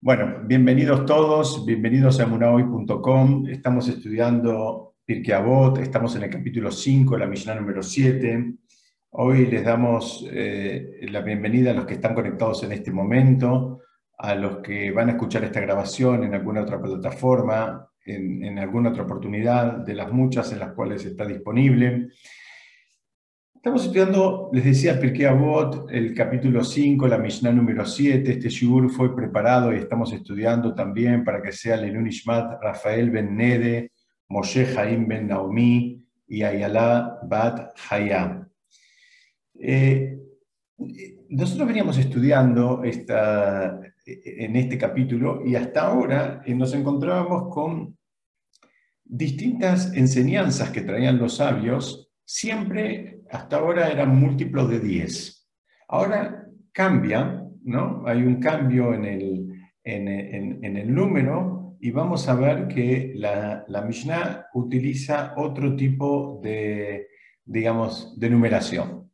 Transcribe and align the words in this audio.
Bueno, 0.00 0.42
bienvenidos 0.44 1.06
todos, 1.06 1.66
bienvenidos 1.66 2.20
a 2.20 2.26
munahoy.com. 2.26 3.48
Estamos 3.48 3.88
estudiando 3.88 4.94
Pirkei 5.04 5.34
Avot, 5.34 5.78
estamos 5.78 6.14
en 6.14 6.22
el 6.22 6.30
capítulo 6.30 6.70
5, 6.70 7.18
la 7.18 7.26
Mishnah 7.26 7.56
número 7.56 7.82
7. 7.82 8.54
Hoy 9.10 9.46
les 9.46 9.64
damos 9.64 10.24
eh, 10.30 11.00
la 11.10 11.20
bienvenida 11.22 11.72
a 11.72 11.74
los 11.74 11.84
que 11.84 11.94
están 11.94 12.14
conectados 12.14 12.62
en 12.62 12.70
este 12.70 12.92
momento, 12.92 13.80
a 14.16 14.36
los 14.36 14.58
que 14.58 14.92
van 14.92 15.08
a 15.08 15.12
escuchar 15.12 15.42
esta 15.42 15.60
grabación 15.60 16.22
en 16.22 16.32
alguna 16.32 16.62
otra 16.62 16.80
plataforma, 16.80 17.90
en 18.06 18.56
alguna 18.56 18.90
otra 18.90 19.02
oportunidad, 19.02 19.78
de 19.78 19.94
las 19.94 20.12
muchas 20.12 20.52
en 20.52 20.60
las 20.60 20.74
cuales 20.74 21.04
está 21.04 21.26
disponible. 21.26 22.10
Estamos 23.68 23.84
estudiando, 23.84 24.50
les 24.50 24.64
decía, 24.64 24.98
Pirkei 24.98 25.26
Avot, 25.26 25.90
el 25.90 26.14
capítulo 26.14 26.64
5, 26.64 27.06
la 27.06 27.18
Mishnah 27.18 27.52
número 27.52 27.84
7. 27.84 28.32
Este 28.32 28.48
shiur 28.48 28.88
fue 28.88 29.14
preparado 29.14 29.74
y 29.74 29.76
estamos 29.76 30.10
estudiando 30.14 30.74
también 30.74 31.22
para 31.22 31.42
que 31.42 31.52
sea 31.52 31.76
Lenun 31.76 32.06
Ishmat 32.06 32.62
Rafael 32.62 33.10
Ben 33.10 33.36
Nede, 33.36 33.92
Moshe 34.30 34.74
Haim 34.74 35.06
Ben 35.06 35.26
Naomi 35.26 36.02
y 36.26 36.42
Ayala 36.42 37.18
Bat 37.28 37.78
Haya. 37.90 38.48
Eh, 39.60 40.18
nosotros 41.28 41.68
veníamos 41.68 41.98
estudiando 41.98 42.82
esta, 42.82 43.82
en 44.06 44.56
este 44.56 44.78
capítulo 44.78 45.42
y 45.44 45.56
hasta 45.56 45.82
ahora 45.82 46.40
eh, 46.46 46.54
nos 46.54 46.72
encontrábamos 46.72 47.54
con 47.54 47.98
distintas 49.04 49.92
enseñanzas 49.92 50.70
que 50.70 50.80
traían 50.80 51.18
los 51.18 51.36
sabios 51.36 52.06
siempre 52.24 53.17
hasta 53.30 53.56
ahora 53.56 53.88
eran 53.88 54.16
múltiplos 54.16 54.70
de 54.70 54.80
10. 54.80 55.48
Ahora 55.88 56.46
cambia, 56.72 57.44
¿no? 57.64 58.04
Hay 58.06 58.22
un 58.22 58.40
cambio 58.40 58.94
en 58.94 59.04
el, 59.04 59.48
en, 59.84 60.76
el 60.76 60.94
número 60.94 61.76
y 61.80 61.90
vamos 61.90 62.28
a 62.28 62.34
ver 62.34 62.68
que 62.68 63.12
la, 63.14 63.64
la, 63.68 63.82
Mishnah 63.82 64.46
utiliza 64.54 65.34
otro 65.36 65.76
tipo 65.76 66.40
de, 66.42 67.08
digamos, 67.44 68.18
de 68.18 68.30
numeración. 68.30 69.10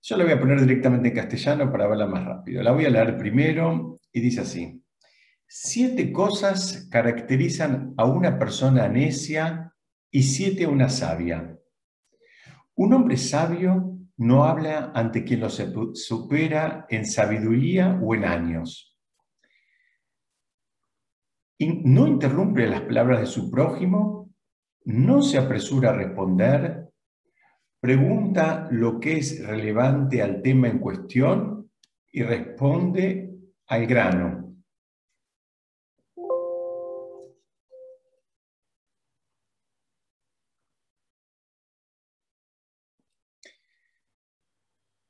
Yo 0.00 0.16
la 0.16 0.24
voy 0.24 0.32
a 0.32 0.40
poner 0.40 0.60
directamente 0.60 1.08
en 1.08 1.14
castellano 1.14 1.70
para 1.70 1.86
verla 1.86 2.06
más 2.06 2.24
rápido. 2.24 2.62
La 2.62 2.72
voy 2.72 2.86
a 2.86 2.90
leer 2.90 3.16
primero 3.18 3.98
y 4.12 4.20
dice 4.20 4.40
así. 4.40 4.82
Siete 5.46 6.12
cosas 6.12 6.88
caracterizan 6.90 7.94
a 7.96 8.04
una 8.04 8.38
persona 8.38 8.88
necia 8.88 9.72
y 10.10 10.22
siete 10.22 10.64
a 10.64 10.68
una 10.68 10.88
sabia. 10.88 11.57
Un 12.78 12.92
hombre 12.92 13.16
sabio 13.16 13.98
no 14.18 14.44
habla 14.44 14.92
ante 14.94 15.24
quien 15.24 15.40
lo 15.40 15.48
supera 15.50 16.86
en 16.88 17.04
sabiduría 17.04 17.98
o 18.00 18.14
en 18.14 18.24
años. 18.24 18.96
No 21.58 22.06
interrumpe 22.06 22.68
las 22.68 22.82
palabras 22.82 23.18
de 23.18 23.26
su 23.26 23.50
prójimo, 23.50 24.30
no 24.84 25.22
se 25.22 25.38
apresura 25.38 25.90
a 25.90 25.94
responder, 25.94 26.88
pregunta 27.80 28.68
lo 28.70 29.00
que 29.00 29.16
es 29.16 29.44
relevante 29.44 30.22
al 30.22 30.40
tema 30.40 30.68
en 30.68 30.78
cuestión 30.78 31.72
y 32.12 32.22
responde 32.22 33.38
al 33.66 33.86
grano. 33.88 34.47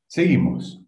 Seguimos. 0.08 0.82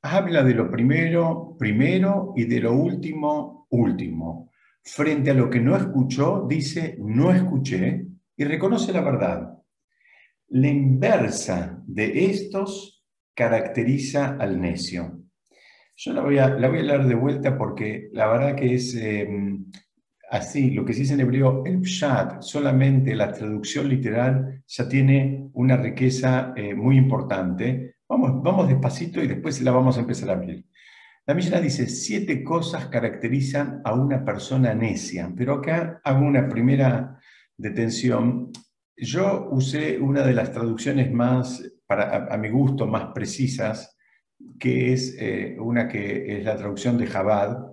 Habla 0.00 0.42
de 0.42 0.54
lo 0.54 0.70
primero, 0.70 1.54
primero 1.58 2.32
y 2.34 2.44
de 2.44 2.60
lo 2.60 2.72
último, 2.72 3.66
último. 3.68 4.50
Frente 4.82 5.32
a 5.32 5.34
lo 5.34 5.50
que 5.50 5.60
no 5.60 5.76
escuchó, 5.76 6.46
dice 6.48 6.96
no 6.98 7.30
escuché 7.30 8.06
y 8.34 8.44
reconoce 8.44 8.90
la 8.94 9.02
verdad. 9.02 9.58
La 10.48 10.68
inversa 10.68 11.82
de 11.86 12.24
estos 12.30 13.04
caracteriza 13.34 14.38
al 14.40 14.58
necio. 14.62 15.20
Yo 15.94 16.14
la 16.14 16.22
voy 16.22 16.38
a, 16.38 16.48
la 16.48 16.68
voy 16.68 16.78
a 16.78 16.84
leer 16.84 17.04
de 17.04 17.14
vuelta 17.14 17.58
porque 17.58 18.08
la 18.14 18.28
verdad 18.28 18.56
que 18.56 18.76
es 18.76 18.94
em, 18.94 19.66
así, 20.30 20.70
lo 20.70 20.86
que 20.86 20.94
se 20.94 21.00
dice 21.00 21.12
en 21.12 21.20
hebreo, 21.20 21.66
el 21.66 21.82
pshat, 21.82 22.40
solamente 22.40 23.14
la 23.14 23.30
traducción 23.30 23.90
literal 23.90 24.62
ya 24.66 24.88
tiene 24.88 25.50
una 25.52 25.76
riqueza 25.76 26.54
eh, 26.56 26.74
muy 26.74 26.96
importante 26.96 27.95
Vamos, 28.08 28.42
vamos 28.42 28.68
despacito 28.68 29.20
y 29.22 29.26
después 29.26 29.60
la 29.62 29.72
vamos 29.72 29.96
a 29.96 30.00
empezar 30.00 30.30
a 30.30 30.34
abrir. 30.34 30.64
La 31.26 31.34
Mishnah 31.34 31.60
dice, 31.60 31.88
siete 31.88 32.44
cosas 32.44 32.86
caracterizan 32.86 33.80
a 33.84 33.94
una 33.94 34.24
persona 34.24 34.74
necia, 34.74 35.32
pero 35.36 35.54
acá 35.54 36.00
hago 36.04 36.24
una 36.24 36.48
primera 36.48 37.18
detención. 37.56 38.52
Yo 38.96 39.48
usé 39.50 39.98
una 39.98 40.22
de 40.22 40.34
las 40.34 40.52
traducciones 40.52 41.12
más, 41.12 41.68
para, 41.84 42.32
a, 42.32 42.36
mi 42.38 42.48
gusto, 42.48 42.86
más 42.86 43.06
precisas, 43.12 43.96
que 44.56 44.92
es 44.92 45.16
eh, 45.18 45.56
una 45.58 45.88
que 45.88 46.38
es 46.38 46.44
la 46.44 46.56
traducción 46.56 46.96
de 46.96 47.08
Jabad. 47.08 47.72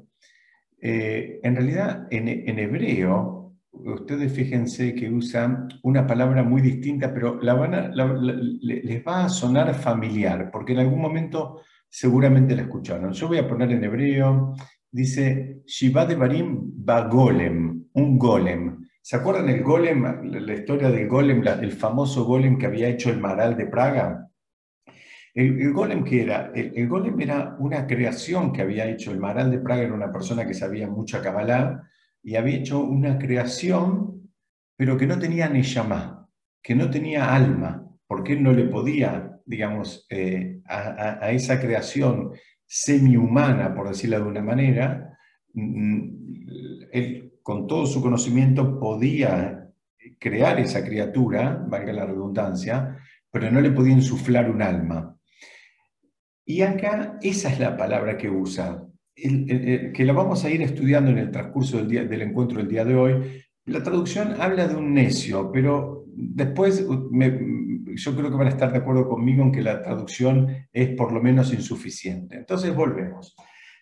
Eh, 0.81 1.39
en 1.43 1.55
realidad, 1.55 2.07
en, 2.09 2.27
en 2.27 2.57
hebreo, 2.57 3.42
ustedes 3.73 4.31
fíjense 4.31 4.94
que 4.94 5.09
usan 5.09 5.67
una 5.81 6.06
palabra 6.06 6.44
muy 6.44 6.61
distinta, 6.61 7.13
pero 7.13 7.41
la 7.41 7.53
les 8.61 9.06
va 9.06 9.25
a 9.25 9.29
sonar 9.29 9.73
familiar, 9.73 10.50
porque 10.51 10.73
en 10.73 10.79
algún 10.79 11.01
momento 11.01 11.61
seguramente 11.89 12.56
la 12.56 12.63
escucharon. 12.63 13.11
Yo 13.13 13.28
voy 13.28 13.39
a 13.39 13.47
poner 13.47 13.72
en 13.72 13.84
hebreo, 13.84 14.56
dice 14.91 15.61
Shiva 15.66 16.06
de 16.06 16.16
Barim 16.16 16.73
golem, 17.09 17.85
un 17.94 18.17
golem. 18.17 18.84
¿Se 19.01 19.17
acuerdan 19.17 19.50
el 19.50 19.61
golem, 19.63 20.03
la 20.23 20.53
historia 20.53 20.90
del 20.90 21.07
golem, 21.09 21.44
el 21.45 21.72
famoso 21.72 22.23
golem 22.23 22.57
que 22.57 22.67
había 22.67 22.88
hecho 22.88 23.09
el 23.09 23.19
Maral 23.19 23.57
de 23.57 23.67
Praga? 23.67 24.29
El, 25.34 25.73
golem 25.73 26.03
que 26.03 26.22
era, 26.22 26.51
el, 26.53 26.88
golem 26.88 27.19
era 27.19 27.55
una 27.59 27.88
creación 27.88 28.53
que 28.53 28.61
había 28.61 28.85
hecho 28.85 29.11
el 29.11 29.19
Maral 29.19 29.50
de 29.50 29.59
Praga, 29.59 29.81
era 29.81 29.94
una 29.94 30.11
persona 30.11 30.45
que 30.45 30.53
sabía 30.53 30.88
mucha 30.88 31.22
Kabbalah, 31.22 31.90
y 32.23 32.35
había 32.35 32.57
hecho 32.57 32.79
una 32.79 33.19
creación, 33.19 34.31
pero 34.78 34.97
que 34.97 35.06
no 35.06 35.19
tenía 35.19 35.50
Neshama, 35.50 36.29
que 36.61 36.73
no 36.73 36.89
tenía 36.89 37.35
alma, 37.35 37.85
porque 38.07 38.34
él 38.34 38.44
no 38.44 38.53
le 38.53 38.63
podía, 38.66 39.39
digamos, 39.45 40.07
eh, 40.09 40.61
a, 40.66 41.29
esa 41.31 41.59
creación 41.59 42.31
semi-humana, 42.66 43.75
por 43.75 43.89
decirlo 43.89 44.17
de 44.17 44.23
una 44.23 44.41
manera, 44.41 45.17
mm, 45.53 46.09
él 46.91 47.34
con 47.44 47.67
todo 47.67 47.85
su 47.85 48.01
conocimiento 48.01 48.79
podía 48.79 49.69
crear 50.17 50.59
esa 50.59 50.84
criatura, 50.84 51.61
valga 51.67 51.91
la 51.91 52.05
redundancia, 52.05 52.97
pero 53.29 53.51
no 53.51 53.59
le 53.59 53.72
podía 53.72 53.94
insuflar 53.94 54.50
un 54.50 54.61
alma. 54.61 55.17
Y 56.45 56.61
acá 56.61 57.17
esa 57.22 57.50
es 57.50 57.59
la 57.59 57.75
palabra 57.75 58.17
que 58.17 58.29
usa, 58.29 58.85
que 59.16 60.06
lo 60.06 60.13
vamos 60.13 60.44
a 60.44 60.50
ir 60.50 60.62
estudiando 60.62 61.12
en 61.12 61.19
el 61.19 61.31
transcurso 61.31 61.78
del, 61.78 61.88
día, 61.88 62.03
del 62.03 62.24
encuentro 62.24 62.57
del 62.57 62.68
día 62.68 62.84
de 62.84 62.96
hoy, 62.96 63.44
la 63.66 63.81
traducción 63.81 64.41
habla 64.41 64.68
de 64.68 64.75
un 64.75 64.94
necio, 64.94 65.51
pero 65.51 66.06
después 66.16 66.85
yo 66.85 68.16
creo 68.16 68.29
que 68.29 68.38
van 68.38 68.47
a 68.47 68.52
estar 68.52 68.72
de 68.72 68.79
acuerdo 68.79 69.07
conmigo 69.07 69.44
en 69.44 69.52
que 69.52 69.62
la 69.62 69.81
traducción 69.81 70.68
es 70.72 70.90
por 70.96 71.12
lo 71.12 71.22
menos 71.22 71.53
insuficiente. 71.53 72.38
Entonces 72.38 72.75
volvemos. 72.75 73.35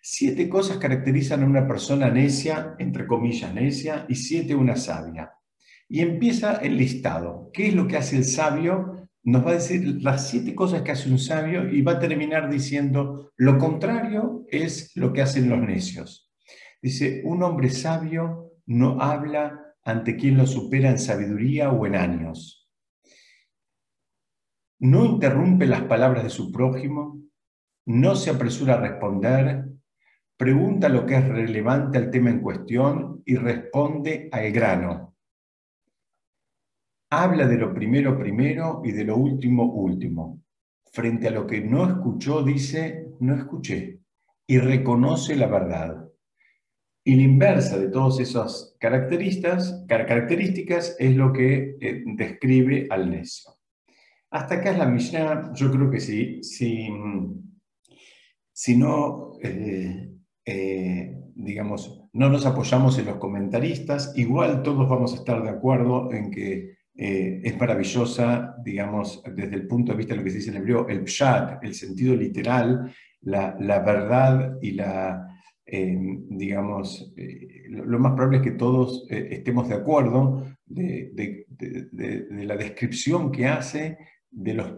Siete 0.03 0.50
cosas 0.50 0.78
caracterizan 0.78 1.44
a 1.44 1.46
una 1.46 1.68
persona 1.68 2.09
necia, 2.09 2.75
entre 2.80 3.06
comillas 3.06 3.53
necia, 3.53 4.06
y 4.09 4.16
siete 4.16 4.56
una 4.56 4.75
sabia. 4.75 5.31
Y 5.88 6.02
empieza 6.02 6.56
el 6.56 6.78
listado. 6.78 7.50
¿Qué 7.53 7.68
es 7.68 7.75
lo 7.75 7.88
que 7.88 7.97
hace 7.97 8.18
el 8.18 8.25
sabio? 8.25 9.00
Nos 9.24 9.46
va 9.46 9.52
a 9.52 9.56
decir 9.56 10.02
las 10.02 10.30
siete 10.30 10.56
cosas 10.56 10.82
que 10.82 10.92
hace 10.92 11.09
un 11.09 11.20
sabio 11.20 11.70
y 11.70 11.82
va 11.82 11.94
a 11.94 12.00
terminar 12.00 12.50
diciendo 12.50 13.32
lo 13.38 13.58
contrario 13.58 14.46
es 14.50 14.96
lo 14.96 15.14
que 15.14 15.22
hacen 15.22 15.50
los 15.50 15.59
necios. 15.59 16.32
Dice, 16.82 17.22
un 17.26 17.44
hombre 17.44 17.70
sabio 17.70 18.53
no 18.66 19.00
habla 19.02 19.76
ante 19.84 20.16
quien 20.16 20.38
lo 20.38 20.47
supera 20.47 20.90
en 20.90 21.00
sabiduría 21.00 21.72
o 21.72 21.85
en 21.85 21.96
años. 21.96 22.70
No 24.79 25.06
interrumpe 25.06 25.67
las 25.67 25.84
palabras 25.84 26.24
de 26.24 26.29
su 26.32 26.52
prójimo, 26.52 27.22
no 27.85 28.16
se 28.16 28.32
apresura 28.32 28.76
a 28.76 28.82
responder, 28.82 29.66
pregunta 30.38 30.90
lo 30.90 31.06
que 31.06 31.17
es 31.17 31.28
relevante 31.28 32.00
al 32.00 32.09
tema 32.09 32.32
en 32.32 32.41
cuestión 32.41 33.22
y 33.26 33.35
responde 33.35 34.29
al 34.32 34.52
grano 34.52 35.10
habla 37.11 37.46
de 37.46 37.58
lo 37.58 37.73
primero 37.73 38.17
primero 38.17 38.81
y 38.85 38.93
de 38.93 39.03
lo 39.03 39.17
último 39.17 39.66
último. 39.66 40.41
Frente 40.93 41.28
a 41.28 41.31
lo 41.31 41.46
que 41.46 41.61
no 41.61 41.87
escuchó, 41.87 42.41
dice, 42.41 43.08
no 43.19 43.35
escuché, 43.35 43.99
y 44.47 44.58
reconoce 44.58 45.35
la 45.35 45.47
verdad. 45.47 46.09
Y 47.03 47.16
la 47.16 47.23
inversa 47.23 47.78
de 47.78 47.90
todas 47.90 48.19
esas 48.19 48.75
características, 48.79 49.85
características 49.87 50.96
es 50.99 51.16
lo 51.16 51.34
que 51.34 51.78
eh, 51.79 52.03
describe 52.05 52.87
al 52.90 53.09
necio. 53.09 53.52
Hasta 54.29 54.55
acá 54.55 54.72
es 54.72 54.78
la 54.78 54.85
Mishnah, 54.85 55.52
yo 55.53 55.72
creo 55.72 55.90
que 55.90 55.99
sí, 55.99 56.41
si, 56.43 56.87
si 58.53 58.78
no, 58.78 59.34
eh, 59.41 60.11
eh, 60.46 61.17
digamos, 61.35 62.05
no 62.14 62.29
nos 62.29 62.46
apoyamos 62.46 62.97
en 62.99 63.07
los 63.07 63.17
comentaristas, 63.17 64.14
igual 64.16 64.64
todos 64.64 64.87
vamos 64.87 65.14
a 65.14 65.17
estar 65.17 65.43
de 65.43 65.49
acuerdo 65.49 66.14
en 66.14 66.31
que 66.31 66.80
eh, 67.03 67.42
es 67.44 67.58
maravillosa, 67.58 68.56
digamos, 68.64 69.24
desde 69.36 69.56
el 69.56 69.66
punto 69.66 69.92
de 69.92 69.98
vista 69.98 70.14
de 70.14 70.20
lo 70.20 70.24
que 70.24 70.30
se 70.30 70.38
dice 70.38 70.52
en 70.52 70.58
hebreo, 70.58 70.88
el 70.88 71.06
pshat, 71.06 71.64
el 71.64 71.74
sentido 71.74 72.16
literal, 72.16 72.94
la, 73.22 73.56
verdad 73.80 74.59
y 74.62 74.74
la, 74.74 75.28
eh, 75.66 75.98
digamos, 76.30 77.12
eh, 77.18 77.64
lo, 77.70 77.98
más 77.98 78.14
probable 78.14 78.38
es 78.38 78.44
que 78.44 78.52
todos 78.52 79.08
estemos 79.09 79.68
de 79.68 79.74
acuerdo 79.74 80.46
de, 80.68 81.48
la 82.30 82.56
descripción 82.56 83.32
que 83.32 83.48
hace 83.48 83.98
de 84.30 84.53
las 84.53 84.72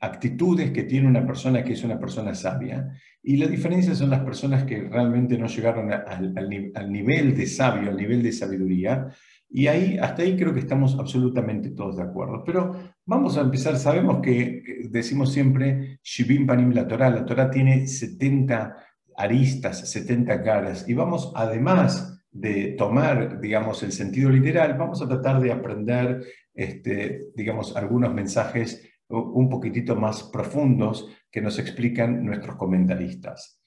actitudes 0.00 0.72
que 0.72 0.82
tiene 0.82 1.06
una 1.06 1.24
persona 1.24 1.62
que 1.62 1.74
es 1.74 1.84
una 1.84 2.00
persona 2.00 2.34
sabia. 2.34 2.88
Y 3.22 3.36
la 3.36 3.46
diferencia 3.46 3.94
son 3.94 4.10
las 4.10 4.24
personas 4.24 4.64
que 4.64 4.80
realmente 4.80 5.38
no 5.38 5.46
llegaron 5.46 5.92
al 5.92 6.90
nivel 6.90 7.36
de 7.36 7.46
sabio, 7.46 7.90
al 7.90 7.96
nivel 7.96 8.20
de 8.20 8.32
sabiduría, 8.32 9.12
y 9.50 9.66
ahí, 9.66 9.98
hasta 9.98 10.22
ahí 10.22 10.36
creo 10.36 10.52
que 10.52 10.60
estamos 10.60 10.96
absolutamente 10.98 11.70
todos 11.70 11.96
de 11.96 12.02
acuerdo. 12.02 12.44
Pero 12.44 12.76
vamos 13.06 13.38
a 13.38 13.40
empezar, 13.40 13.76
sabemos 13.78 14.20
que 14.20 14.62
decimos 14.90 15.32
siempre, 15.32 16.00
Shibim 16.02 16.46
Panim 16.46 16.70
la 16.72 16.86
Torah, 16.86 17.10
la 17.10 17.24
Torah 17.24 17.50
tiene 17.50 17.86
70 17.86 18.76
aristas, 19.16 19.90
70 19.90 20.42
caras, 20.42 20.88
y 20.88 20.94
vamos 20.94 21.32
además 21.34 22.22
de 22.30 22.74
tomar, 22.78 23.40
digamos, 23.40 23.82
el 23.82 23.92
sentido 23.92 24.30
literal, 24.30 24.76
vamos 24.76 25.00
a 25.02 25.08
tratar 25.08 25.40
de 25.40 25.50
aprender, 25.50 26.24
este, 26.54 27.28
digamos, 27.34 27.74
algunos 27.74 28.12
mensajes 28.14 28.84
un 29.08 29.48
poquitito 29.48 29.96
más 29.96 30.24
profundos 30.24 31.08
que 31.30 31.40
nos 31.40 31.58
explican 31.58 32.24
nuestros 32.24 32.56
comentaristas. 32.56 33.60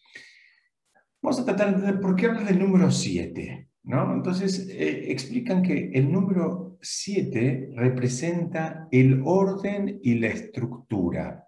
Vamos 1.21 1.39
a 1.39 1.45
tratar 1.45 1.69
de 1.69 1.73
entender 1.73 1.99
por 1.99 2.15
qué 2.15 2.27
habla 2.27 2.43
del 2.43 2.59
número 2.59 2.91
7. 2.91 3.70
Entonces, 3.83 4.67
eh, 4.69 5.11
explican 5.11 5.63
que 5.63 5.91
el 5.93 6.11
número 6.11 6.77
7 6.81 7.71
representa 7.75 8.87
el 8.91 9.21
orden 9.25 9.99
y 10.03 10.15
la 10.15 10.27
estructura. 10.27 11.47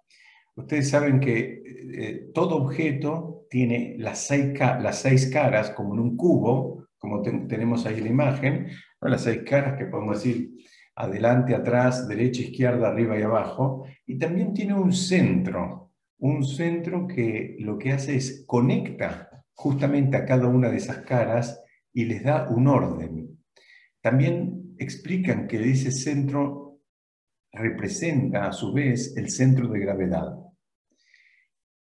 Ustedes 0.56 0.89
saben 0.89 1.19
que 1.19 1.63
eh, 1.65 2.30
todo 2.33 2.57
objeto 2.57 3.45
tiene 3.50 3.95
las 4.00 4.19
seis, 4.19 4.53
las 4.59 5.00
seis, 5.01 5.27
caras, 5.31 5.71
como 5.71 5.94
en 5.94 6.00
un 6.00 6.18
cubo, 6.18 6.88
como 6.97 7.21
tenemos 7.21 7.85
ahí 7.85 8.01
la 8.01 8.09
imagen, 8.09 8.68
las 9.01 9.24
seis 9.24 9.41
caras 9.47 9.77
que 9.77 9.86
podemos 9.86 10.24
decir 10.24 10.51
adelante, 10.95 11.56
atrás, 11.56 12.07
derecha, 12.07 12.41
izquierda, 12.41 12.88
arriba 12.88 13.18
y 13.18 13.24
abajo, 13.24 13.86
y 14.06 14.18
también 14.18 14.53
tiene 14.53 14.74
un 14.74 14.94
centro, 14.94 15.91
un 16.19 16.44
centro 16.44 17.07
que 17.07 17.57
lo 17.59 17.77
que 17.77 17.91
hace 17.91 18.15
es 18.15 18.44
conecta 18.47 19.44
justamente 19.53 20.18
a 20.18 20.25
cada 20.25 20.47
una 20.47 20.69
de 20.69 20.77
esas 20.77 20.97
caras 21.00 21.62
y 21.93 22.05
les 22.05 22.23
da 22.23 22.49
un 22.49 22.67
orden. 22.67 23.39
También 24.01 24.75
explican 24.77 25.47
que 25.47 25.69
ese 25.69 25.91
centro 25.91 26.81
representa 27.51 28.47
a 28.47 28.51
su 28.51 28.73
vez 28.73 29.15
el 29.15 29.29
centro 29.29 29.67
de 29.67 29.79
gravedad. 29.79 30.35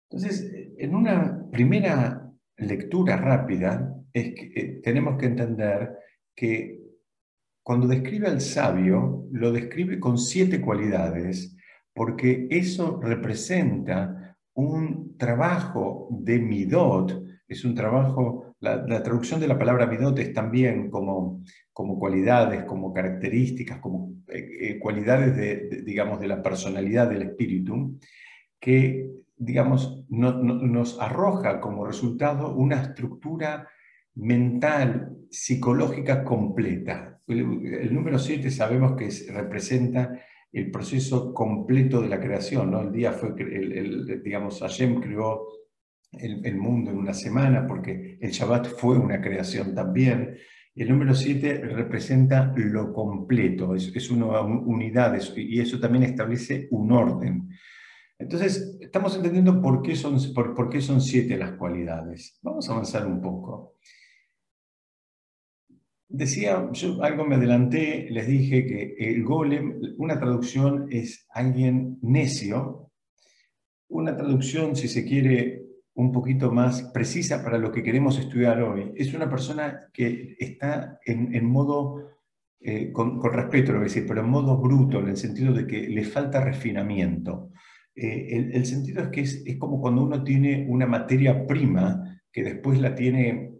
Entonces, 0.10 0.52
en 0.78 0.96
una 0.96 1.50
primera 1.52 2.32
lectura 2.58 3.18
rápida, 3.18 3.92
es 4.14 4.34
que, 4.34 4.52
eh, 4.56 4.82
tenemos 4.84 5.18
que 5.18 5.26
entender 5.26 5.98
que 6.36 6.86
cuando 7.64 7.88
describe 7.88 8.28
al 8.28 8.42
sabio, 8.42 9.28
lo 9.32 9.52
describe 9.52 10.00
con 10.00 10.18
siete 10.18 10.62
cualidades, 10.62 11.58
porque 11.94 12.48
eso 12.52 13.00
representa 13.02 14.38
un 14.54 15.18
trabajo 15.18 16.08
de 16.12 16.40
midot, 16.40 17.24
es 17.48 17.66
un 17.66 17.74
trabajo 17.74 18.45
la, 18.60 19.04
traducción 19.04 19.40
de 19.40 19.48
la 19.48 19.58
palabra 19.58 19.86
midot 19.86 20.18
es 20.20 20.34
también 20.34 20.90
como, 20.90 21.44
como 21.74 22.00
cualidades, 22.00 22.64
como 22.64 22.94
características, 22.94 23.80
como 23.80 24.14
eh, 24.28 24.48
eh, 24.60 24.80
cualidades 24.80 25.36
de, 25.36 25.84
digamos, 25.84 26.20
de 26.20 26.28
la 26.28 26.42
personalidad 26.42 27.10
del 27.10 27.24
espíritu, 27.24 28.00
que 28.60 29.16
digamos, 29.38 30.06
nos 30.10 31.00
arroja 31.00 31.60
como 31.60 31.86
resultado 31.86 32.56
una 32.56 32.82
estructura 32.82 33.68
mental, 34.16 35.18
psicológica 35.30 36.24
completa. 36.24 37.20
El, 37.28 37.94
número 37.94 38.18
7 38.18 38.50
sabemos 38.50 38.96
que 38.96 39.10
representa 39.34 40.20
el 40.54 40.72
proceso 40.72 41.34
completo 41.34 42.02
de 42.02 42.08
la 42.08 42.20
creación. 42.20 42.72
¿no? 42.72 42.82
El 42.82 42.92
día 42.94 43.12
fue, 43.12 43.34
el, 43.38 44.22
digamos, 44.24 44.62
Hashem 44.62 45.02
creó 45.02 45.48
el, 46.20 46.56
mundo 46.58 46.92
en 46.92 46.98
una 46.98 47.14
semana, 47.14 47.66
porque 47.68 48.18
el 48.22 48.32
Shabbat 48.32 48.68
fue 48.78 48.98
una 48.98 49.22
creación 49.22 49.74
también. 49.74 50.38
El 50.74 50.90
número 50.90 51.14
7 51.14 51.60
representa 51.60 52.54
lo 52.56 52.94
completo, 52.94 53.76
es, 53.76 54.10
una 54.12 54.42
unidad 54.42 55.18
y 55.36 55.60
eso 55.60 55.80
también 55.80 56.04
establece 56.04 56.68
un 56.72 56.92
orden. 56.92 57.50
Entonces, 58.18 58.78
estamos 58.80 59.16
entendiendo 59.16 59.62
por 59.62 59.82
qué, 59.82 59.96
son, 59.96 60.18
por, 60.34 60.70
qué 60.70 60.82
son 60.82 61.02
siete 61.02 61.38
las 61.38 61.54
cualidades. 61.54 62.40
Vamos 62.42 62.70
a 62.70 62.74
avanzar 62.74 63.06
un 63.06 63.22
poco. 63.22 63.76
Decía, 66.08 66.70
yo 66.72 67.04
algo 67.04 67.26
me 67.26 67.36
adelanté, 67.36 68.08
les 68.10 68.28
dije 68.28 68.66
que 68.66 68.96
el 69.00 69.24
golem, 69.24 69.82
una 69.98 70.18
traducción 70.18 70.88
es 70.92 71.28
alguien 71.34 71.98
necio, 72.02 72.92
una 73.90 74.16
traducción, 74.16 74.76
si 74.76 74.88
se 74.88 75.04
quiere, 75.04 75.65
un 75.96 76.12
poquito 76.12 76.52
más 76.52 76.84
precisa 76.94 77.44
para 77.44 77.58
lo 77.58 77.72
que 77.72 77.82
queremos 77.82 78.20
estudiar 78.20 78.62
hoy. 78.62 78.92
Es 78.96 79.14
una 79.14 79.30
persona 79.30 79.88
que 79.94 80.36
está 80.40 81.00
en, 81.06 81.46
modo, 81.46 82.10
eh, 82.60 82.92
con, 82.92 83.22
respeto 83.24 83.72
lo 83.72 83.80
voy 83.80 83.86
a 83.86 83.90
decir, 83.90 84.06
pero 84.06 84.22
en 84.22 84.30
modo 84.30 84.58
bruto, 84.58 85.00
en 85.00 85.10
el 85.10 85.18
sentido 85.18 85.54
de 85.54 85.66
que 85.66 85.88
le 85.88 86.04
falta 86.04 86.44
refinamiento. 86.44 87.52
Eh, 87.96 88.52
el, 88.54 88.66
sentido 88.66 89.04
es 89.04 89.10
que 89.10 89.22
es, 89.22 89.58
como 89.58 89.80
cuando 89.80 90.04
uno 90.04 90.22
tiene 90.22 90.66
una 90.68 90.86
materia 90.86 91.48
prima 91.48 92.20
que 92.30 92.44
después 92.44 92.80
la 92.82 92.94
tiene, 92.94 93.54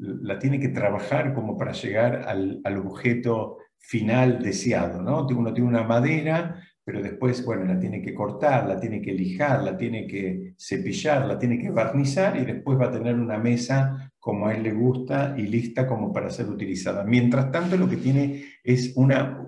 la 0.00 0.38
tiene 0.38 0.60
que 0.60 0.68
trabajar 0.68 1.34
como 1.34 1.56
para 1.56 1.72
llegar 1.72 2.22
al, 2.28 2.60
al 2.62 2.76
objeto 2.76 3.58
final 3.78 4.40
deseado. 4.40 5.02
¿no? 5.02 5.26
Uno 5.26 5.52
tiene 5.52 5.68
una 5.68 5.82
madera 5.82 6.62
pero 6.84 7.00
después, 7.00 7.44
bueno, 7.44 7.64
la 7.64 7.78
tiene 7.78 8.02
que 8.02 8.14
cortar, 8.14 8.66
la 8.66 8.78
tiene 8.80 9.00
que 9.00 9.12
lijar, 9.12 9.62
la 9.62 9.76
tiene 9.76 10.06
que 10.06 10.54
cepillar, 10.58 11.26
la 11.26 11.38
tiene 11.38 11.58
que 11.58 11.70
barnizar 11.70 12.36
y 12.36 12.44
después 12.44 12.78
va 12.78 12.86
a 12.86 12.92
tener 12.92 13.14
una 13.14 13.38
mesa 13.38 14.12
como 14.18 14.46
a 14.46 14.54
él 14.54 14.62
le 14.62 14.72
gusta 14.72 15.34
y 15.36 15.42
lista 15.42 15.86
como 15.86 16.12
para 16.12 16.30
ser 16.30 16.48
utilizada. 16.48 17.04
Mientras 17.04 17.50
tanto, 17.50 17.76
lo 17.76 17.88
que 17.88 17.96
tiene 17.96 18.44
es 18.62 18.92
una, 18.96 19.46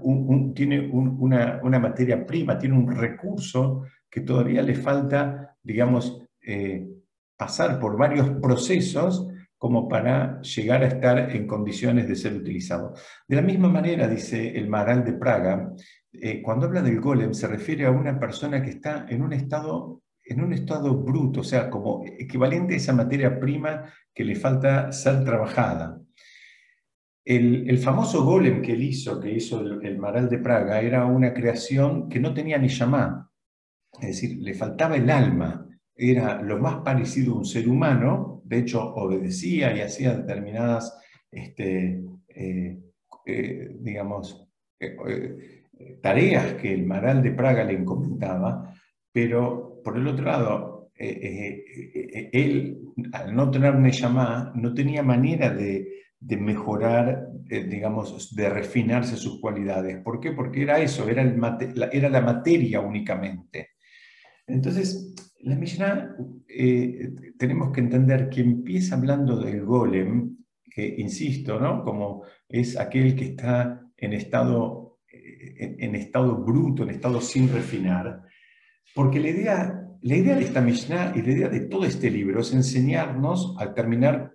tiene 0.54 0.88
una, 0.90 1.61
una, 1.62 1.78
materia 1.78 2.25
prima, 2.25 2.58
tiene 2.58 2.76
un 2.76 2.90
recurso 2.94 3.82
que 4.11 4.20
todavía 4.20 4.62
le 4.62 4.75
falta, 4.75 5.56
digamos, 5.62 6.23
eh, 6.44 6.88
pasar 7.37 7.80
por 7.80 7.97
varios 7.97 8.30
procesos 8.40 9.28
como 9.56 9.88
para 9.88 10.42
llegar 10.42 10.82
a 10.82 10.88
estar 10.88 11.30
en 11.30 11.47
condiciones 11.47 12.06
de 12.06 12.16
ser 12.16 12.35
utilizado. 12.35 12.94
De 13.26 13.37
la 13.37 13.42
misma 13.42 13.68
manera, 13.68 14.06
dice 14.08 14.58
el 14.58 14.68
Maral 14.68 15.04
de 15.04 15.14
Praga, 15.14 15.73
eh, 16.21 16.42
cuando 16.42 16.66
habla 16.66 16.83
del 16.83 17.00
golem 17.00 17.35
se 17.35 17.47
refiere 17.47 17.87
a 17.87 17.90
una 17.90 18.18
persona 18.18 18.62
que 18.62 18.71
está 18.71 19.06
en 19.09 19.23
un 19.23 19.33
estado 19.33 20.04
en 20.25 20.40
un 20.40 20.52
estado 20.52 20.97
bruto, 20.97 21.40
o 21.40 21.44
sea, 21.44 21.68
como 21.68 22.04
equivalente 22.06 22.75
a 22.75 22.76
esa 22.78 22.92
materia 22.92 23.38
prima 23.38 23.92
que 24.14 24.25
le 24.25 24.35
falta 24.35 24.90
ser 24.90 25.25
trabajada. 25.25 26.00
El, 27.25 27.78
famoso 27.78 28.25
golem 28.25 28.61
que 28.61 28.73
él 28.73 28.83
hizo, 28.83 29.18
que 29.21 29.30
hizo 29.30 29.61
el, 29.61 29.99
Maral 29.99 30.28
de 30.28 30.38
Praga, 30.38 30.80
era 30.80 31.06
una 31.06 31.33
creación 31.33 32.09
que 32.09 32.21
no 32.21 32.35
tenía 32.35 32.59
ni 32.59 32.68
llamá, 32.68 33.30
es 34.00 34.09
decir, 34.09 34.38
le 34.40 34.54
faltaba 34.54 34.97
el 34.97 35.09
alma, 35.09 35.66
era 35.94 36.42
lo 36.42 36.59
más 36.59 36.76
parecido 36.83 37.35
a 37.35 37.38
un 37.38 37.44
ser 37.44 37.68
humano, 37.68 38.42
de 38.44 38.59
hecho 38.59 38.94
obedecía 38.94 39.75
y 39.75 39.80
hacía 39.80 40.16
determinadas, 40.16 40.99
este, 41.30 42.04
eh, 42.28 42.78
eh, 43.26 43.76
digamos, 43.80 44.47
tareas 46.00 46.54
que 46.54 46.73
el 46.73 46.85
Maral 46.85 47.23
de 47.23 47.33
Praga 47.33 47.64
le 47.64 47.75
encomendaba, 47.75 48.75
pero 49.12 49.81
por 49.85 49.97
el 49.97 50.07
otro 50.09 50.25
lado, 50.25 50.90
eh, 50.97 51.19
eh, 51.23 51.64
eh, 51.95 52.31
él, 52.33 52.78
al 53.12 53.35
no 53.35 53.50
tener 53.50 53.75
Neshama, 53.76 54.52
no 54.54 54.73
tenía 54.73 55.02
manera 55.02 55.50
de, 55.50 55.90
mejorar, 56.40 57.28
digamos, 57.47 58.35
de 58.35 58.49
refinarse 58.49 59.16
sus 59.16 59.40
cualidades. 59.40 59.99
¿Por 60.02 60.21
qué? 60.21 60.33
Porque 60.33 60.62
era 60.62 60.81
eso, 60.81 61.09
era, 61.09 61.21
el 61.21 61.38
la, 61.38 61.88
era 61.93 62.09
la 62.09 62.23
materia 62.23 62.81
únicamente. 62.81 63.71
Entonces, 64.47 65.14
la 65.40 65.54
Mishnah, 65.54 66.16
tenemos 67.38 67.73
que 67.73 67.81
entender 67.81 68.31
que 68.31 68.40
empieza 68.40 68.95
hablando 68.95 69.37
del 69.38 69.64
golem, 69.64 70.38
que 70.64 70.95
insisto, 70.99 71.61
¿no? 71.61 71.85
Como 71.85 72.25
es 72.49 72.78
aquel 72.78 73.14
que 73.14 73.26
está 73.26 73.83
en 73.97 74.14
estado 74.14 74.83
en, 75.56 75.94
estado 75.94 76.37
bruto, 76.37 76.82
en 76.82 76.90
estado 76.90 77.20
sin 77.20 77.52
refinar, 77.52 78.23
porque 78.94 79.20
la 79.20 79.28
idea, 79.28 79.88
la 80.02 80.16
idea 80.16 80.37
de 80.37 80.44
esta 80.44 80.61
Mishnah 80.61 81.12
y 81.14 81.23
la 81.23 81.32
idea 81.32 81.49
de 81.49 81.61
todo 81.61 81.84
este 81.84 82.11
libro 82.11 82.40
es 82.40 82.52
enseñarnos 82.52 83.56
a 83.58 83.73
terminar 83.75 84.34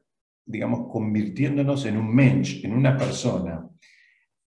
digamos, 0.49 0.91
convirtiéndonos 0.91 1.85
en 1.85 1.97
un 1.97 2.13
mensch, 2.13 2.65
en 2.65 2.73
una 2.73 2.97
persona, 2.97 3.69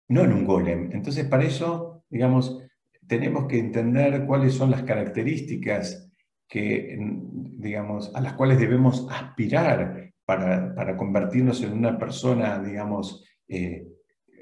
no 0.09 0.23
en 0.23 0.33
un 0.33 0.45
golem. 0.45 0.89
Entonces, 0.91 1.25
para 1.25 1.43
eso, 1.43 2.03
digamos, 2.09 2.59
tenemos 3.07 3.45
que 3.45 3.59
entender 3.59 4.25
cuáles 4.25 4.55
son 4.55 4.71
las 4.71 4.81
características 4.81 6.11
que, 6.47 6.97
digamos, 6.99 8.13
a 8.15 8.21
las 8.21 8.33
cuales 8.33 8.57
debemos 8.57 9.07
aspirar 9.11 10.11
para, 10.25 10.97
convertirnos 10.97 11.61
en 11.61 11.73
una 11.73 11.99
persona, 11.99 12.57
digamos, 12.57 13.23
eh, 13.47 13.85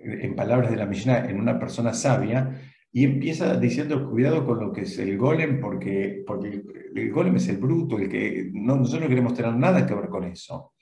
en 0.04 0.36
palabras 0.36 0.72
de 0.72 0.78
la 0.78 0.86
Mishnah, 0.86 1.30
en 1.30 1.40
una 1.40 1.60
persona 1.60 1.94
sabia, 1.94 2.62
y 2.92 3.04
empieza 3.04 3.56
diciendo, 3.58 4.10
cuidado 4.10 4.46
con 4.46 4.60
lo 4.60 4.74
que 4.74 4.82
es 4.82 4.98
el 4.98 5.18
golem, 5.18 5.60
porque, 5.60 6.24
porque 6.26 6.64
el 6.96 7.12
golem 7.12 7.36
es 7.36 7.48
el 7.50 7.58
bruto, 7.58 7.98
el 8.00 8.10
que 8.10 8.50
no, 8.52 8.78
nosotros 8.78 9.04
no 9.04 9.10
queremos 9.10 9.34
tener 9.36 9.54
nada 9.54 9.86
que 9.86 9.94
ver 9.94 10.10
con 10.10 10.24
eso. 10.24 10.74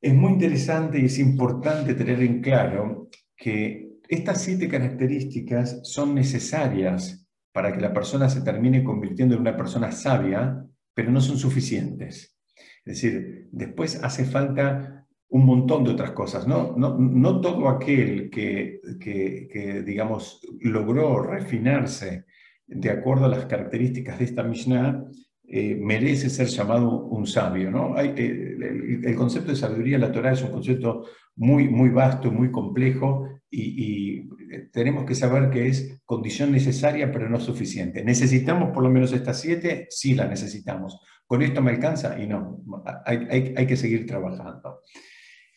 Es 0.00 0.14
muy 0.14 0.32
interesante 0.32 0.98
y 0.98 1.06
es 1.06 1.18
importante 1.18 1.94
tener 1.94 2.22
en 2.22 2.40
claro 2.40 3.08
que 3.36 3.88
estas 4.08 4.42
siete 4.42 4.68
características 4.68 5.80
son 5.82 6.14
necesarias 6.14 7.26
para 7.52 7.72
que 7.72 7.80
la 7.80 7.92
persona 7.92 8.28
se 8.28 8.42
termine 8.42 8.84
convirtiendo 8.84 9.34
en 9.34 9.40
una 9.40 9.56
persona 9.56 9.90
sabia, 9.92 10.64
pero 10.94 11.10
no 11.10 11.20
son 11.20 11.38
suficientes. 11.38 12.36
Es 12.84 13.02
decir, 13.02 13.48
después 13.50 14.02
hace 14.02 14.24
falta 14.24 14.95
un 15.28 15.44
montón 15.44 15.84
de 15.84 15.90
otras 15.90 16.12
cosas. 16.12 16.46
No, 16.46 16.74
no, 16.76 16.96
no 16.98 17.40
todo 17.40 17.68
aquel 17.68 18.30
que, 18.30 18.80
que, 19.00 19.82
digamos, 19.84 20.40
logró 20.60 21.22
refinarse 21.22 22.24
de 22.66 22.90
acuerdo 22.90 23.26
a 23.26 23.28
las 23.28 23.46
características 23.46 24.18
de 24.18 24.24
esta 24.24 24.42
Mishnah 24.42 25.04
eh, 25.48 25.76
merece 25.80 26.28
ser 26.30 26.48
llamado 26.48 27.06
un 27.06 27.26
sabio. 27.26 27.70
¿no? 27.70 27.96
Hay, 27.96 28.14
eh, 28.16 28.56
el, 29.04 29.14
concepto 29.16 29.50
de 29.50 29.56
sabiduría 29.56 29.96
en 29.96 30.02
la 30.02 30.12
Torah 30.12 30.32
es 30.32 30.42
un 30.42 30.50
concepto 30.50 31.04
muy, 31.36 31.68
muy 31.68 31.90
vasto, 31.90 32.30
muy 32.30 32.50
complejo 32.50 33.28
y, 33.50 34.28
tenemos 34.72 35.04
que 35.04 35.16
saber 35.16 35.50
que 35.50 35.66
es 35.66 36.00
condición 36.04 36.52
necesaria 36.52 37.10
pero 37.10 37.28
no 37.28 37.40
suficiente. 37.40 38.04
¿Necesitamos 38.04 38.70
por 38.70 38.84
lo 38.84 38.90
menos 38.90 39.12
estas 39.12 39.40
siete? 39.40 39.88
Sí, 39.90 40.14
las 40.14 40.30
necesitamos. 40.30 41.00
¿Con 41.26 41.42
esto 41.42 41.60
me 41.60 41.72
alcanza? 41.72 42.16
Y 42.20 42.28
no, 42.28 42.62
hay, 43.04 43.54
hay 43.56 43.66
que 43.66 43.76
seguir 43.76 44.06
trabajando. 44.06 44.82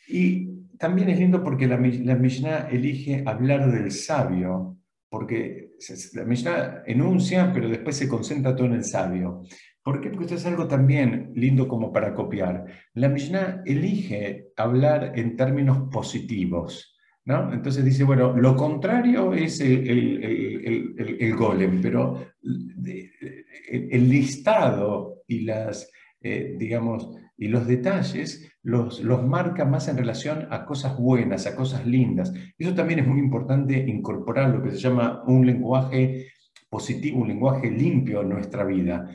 Y 0.09 0.49
también 0.77 1.09
es 1.09 1.19
lindo 1.19 1.43
porque 1.43 1.67
la, 1.67 1.77
la 1.77 2.15
Mishnah 2.15 2.67
elige 2.71 3.23
hablar 3.25 3.71
del 3.71 3.91
sabio, 3.91 4.77
porque 5.09 5.71
la 6.13 6.25
Mishnah 6.25 6.83
enuncia, 6.85 7.51
pero 7.53 7.69
después 7.69 7.95
se 7.95 8.07
concentra 8.07 8.55
todo 8.55 8.67
en 8.67 8.73
el 8.73 8.83
sabio. 8.83 9.43
¿Por 9.83 10.01
qué? 10.01 10.09
Porque 10.09 10.25
esto 10.25 10.35
es 10.35 10.45
algo 10.45 10.67
también 10.67 11.31
lindo 11.35 11.67
como 11.67 11.91
para 11.91 12.13
copiar. 12.13 12.65
La 12.93 13.09
Mishnah 13.09 13.63
elige 13.65 14.49
hablar 14.55 15.13
en 15.15 15.35
términos 15.35 15.89
positivos. 15.91 16.95
¿no? 17.25 17.53
Entonces 17.53 17.85
dice, 17.85 18.03
bueno, 18.03 18.35
lo 18.35 18.55
contrario 18.55 19.33
es 19.33 19.61
el, 19.61 19.87
el, 19.87 20.23
el, 20.25 21.17
el 21.19 21.35
golem, 21.35 21.81
pero 21.81 22.25
el, 22.41 24.09
listado 24.09 25.23
y 25.27 25.41
las, 25.41 25.91
eh, 26.21 26.55
digamos, 26.57 27.15
y 27.37 27.47
los 27.47 27.67
detalles 27.67 28.51
los, 28.69 29.01
los 29.01 29.25
marca 29.25 29.65
más 29.65 29.87
en 29.87 29.97
relación 29.97 30.47
a 30.51 30.65
cosas 30.65 30.97
buenas, 30.97 31.47
a 31.47 31.55
cosas 31.55 31.85
lindas. 31.85 32.31
Eso 32.57 32.75
también 32.75 32.99
es 32.99 33.07
muy 33.07 33.19
importante 33.19 33.77
incorporar 33.77 34.49
lo 34.49 34.61
que 34.61 34.71
se 34.71 34.77
llama 34.77 35.23
un 35.25 35.45
lenguaje 35.45 36.27
positivo, 36.69 37.21
un 37.21 37.27
lenguaje 37.27 37.71
limpio 37.71 38.21
en 38.21 38.29
nuestra 38.29 38.63
vida. 38.63 39.09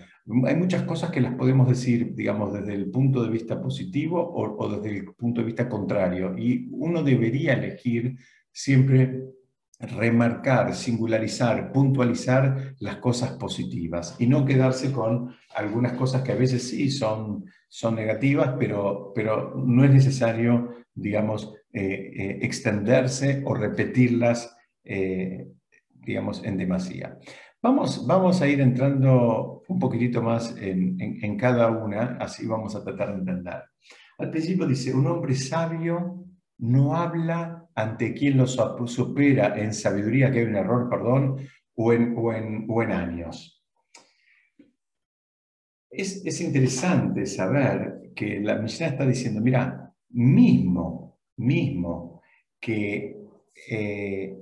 Hay 0.47 0.57
muchas 0.57 0.83
cosas 0.83 1.11
que 1.11 1.21
las 1.21 1.35
podemos 1.35 1.69
decir, 1.69 2.15
digamos, 2.15 2.53
desde 2.53 2.75
el 2.75 2.91
punto 2.91 3.23
de 3.23 3.31
vista 3.31 3.61
positivo 3.61 4.21
o, 4.21 4.57
o 4.59 4.69
desde 4.69 4.99
el 4.99 5.05
punto 5.15 5.41
de 5.41 5.47
vista 5.47 5.69
contrario. 5.69 6.37
Y 6.37 6.69
uno 6.73 7.03
debería 7.03 7.53
elegir 7.53 8.17
siempre 8.51 9.23
remarcar, 9.81 10.75
singularizar, 10.75 11.73
puntualizar 11.73 12.75
las 12.79 12.97
cosas 12.97 13.33
positivas 13.33 14.17
y 14.19 14.27
no 14.27 14.45
quedarse 14.45 14.93
con 14.93 15.35
algunas 15.55 15.93
cosas 15.95 16.23
que 16.23 16.33
a 16.33 16.37
veces 16.37 16.69
sí 16.69 16.91
son, 16.91 17.45
son 17.69 17.97
negativas, 17.97 18.55
pero, 18.59 19.13
pero 19.15 19.55
no 19.57 19.85
es 19.85 19.91
necesario, 19.91 20.71
digamos, 20.95 21.53
eh, 21.73 22.13
eh, 22.17 22.39
extenderse 22.43 23.43
o 23.45 23.55
repetirlas, 23.55 24.57
eh, 24.85 25.49
digamos, 25.89 26.45
en 26.45 26.57
demasía. 26.57 27.19
Vamos, 27.61 28.07
vamos 28.07 28.41
a 28.43 28.47
ir 28.49 28.61
entrando 28.61 29.63
un 29.67 29.79
poquitito 29.79 30.23
más 30.23 30.55
en, 30.59 30.97
en 31.01 31.37
cada 31.37 31.71
una, 31.71 32.19
así 32.21 32.47
vamos 32.47 32.77
a 32.77 32.85
tratar 32.85 33.09
de 33.13 33.21
entender. 33.21 33.63
Al 34.19 34.31
principio 34.31 34.67
dice, 34.67 34.95
un 34.95 35.07
hombre 35.07 35.35
sabio 35.35 36.27
no 36.59 36.95
habla 36.95 37.64
ante 37.75 38.15
quien 38.15 38.37
lo 38.37 38.47
supera 38.47 39.59
en 39.59 39.75
sabiduría, 39.75 40.31
que 40.31 40.41
hay 40.41 40.45
un 40.45 40.57
error, 40.57 40.89
perdón, 40.89 41.49
o 41.75 41.93
en, 41.93 42.15
o 42.17 42.83
en, 42.83 42.93
años. 42.93 43.63
Es, 45.91 46.41
interesante 46.41 47.27
saber 47.27 48.13
que 48.15 48.41
la 48.41 48.57
Mishnah 48.57 48.89
está 48.89 49.07
diciendo, 49.07 49.41
mira, 49.41 49.93
mismo, 50.11 51.19
mismo 51.37 52.23
que, 52.61 53.17
eh, 53.69 54.37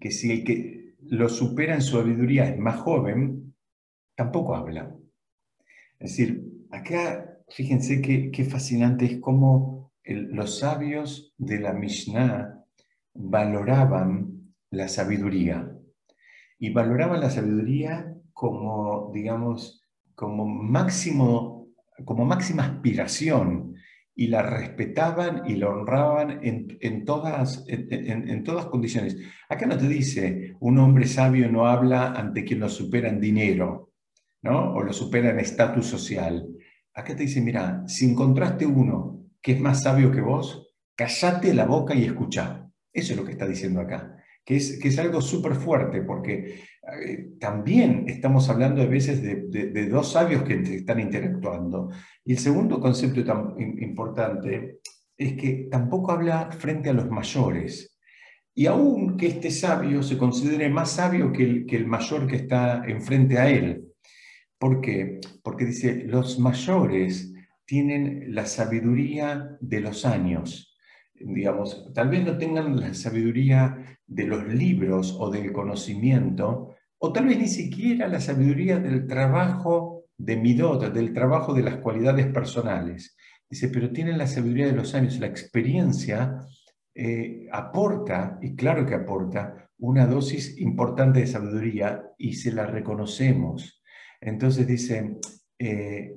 que 0.00 0.10
si 0.10 0.32
el 0.32 0.44
que 0.44 0.94
lo 1.06 1.28
supera 1.28 1.74
en 1.74 1.82
sabiduría 1.82 2.48
es 2.48 2.58
más 2.58 2.80
joven, 2.80 3.54
tampoco 4.14 4.54
habla. 4.54 4.94
Es 5.98 6.10
decir, 6.10 6.66
acá 6.70 7.34
fíjense 7.48 8.00
qué, 8.00 8.44
fascinante 8.44 9.04
es 9.06 9.20
cómo 9.20 9.83
los 10.04 10.58
sabios 10.58 11.34
de 11.38 11.60
la 11.60 11.72
Mishnah 11.72 12.64
valoraban 13.14 14.54
la 14.70 14.88
sabiduría. 14.88 15.70
Y 16.58 16.70
valoraban 16.70 17.20
la 17.20 17.30
sabiduría 17.30 18.14
como, 18.32 19.10
digamos, 19.14 19.82
como 20.14 20.46
máximo, 20.46 21.68
como 22.04 22.24
máxima 22.24 22.64
aspiración 22.64 23.74
y 24.16 24.28
la 24.28 24.42
respetaban 24.42 25.42
y 25.46 25.56
la 25.56 25.68
honraban 25.68 26.40
en, 26.42 27.04
todas, 27.04 27.64
en, 27.66 28.28
en, 28.28 28.44
todas 28.44 28.66
condiciones. 28.66 29.18
Acá 29.48 29.66
no 29.66 29.76
te 29.76 29.88
dice, 29.88 30.56
un 30.60 30.78
hombre 30.78 31.06
sabio 31.06 31.50
no 31.50 31.66
habla 31.66 32.12
ante 32.12 32.44
quien 32.44 32.60
lo 32.60 32.68
supera 32.68 33.08
en 33.08 33.20
dinero, 33.20 33.92
¿no? 34.42 34.72
o 34.72 34.82
lo 34.82 34.92
supera 34.92 35.30
en 35.30 35.40
estatus 35.40 35.86
social. 35.86 36.46
Acá 36.94 37.16
te 37.16 37.24
dice, 37.24 37.40
mira, 37.40 37.82
si 37.88 38.08
encontraste 38.08 38.66
uno 38.66 39.23
que 39.44 39.52
es 39.52 39.60
más 39.60 39.82
sabio 39.82 40.10
que 40.10 40.22
vos, 40.22 40.74
callate 40.96 41.52
la 41.52 41.66
boca 41.66 41.94
y 41.94 42.04
escucha. 42.04 42.66
Eso 42.90 43.12
es 43.12 43.18
lo 43.18 43.26
que 43.26 43.32
está 43.32 43.46
diciendo 43.46 43.78
acá, 43.78 44.16
que 44.42 44.56
es, 44.56 44.78
que 44.80 44.88
es 44.88 44.98
algo 44.98 45.20
súper 45.20 45.54
fuerte, 45.54 46.00
porque 46.00 46.62
eh, 47.02 47.28
también 47.38 48.06
estamos 48.08 48.48
hablando 48.48 48.80
a 48.80 48.86
veces 48.86 49.20
de, 49.22 49.88
dos 49.88 50.12
sabios 50.12 50.44
que 50.44 50.54
están 50.54 50.98
interactuando. 50.98 51.90
Y 52.24 52.32
el 52.32 52.38
segundo 52.38 52.80
concepto 52.80 53.22
tan 53.22 53.54
importante 53.58 54.78
es 55.14 55.34
que 55.34 55.68
tampoco 55.70 56.12
habla 56.12 56.50
frente 56.50 56.88
a 56.88 56.94
los 56.94 57.10
mayores. 57.10 57.98
Y 58.54 58.64
aún 58.64 59.18
que 59.18 59.26
este 59.26 59.50
sabio 59.50 60.02
se 60.02 60.16
considere 60.16 60.70
más 60.70 60.92
sabio 60.92 61.30
que 61.30 61.44
el, 61.44 61.66
que 61.66 61.76
el 61.76 61.86
mayor 61.86 62.26
que 62.26 62.36
está 62.36 62.82
enfrente 62.86 63.36
a 63.36 63.50
él. 63.50 63.84
¿Por 64.56 64.80
qué? 64.80 65.20
Porque 65.42 65.66
dice, 65.66 66.04
los 66.06 66.38
mayores 66.38 67.33
tienen 67.66 68.34
la 68.34 68.46
sabiduría 68.46 69.56
de 69.60 69.80
los 69.80 70.04
años. 70.04 70.76
Digamos, 71.14 71.92
tal 71.94 72.08
vez 72.08 72.24
no 72.24 72.36
tengan 72.36 72.78
la 72.78 72.92
sabiduría 72.94 73.98
de 74.06 74.24
los 74.24 74.46
libros 74.46 75.16
o 75.18 75.30
del 75.30 75.52
conocimiento, 75.52 76.74
o 76.98 77.12
tal 77.12 77.26
vez 77.26 77.38
ni 77.38 77.48
siquiera 77.48 78.08
la 78.08 78.20
sabiduría 78.20 78.78
del 78.78 79.06
trabajo 79.06 80.04
de 80.16 80.36
Midot, 80.36 80.92
del 80.92 81.12
trabajo 81.12 81.54
de 81.54 81.62
las 81.62 81.76
cualidades 81.76 82.26
personales. 82.26 83.16
Dice, 83.48 83.68
pero 83.68 83.92
tienen 83.92 84.18
la 84.18 84.26
sabiduría 84.26 84.66
de 84.66 84.72
los 84.72 84.94
años, 84.94 85.18
la 85.18 85.26
experiencia 85.26 86.38
eh, 86.94 87.46
aporta, 87.52 88.38
y 88.40 88.54
claro 88.54 88.86
que 88.86 88.94
aporta, 88.94 89.70
una 89.78 90.06
dosis 90.06 90.58
importante 90.58 91.20
de 91.20 91.26
sabiduría 91.26 92.04
y 92.16 92.34
se 92.34 92.52
la 92.52 92.66
reconocemos. 92.66 93.82
Entonces 94.20 94.66
dice, 94.66 95.18
eh, 95.58 96.16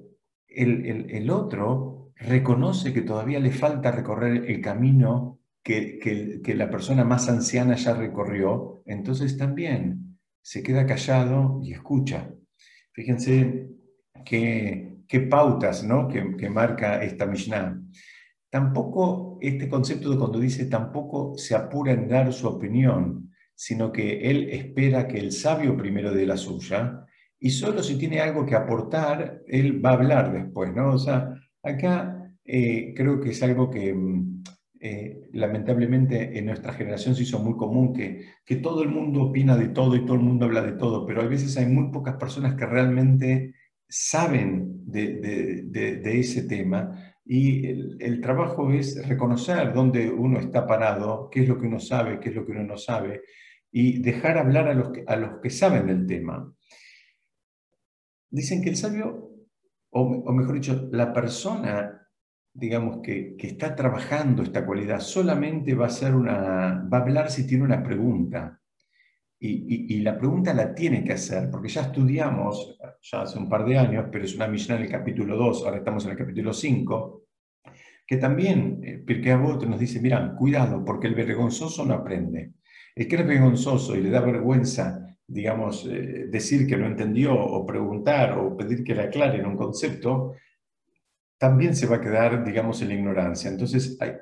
el, 0.58 1.30
otro 1.30 2.12
reconoce 2.16 2.94
que 2.94 3.02
todavía 3.02 3.40
le 3.40 3.52
falta 3.52 3.92
recorrer 3.92 4.50
el 4.50 4.62
camino 4.62 5.40
que, 5.64 6.54
la 6.56 6.70
persona 6.70 7.04
más 7.04 7.30
anciana 7.30 7.76
ya 7.76 7.94
recorrió, 7.94 8.82
entonces 8.86 9.38
también 9.38 10.18
se 10.42 10.64
queda 10.64 10.86
callado 10.86 11.60
y 11.62 11.74
escucha. 11.74 12.32
Fíjense 12.94 13.70
qué, 14.26 15.28
pautas 15.30 15.84
¿no? 15.84 16.08
que, 16.08 16.36
que 16.38 16.50
marca 16.50 17.04
esta 17.04 17.26
Mishnah. 17.26 17.80
Tampoco 18.50 19.38
este 19.42 19.70
concepto 19.70 20.10
de 20.10 20.18
cuando 20.18 20.40
dice 20.40 20.66
tampoco 20.66 21.38
se 21.38 21.54
apura 21.54 21.92
en 21.92 22.08
dar 22.08 22.32
su 22.34 22.48
opinión, 22.48 23.32
sino 23.54 23.92
que 23.92 24.30
él 24.30 24.50
espera 24.50 25.08
que 25.08 25.20
el 25.20 25.32
sabio 25.32 25.76
primero 25.76 26.14
dé 26.14 26.26
la 26.26 26.38
suya 26.38 27.06
y 27.40 27.50
solo 27.52 27.84
si 27.84 27.98
tiene 27.98 28.20
algo 28.20 28.46
que 28.46 28.56
aportar, 28.56 29.44
él 29.48 29.84
va 29.84 29.92
a 29.92 29.94
hablar 29.94 30.34
después, 30.34 30.74
¿no? 30.74 30.94
O 30.94 30.98
sea, 30.98 31.36
Acá 31.68 32.34
eh, 32.46 32.94
creo 32.96 33.20
que 33.20 33.32
es 33.32 33.44
algo 33.44 33.70
que 33.70 33.94
mm, 33.94 34.44
eh, 34.80 35.30
lamentablemente 35.34 36.38
en 36.38 36.46
nuestra 36.46 36.74
generación 36.74 37.16
se 37.16 37.24
hizo 37.24 37.40
muy 37.40 37.58
común 37.58 37.94
que, 37.94 38.26
que 38.46 38.58
todo 38.58 38.84
el 38.84 38.90
mundo 38.90 39.24
opina 39.24 39.58
de 39.58 39.70
todo 39.70 39.96
y 39.96 40.06
todo 40.06 40.16
el 40.16 40.22
mundo 40.22 40.46
habla 40.46 40.62
de 40.62 40.74
todo, 40.74 41.06
pero 41.06 41.22
a 41.22 41.28
veces 41.28 41.58
hay 41.58 41.66
muy 41.66 41.92
pocas 41.92 42.16
personas 42.16 42.56
que 42.56 42.66
realmente 42.66 43.54
saben 43.90 44.84
de, 44.86 46.02
ese 46.04 46.44
tema 46.44 47.14
y 47.26 47.66
el, 47.68 48.22
trabajo 48.22 48.72
es 48.72 49.06
reconocer 49.08 49.74
dónde 49.74 50.10
uno 50.10 50.40
está 50.40 50.66
parado, 50.66 51.30
qué 51.30 51.42
es 51.44 51.50
lo 51.50 51.60
que 51.60 51.68
uno 51.68 51.80
sabe, 51.80 52.20
qué 52.20 52.30
es 52.30 52.36
lo 52.36 52.46
que 52.46 52.52
uno 52.54 52.64
no 52.64 52.78
sabe 52.78 53.24
y 53.72 54.02
dejar 54.02 54.38
hablar 54.38 54.68
a 54.70 54.74
los 54.74 54.92
que, 54.92 55.04
a 55.06 55.16
los 55.18 55.42
que 55.42 55.50
saben 55.50 55.88
del 55.88 56.08
tema. 56.08 56.54
Dicen 58.30 58.62
que 58.62 58.70
el 58.70 58.78
sabio, 58.78 59.32
o, 59.92 60.02
o 60.02 60.34
mejor 60.34 60.56
dicho, 60.56 60.90
la 60.92 61.14
persona 61.14 61.98
digamos, 62.58 63.02
que, 63.04 63.36
que, 63.38 63.48
está 63.48 63.76
trabajando 63.76 64.42
esta 64.42 64.66
cualidad, 64.66 65.00
solamente 65.00 65.76
va 65.76 65.86
a, 65.86 65.90
ser 65.90 66.16
una, 66.16 66.88
va 66.92 66.98
a 66.98 67.02
hablar 67.02 67.30
si 67.30 67.46
tiene 67.46 67.64
una 67.64 67.84
pregunta. 67.84 68.60
Y, 69.40 69.96
y, 69.96 70.00
la 70.02 70.18
pregunta 70.18 70.56
la 70.56 70.74
tiene 70.74 71.04
que 71.04 71.14
hacer, 71.14 71.52
porque 71.52 71.70
ya 71.70 71.82
estudiamos, 71.82 72.80
ya 73.00 73.22
hace 73.22 73.38
un 73.38 73.48
par 73.48 73.64
de 73.64 73.78
años, 73.78 74.08
pero 74.12 74.26
es 74.26 74.36
una 74.36 74.48
misión 74.48 74.78
en 74.78 74.86
el 74.86 74.90
capítulo 74.90 75.38
2, 75.38 75.66
ahora 75.66 75.78
estamos 75.78 76.06
en 76.06 76.12
el 76.12 76.18
capítulo 76.18 76.52
5, 76.52 77.26
que 78.08 78.18
también 78.18 78.82
eh, 78.84 79.04
Pirkei 79.06 79.34
Avot 79.34 79.64
nos 79.68 79.80
dice, 79.80 80.02
mira, 80.02 80.34
cuidado, 80.36 80.84
porque 80.84 81.06
el 81.06 81.14
vergonzoso 81.14 81.86
no 81.86 81.94
aprende. 81.94 82.54
El 82.96 83.08
que 83.08 83.18
es 83.18 83.28
vergonzoso 83.28 83.96
y 83.96 84.02
le 84.02 84.10
da 84.10 84.22
vergüenza, 84.22 85.07
digamos, 85.28 85.86
eh, 85.86 86.28
decir 86.30 86.66
que 86.66 86.78
no 86.78 86.88
entendió 86.88 87.34
o 87.36 87.66
preguntar 87.66 88.38
o 88.38 88.56
pedir 88.56 88.84
que 88.84 88.96
le 88.96 89.04
aclaren 89.04 89.46
un 89.46 89.58
concepto, 89.58 90.34
también 91.38 91.76
se 91.76 91.86
va 91.86 91.98
a 91.98 92.02
quedar, 92.02 92.44
digamos, 92.44 92.82
en 92.82 92.88
la 92.88 92.96
ignorancia. 92.96 93.52
Entonces, 93.52 93.98
hay, 94.00 94.14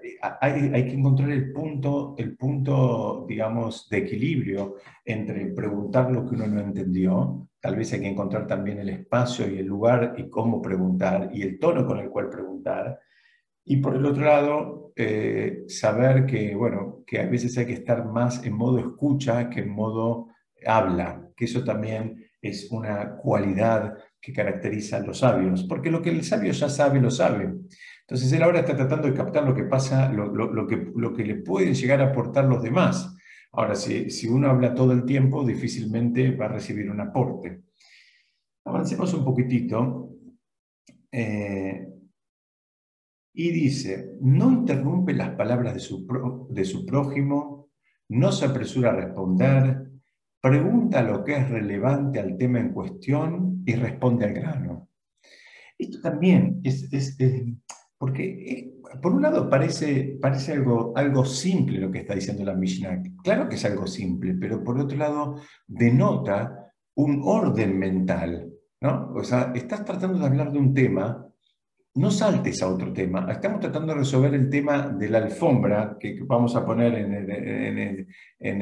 hay, 0.41 0.85
que 0.85 0.93
encontrar 0.93 1.31
el 1.31 1.53
punto, 1.53 2.15
el 2.17 2.35
punto, 2.35 3.25
digamos, 3.27 3.87
de 3.89 3.99
equilibrio 3.99 4.75
entre 5.05 5.45
preguntar 5.47 6.11
lo 6.11 6.25
que 6.25 6.35
uno 6.35 6.47
no 6.47 6.59
entendió, 6.59 7.47
tal 7.61 7.77
vez 7.77 7.93
hay 7.93 8.01
que 8.01 8.09
encontrar 8.09 8.45
también 8.47 8.79
el 8.79 8.89
espacio 8.89 9.49
y 9.49 9.59
el 9.59 9.65
lugar 9.65 10.15
y 10.17 10.29
cómo 10.29 10.61
preguntar 10.61 11.29
y 11.33 11.43
el 11.43 11.57
tono 11.57 11.85
con 11.85 11.99
el 11.99 12.09
cual 12.09 12.29
preguntar. 12.29 12.99
Y 13.63 13.77
por 13.77 13.95
el 13.95 14.05
otro 14.05 14.25
lado, 14.25 14.91
eh, 14.95 15.63
saber 15.67 16.25
que, 16.25 16.53
bueno, 16.53 17.03
que 17.07 17.19
a 17.19 17.27
veces 17.27 17.57
hay 17.57 17.65
que 17.65 17.73
estar 17.73 18.05
más 18.05 18.45
en 18.45 18.53
modo 18.53 18.77
escucha 18.79 19.49
que 19.49 19.61
en 19.61 19.69
modo 19.69 20.34
habla, 20.65 21.29
que 21.35 21.45
eso 21.45 21.63
también 21.63 22.25
es 22.41 22.71
una 22.71 23.15
cualidad 23.17 23.97
que 24.21 24.33
caracteriza 24.33 24.97
a 24.97 25.01
los 25.01 25.19
sabios, 25.19 25.63
porque 25.63 25.91
lo 25.91 26.01
que 26.01 26.09
el 26.09 26.23
sabio 26.23 26.51
ya 26.51 26.69
sabe, 26.69 26.99
lo 26.99 27.11
sabe. 27.11 27.53
Entonces 28.01 28.31
él 28.33 28.43
ahora 28.43 28.59
está 28.59 28.75
tratando 28.75 29.07
de 29.07 29.13
captar 29.13 29.43
lo 29.43 29.55
que 29.55 29.63
pasa, 29.63 30.11
lo, 30.11 30.67
que, 30.67 30.91
lo 30.95 31.13
que 31.13 31.25
le 31.25 31.35
pueden 31.35 31.73
llegar 31.73 32.01
a 32.01 32.07
aportar 32.07 32.45
los 32.45 32.61
demás. 32.61 33.15
Ahora, 33.51 33.75
si, 33.75 34.09
si 34.09 34.27
uno 34.27 34.49
habla 34.49 34.73
todo 34.73 34.91
el 34.91 35.05
tiempo, 35.05 35.45
difícilmente 35.45 36.31
va 36.31 36.45
a 36.45 36.49
recibir 36.49 36.89
un 36.89 36.99
aporte. 36.99 37.61
Avancemos 38.65 39.13
un 39.13 39.23
poquitito. 39.23 40.09
Eh, 41.11 41.87
y 43.33 43.51
dice, 43.51 44.17
no 44.21 44.51
interrumpe 44.51 45.13
las 45.13 45.31
palabras 45.31 45.73
de 45.73 45.79
su, 45.79 46.47
de 46.49 46.65
su 46.65 46.85
prójimo, 46.85 47.69
no 48.09 48.31
se 48.31 48.45
apresura 48.45 48.91
a 48.91 48.95
responder, 48.95 49.91
pregunta 50.45 51.01
lo 51.01 51.23
que 51.23 51.37
es 51.37 51.49
relevante 51.49 52.19
al 52.19 52.37
tema 52.37 52.59
en 52.59 52.71
cuestión 52.71 53.63
y 53.65 53.73
responde 53.73 54.25
al 54.25 54.33
grano. 54.33 54.89
Esto 55.75 55.99
también 56.01 56.61
es, 56.63 56.87
porque 57.97 58.23
eh, 58.23 58.73
por 59.01 59.13
un 59.13 59.23
lado 59.23 59.49
parece, 59.49 60.19
parece 60.21 60.53
algo, 60.53 60.95
algo 60.95 61.25
simple 61.25 61.79
lo 61.79 61.89
que 61.89 62.01
está 62.01 62.13
diciendo 62.13 62.45
la 62.45 62.53
Mishnah. 62.53 63.01
Claro 63.23 63.49
que 63.49 63.55
es 63.55 63.65
algo 63.65 63.87
simple, 63.87 64.35
pero 64.35 64.63
por 64.63 64.79
otro 64.79 64.95
lado 64.95 65.41
denota 65.65 66.71
un 66.93 67.21
orden 67.23 67.79
mental. 67.79 68.47
¿no? 68.81 69.13
O 69.15 69.23
sea, 69.23 69.51
estás 69.55 69.83
tratando 69.83 70.19
de 70.19 70.27
hablar 70.27 70.51
de 70.51 70.59
un 70.59 70.75
tema, 70.75 71.27
no 71.95 72.11
saltes 72.11 72.61
a 72.61 72.67
otro 72.67 72.91
tema. 72.91 73.25
Estamos 73.31 73.61
tratando 73.61 73.93
de 73.93 73.99
resolver 73.99 74.33
el 74.33 74.49
tema 74.49 74.89
de 74.89 75.09
la 75.09 75.19
alfombra 75.19 75.97
que 75.99 76.19
vamos 76.23 76.55
a 76.55 76.65
poner 76.65 76.93
en, 76.95 77.13
en, 78.39 78.61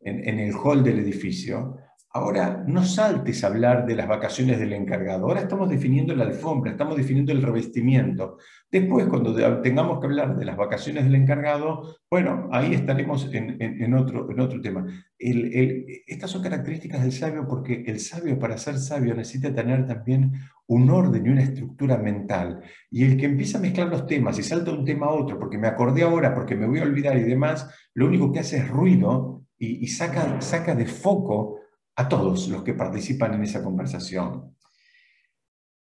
en, 0.00 0.38
el 0.40 0.52
hall 0.54 0.82
del 0.82 0.98
edificio, 0.98 1.76
ahora 2.16 2.62
no 2.68 2.84
saltes 2.84 3.42
a 3.42 3.48
hablar 3.48 3.86
de 3.86 3.96
las 3.96 4.06
vacaciones 4.06 4.60
del 4.60 4.72
encargado, 4.72 5.26
ahora 5.26 5.40
estamos 5.40 5.68
definiendo 5.68 6.14
la 6.14 6.22
alfombra, 6.22 6.70
estamos 6.70 6.96
definiendo 6.96 7.32
el 7.32 7.42
revestimiento. 7.42 8.38
Después, 8.70 9.06
cuando 9.06 9.34
tengamos 9.60 9.98
que 9.98 10.06
hablar 10.06 10.36
de 10.36 10.44
las 10.44 10.56
vacaciones 10.56 11.02
del 11.04 11.16
encargado, 11.16 11.96
bueno, 12.08 12.48
ahí 12.52 12.72
estaremos 12.72 13.28
en, 13.32 13.94
otro, 13.94 14.60
tema. 14.60 14.86
estas 15.18 16.30
son 16.30 16.40
características 16.40 17.02
del 17.02 17.10
sabio 17.10 17.48
porque 17.48 17.82
el 17.84 17.98
sabio, 17.98 18.38
para 18.38 18.58
ser 18.58 18.78
sabio, 18.78 19.12
necesita 19.14 19.52
tener 19.52 19.84
también 19.84 20.34
un 20.68 20.90
orden 20.90 21.26
y 21.26 21.30
una 21.30 21.42
estructura 21.42 21.98
mental. 21.98 22.60
Y 22.92 23.04
el 23.04 23.16
que 23.16 23.26
empieza 23.26 23.58
a 23.58 23.60
mezclar 23.60 23.88
los 23.88 24.06
temas 24.06 24.38
y 24.38 24.44
salta 24.44 24.70
de 24.70 24.78
un 24.78 24.84
tema 24.84 25.06
a 25.06 25.14
otro, 25.14 25.36
porque 25.36 25.58
me 25.58 25.66
acordé 25.66 26.02
ahora, 26.02 26.32
porque 26.32 26.54
me 26.54 26.68
voy 26.68 26.78
a 26.78 26.84
olvidar 26.84 27.16
y 27.16 27.24
demás, 27.24 27.68
lo 27.92 28.06
único 28.06 28.30
que 28.30 28.38
hace 28.38 28.58
es 28.58 28.68
ruido 28.68 29.42
y, 29.58 29.88
saca, 29.88 30.40
saca 30.40 30.76
de 30.76 30.86
foco 30.86 31.63
a 31.96 32.08
todos 32.08 32.48
los 32.48 32.62
que 32.62 32.74
participan 32.74 33.34
en 33.34 33.42
esa 33.44 33.62
conversación. 33.62 34.56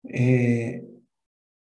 Eh, 0.04 0.84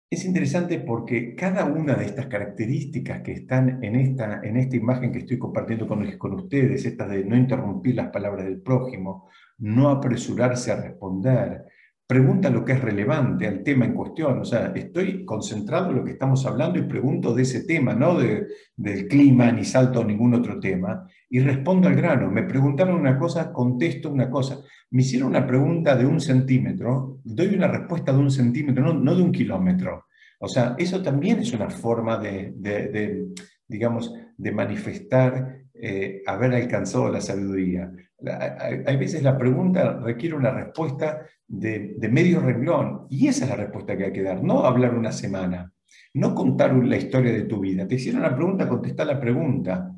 es 0.09 0.23
interesante 0.23 0.79
porque 0.79 1.35
cada 1.35 1.65
una 1.65 1.95
de 1.95 2.05
estas 2.05 2.27
características 2.27 3.21
que 3.21 3.33
están 3.33 3.83
en 3.83 3.95
esta, 3.97 4.41
en 4.41 4.55
esta 4.57 4.75
imagen 4.77 5.11
que 5.11 5.19
estoy 5.19 5.37
compartiendo 5.37 5.87
con, 5.87 6.17
con 6.17 6.33
ustedes, 6.33 6.85
estas 6.85 7.09
de 7.09 7.25
no 7.25 7.35
interrumpir 7.35 7.95
las 7.95 8.09
palabras 8.09 8.45
del 8.45 8.61
prójimo, 8.61 9.29
no 9.57 9.89
apresurarse 9.89 10.71
a 10.71 10.81
responder, 10.81 11.65
pregunta 12.07 12.49
lo 12.49 12.63
que 12.63 12.71
es 12.71 12.81
relevante 12.81 13.47
al 13.47 13.63
tema 13.63 13.85
en 13.85 13.93
cuestión. 13.93 14.39
O 14.39 14.45
sea, 14.45 14.71
estoy 14.73 15.25
concentrado 15.25 15.89
en 15.89 15.97
lo 15.97 16.05
que 16.05 16.11
estamos 16.11 16.45
hablando 16.45 16.79
y 16.79 16.83
pregunto 16.83 17.35
de 17.35 17.43
ese 17.43 17.65
tema, 17.65 17.93
no 17.93 18.17
de, 18.17 18.47
del 18.77 19.07
clima, 19.07 19.51
ni 19.51 19.65
salto 19.65 20.01
a 20.01 20.05
ningún 20.05 20.33
otro 20.33 20.57
tema, 20.59 21.05
y 21.29 21.41
respondo 21.41 21.89
al 21.89 21.95
grano. 21.95 22.31
Me 22.31 22.43
preguntaron 22.43 22.95
una 22.95 23.19
cosa, 23.19 23.51
contesto 23.51 24.09
una 24.09 24.29
cosa. 24.29 24.59
Me 24.91 25.01
hicieron 25.01 25.27
una 25.27 25.45
pregunta 25.45 25.97
de 25.97 26.05
un 26.05 26.21
centímetro, 26.21 27.19
doy 27.25 27.53
una 27.53 27.67
respuesta 27.67 28.13
de 28.13 28.19
un 28.19 28.31
centímetro, 28.31 28.93
no, 28.93 29.15
de 29.15 29.21
un 29.21 29.33
kilómetro. 29.33 30.05
O 30.39 30.47
sea, 30.47 30.75
eso 30.77 31.01
también 31.01 31.39
es 31.39 31.51
una 31.51 31.69
forma 31.69 32.17
de, 32.17 33.27
digamos, 33.67 34.13
de 34.37 34.51
manifestar 34.53 35.57
eh, 35.73 36.21
haber 36.25 36.53
alcanzado 36.53 37.11
la 37.11 37.19
sabiduría. 37.19 37.91
Hay 38.19 38.97
veces 38.97 39.21
la 39.21 39.37
pregunta 39.37 39.99
requiere 39.99 40.35
una 40.35 40.51
respuesta 40.51 41.25
de, 41.47 41.95
medio 42.11 42.39
renglón 42.39 43.05
y 43.09 43.27
esa 43.27 43.45
es 43.45 43.51
la 43.51 43.57
respuesta 43.57 43.95
que 43.95 44.05
hay 44.05 44.13
que 44.13 44.23
dar, 44.23 44.43
no 44.43 44.65
hablar 44.65 44.95
una 44.95 45.11
semana, 45.11 45.71
no 46.15 46.33
contar 46.33 46.73
la 46.75 46.97
historia 46.97 47.31
de 47.31 47.43
tu 47.43 47.59
vida. 47.59 47.87
Te 47.87 47.95
hicieron 47.95 48.21
una 48.21 48.35
pregunta, 48.35 48.67
contestar 48.67 49.07
la 49.07 49.19
pregunta. 49.19 49.95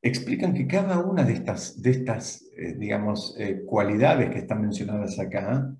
explican 0.00 0.54
que 0.54 0.68
cada 0.68 1.00
una 1.00 1.24
de 1.24 1.32
estas, 1.32 1.82
de 1.82 1.90
estas 1.90 2.46
eh, 2.56 2.74
digamos, 2.74 3.36
eh, 3.38 3.64
cualidades 3.66 4.30
que 4.30 4.38
están 4.38 4.62
mencionadas 4.62 5.18
acá 5.18 5.76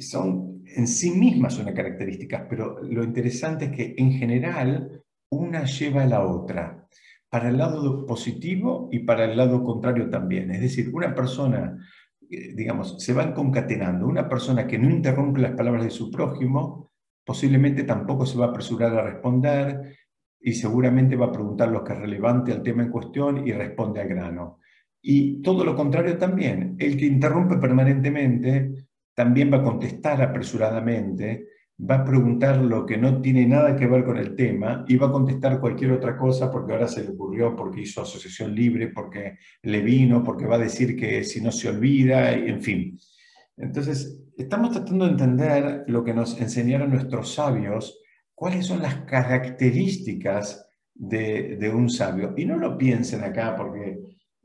son 0.00 0.62
en 0.64 0.86
sí 0.86 1.10
mismas 1.10 1.58
una 1.58 1.74
características, 1.74 2.46
pero 2.48 2.82
lo 2.82 3.04
interesante 3.04 3.66
es 3.66 3.72
que 3.72 3.94
en 3.98 4.12
general 4.12 5.04
una 5.30 5.64
lleva 5.64 6.04
a 6.04 6.06
la 6.06 6.24
otra, 6.24 6.88
para 7.36 7.50
el 7.50 7.58
lado 7.58 8.06
positivo 8.06 8.88
y 8.90 9.00
para 9.00 9.26
el 9.26 9.36
lado 9.36 9.62
contrario 9.62 10.08
también. 10.08 10.50
Es 10.52 10.62
decir, 10.62 10.88
una 10.90 11.14
persona, 11.14 11.76
eh, 12.30 12.54
digamos, 12.54 12.96
se 12.98 13.12
van 13.12 13.34
concatenando. 13.34 14.06
Una 14.06 14.26
persona 14.26 14.66
que 14.66 14.78
no 14.78 14.88
interrumpe 14.88 15.42
las 15.42 15.52
palabras 15.52 15.84
de 15.84 15.90
su 15.90 16.10
prójimo, 16.10 16.92
posiblemente 17.26 17.82
tampoco 17.82 18.24
se 18.24 18.38
va 18.38 18.46
a 18.46 18.48
apresurar 18.48 18.94
a 18.94 19.02
responder 19.02 19.98
y 20.40 20.54
seguramente 20.54 21.14
va 21.14 21.26
a 21.26 21.32
preguntar 21.32 21.68
lo 21.68 21.84
que 21.84 21.92
es 21.92 21.98
relevante 21.98 22.52
al 22.52 22.62
tema 22.62 22.84
en 22.84 22.90
cuestión 22.90 23.46
y 23.46 23.52
responde 23.52 24.00
al 24.00 24.08
grano. 24.08 24.60
Y 25.02 25.42
todo 25.42 25.62
lo 25.62 25.76
contrario 25.76 26.16
también, 26.16 26.74
el 26.78 26.96
que 26.96 27.04
interrumpe 27.04 27.58
permanentemente 27.58 28.88
también 29.14 29.52
va 29.52 29.58
a 29.58 29.62
contestar 29.62 30.22
apresuradamente 30.22 31.48
va 31.78 31.96
a 31.96 32.04
preguntar 32.04 32.56
lo 32.56 32.86
que 32.86 32.96
no 32.96 33.20
tiene 33.20 33.46
nada 33.46 33.76
que 33.76 33.86
ver 33.86 34.04
con 34.04 34.16
el 34.16 34.34
tema 34.34 34.84
y 34.88 34.96
va 34.96 35.08
a 35.08 35.12
contestar 35.12 35.60
cualquier 35.60 35.92
otra 35.92 36.16
cosa 36.16 36.50
porque 36.50 36.72
ahora 36.72 36.88
se 36.88 37.04
le 37.04 37.10
ocurrió, 37.10 37.54
porque 37.54 37.82
hizo 37.82 38.00
asociación 38.00 38.54
libre, 38.54 38.88
porque 38.88 39.38
le 39.62 39.80
vino, 39.82 40.22
porque 40.24 40.46
va 40.46 40.56
a 40.56 40.60
decir 40.60 40.96
que 40.96 41.22
si 41.22 41.40
no 41.40 41.52
se 41.52 41.68
olvida, 41.68 42.32
en 42.32 42.62
fin. 42.62 42.98
Entonces, 43.58 44.22
estamos 44.36 44.70
tratando 44.70 45.04
de 45.04 45.10
entender 45.12 45.84
lo 45.88 46.02
que 46.02 46.14
nos 46.14 46.40
enseñaron 46.40 46.90
nuestros 46.90 47.34
sabios, 47.34 48.00
cuáles 48.34 48.66
son 48.66 48.80
las 48.80 49.02
características 49.04 50.66
de, 50.94 51.56
de 51.56 51.68
un 51.68 51.90
sabio. 51.90 52.32
Y 52.36 52.46
no 52.46 52.56
lo 52.56 52.78
piensen 52.78 53.22
acá 53.22 53.54
porque 53.54 53.98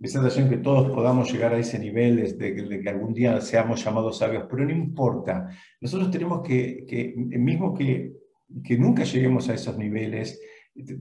sensación 0.07 0.49
que 0.49 0.57
todos 0.57 0.89
podamos 0.91 1.31
llegar 1.31 1.53
a 1.53 1.59
ese 1.59 1.77
nivel 1.77 2.37
de, 2.37 2.81
que 2.81 2.89
algún 2.89 3.13
día 3.13 3.39
seamos 3.41 3.83
llamados 3.83 4.17
sabios, 4.17 4.45
pero 4.49 4.65
no 4.65 4.71
importa. 4.71 5.49
Nosotros 5.79 6.09
tenemos 6.09 6.41
que, 6.41 6.85
que 6.87 7.13
mismo 7.15 7.73
que, 7.73 8.13
que 8.63 8.77
nunca 8.77 9.03
lleguemos 9.03 9.49
a 9.49 9.53
esos 9.53 9.77
niveles, 9.77 10.39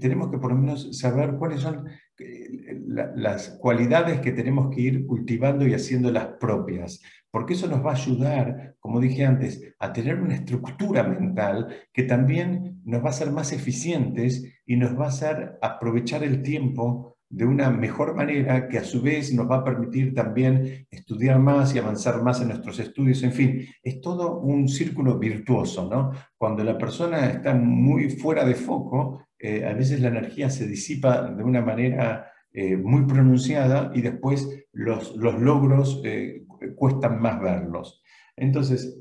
tenemos 0.01 0.31
que 0.31 0.39
por 0.39 0.53
lo 0.53 0.59
menos 0.59 0.99
saber 0.99 1.37
cuáles 1.37 1.61
son 1.61 1.89
eh, 2.19 2.81
las 2.89 3.51
cualidades 3.61 4.21
que 4.21 4.33
tenemos 4.33 4.75
que 4.75 4.81
ir 4.81 5.07
cultivando 5.07 5.67
y 5.67 5.75
haciendo 5.75 6.11
las 6.11 6.27
propias, 6.41 7.01
porque 7.31 7.55
eso 7.55 7.69
nos 7.69 7.85
va 7.85 7.93
a 7.93 7.95
ayudar, 7.95 8.75
como 8.81 9.01
dije 9.01 9.25
antes, 9.25 9.63
a 9.79 9.93
tener 9.93 10.21
una 10.21 10.35
estructura 10.35 11.05
mental 11.05 11.69
que 11.93 12.03
también 12.03 12.81
nos 12.85 13.03
va 13.03 13.07
a 13.07 13.11
hacer 13.11 13.31
más 13.31 13.53
eficientes 13.53 14.45
y 14.67 14.77
nos 14.77 14.99
va 14.99 15.07
a 15.07 15.09
hacer 15.09 15.59
aprovechar 15.63 16.25
el 16.25 16.43
tiempo 16.43 17.17
de 17.31 17.45
una 17.45 17.71
mejor 17.71 18.17
manera 18.17 18.69
que 18.69 18.79
a 18.79 18.85
su 18.85 19.01
vez 19.01 19.33
nos 19.33 19.49
va 19.49 19.59
a 19.59 19.65
permitir 19.65 20.13
también 20.13 20.87
estudiar 20.91 21.39
más 21.39 21.73
y 21.73 21.79
avanzar 21.79 22.21
más 22.23 22.41
en 22.41 22.49
nuestros 22.49 22.81
estudios. 22.81 23.23
En 23.23 23.33
fin, 23.33 23.67
es 23.85 24.01
todo 24.01 24.41
un 24.41 24.69
círculo 24.69 25.17
virtuoso, 25.17 25.89
¿no? 25.89 26.11
Cuando 26.37 26.65
la 26.65 26.77
persona 26.77 27.31
está 27.31 27.55
muy 27.55 28.11
fuera 28.11 28.45
de 28.45 28.57
foco, 28.57 29.27
eh, 29.39 29.65
a 29.65 29.73
veces 29.75 30.01
la 30.01 30.09
energía 30.09 30.51
se 30.51 30.67
disipa 30.67 31.31
de 31.31 31.45
una 31.45 31.63
manera 31.63 32.33
eh, 32.53 32.77
muy 32.77 33.07
pronunciada 33.07 33.93
y 33.95 34.03
después 34.03 34.67
los, 34.73 35.15
los 35.15 35.41
logros 35.41 36.03
eh, 36.05 36.45
cuestan 36.75 37.21
más 37.21 37.41
verlos. 37.41 38.03
Entonces, 38.37 38.99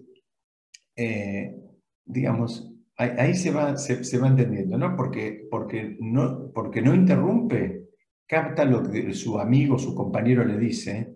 digamos, 2.06 2.74
ahí, 2.98 3.34
se, 3.34 3.52
va, 3.52 3.78
se, 3.78 4.18
va 4.18 4.28
entendiendo, 4.28 4.78
¿no? 4.78 4.96
Porque, 4.98 5.48
porque 5.50 5.98
no, 6.02 6.52
porque 6.54 6.82
no 6.82 6.94
interrumpe 6.94 7.89
capta 8.30 8.64
lo 8.64 8.84
que 8.84 9.12
su 9.16 9.40
amigo, 9.40 9.80
su 9.80 9.96
compañero 9.96 10.46
le 10.46 10.60
dice, 10.60 11.16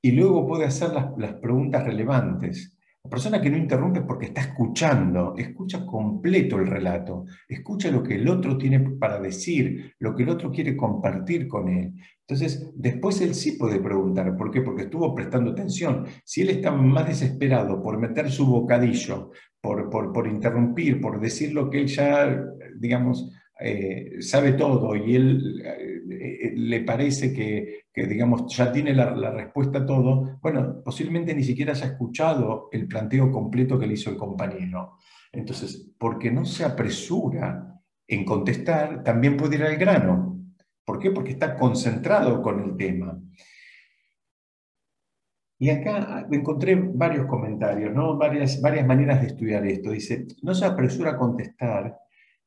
y 0.00 0.12
luego 0.12 0.46
puede 0.46 0.64
hacer 0.66 0.90
las, 0.92 1.34
preguntas 1.34 1.84
relevantes. 1.84 2.78
La 3.02 3.10
persona 3.10 3.40
que 3.40 3.50
no 3.50 3.56
interrumpe 3.56 4.02
porque 4.02 4.26
está 4.26 4.42
escuchando, 4.42 5.34
escucha 5.36 5.84
completo 5.84 6.60
el 6.60 6.68
relato, 6.68 7.24
escucha 7.48 7.90
lo 7.90 8.04
que 8.04 8.14
el 8.14 8.28
otro 8.28 8.56
tiene 8.56 8.78
para 8.80 9.18
decir, 9.18 9.94
lo 9.98 10.14
que 10.14 10.22
el 10.22 10.28
otro 10.28 10.52
quiere 10.52 10.76
compartir 10.76 11.48
con 11.48 11.68
él. 11.68 11.92
Entonces, 12.20 12.70
después 12.76 13.20
él 13.20 13.34
sí 13.34 13.52
puede 13.52 13.80
preguntar, 13.80 14.36
¿por 14.36 14.52
qué? 14.52 14.60
Porque 14.60 14.82
estuvo 14.82 15.12
prestando 15.12 15.50
atención. 15.50 16.06
Si 16.24 16.42
él 16.42 16.50
está 16.50 16.70
más 16.70 17.08
desesperado 17.08 17.82
por 17.82 17.98
meter 17.98 18.30
su 18.30 18.46
bocadillo, 18.46 19.32
por, 19.60 19.90
por, 19.90 20.12
por 20.12 20.28
interrumpir, 20.28 21.00
por 21.00 21.20
decir 21.20 21.52
lo 21.52 21.68
que 21.68 21.80
él 21.80 21.86
ya, 21.88 22.44
digamos, 22.76 23.32
eh, 23.58 24.16
sabe 24.20 24.52
todo 24.52 24.94
y 24.94 25.16
él 25.16 25.62
eh, 25.64 25.95
le 26.08 26.80
parece 26.82 27.32
que, 27.32 27.84
digamos, 27.94 28.54
ya 28.54 28.72
tiene 28.72 28.94
la, 28.94 29.30
respuesta 29.30 29.78
a 29.78 29.86
todo, 29.86 30.38
bueno, 30.40 30.82
posiblemente 30.84 31.34
ni 31.34 31.42
siquiera 31.42 31.72
haya 31.72 31.86
escuchado 31.86 32.68
el 32.72 32.86
planteo 32.86 33.30
completo 33.30 33.78
que 33.78 33.86
le 33.86 33.94
hizo 33.94 34.10
el 34.10 34.16
compañero. 34.16 34.98
Entonces, 35.32 35.92
porque 35.98 36.30
no 36.30 36.44
se 36.44 36.64
apresura 36.64 37.80
en 38.06 38.24
contestar, 38.24 39.02
también 39.02 39.36
puede 39.36 39.56
ir 39.56 39.64
al 39.64 39.76
grano. 39.76 40.38
¿Por 40.84 40.98
qué? 40.98 41.10
Porque 41.10 41.32
está 41.32 41.56
concentrado 41.56 42.40
con 42.40 42.62
el 42.62 42.76
tema. 42.76 43.18
Y 45.58 45.70
acá 45.70 46.26
encontré 46.30 46.74
varios 46.74 47.26
comentarios, 47.26 47.92
¿no? 47.94 48.16
varias, 48.16 48.60
varias 48.60 48.86
maneras 48.86 49.22
de 49.22 49.28
estudiar 49.28 49.66
esto. 49.66 49.90
Dice, 49.90 50.26
no 50.42 50.54
se 50.54 50.66
apresura 50.66 51.12
a 51.12 51.16
contestar 51.16 51.98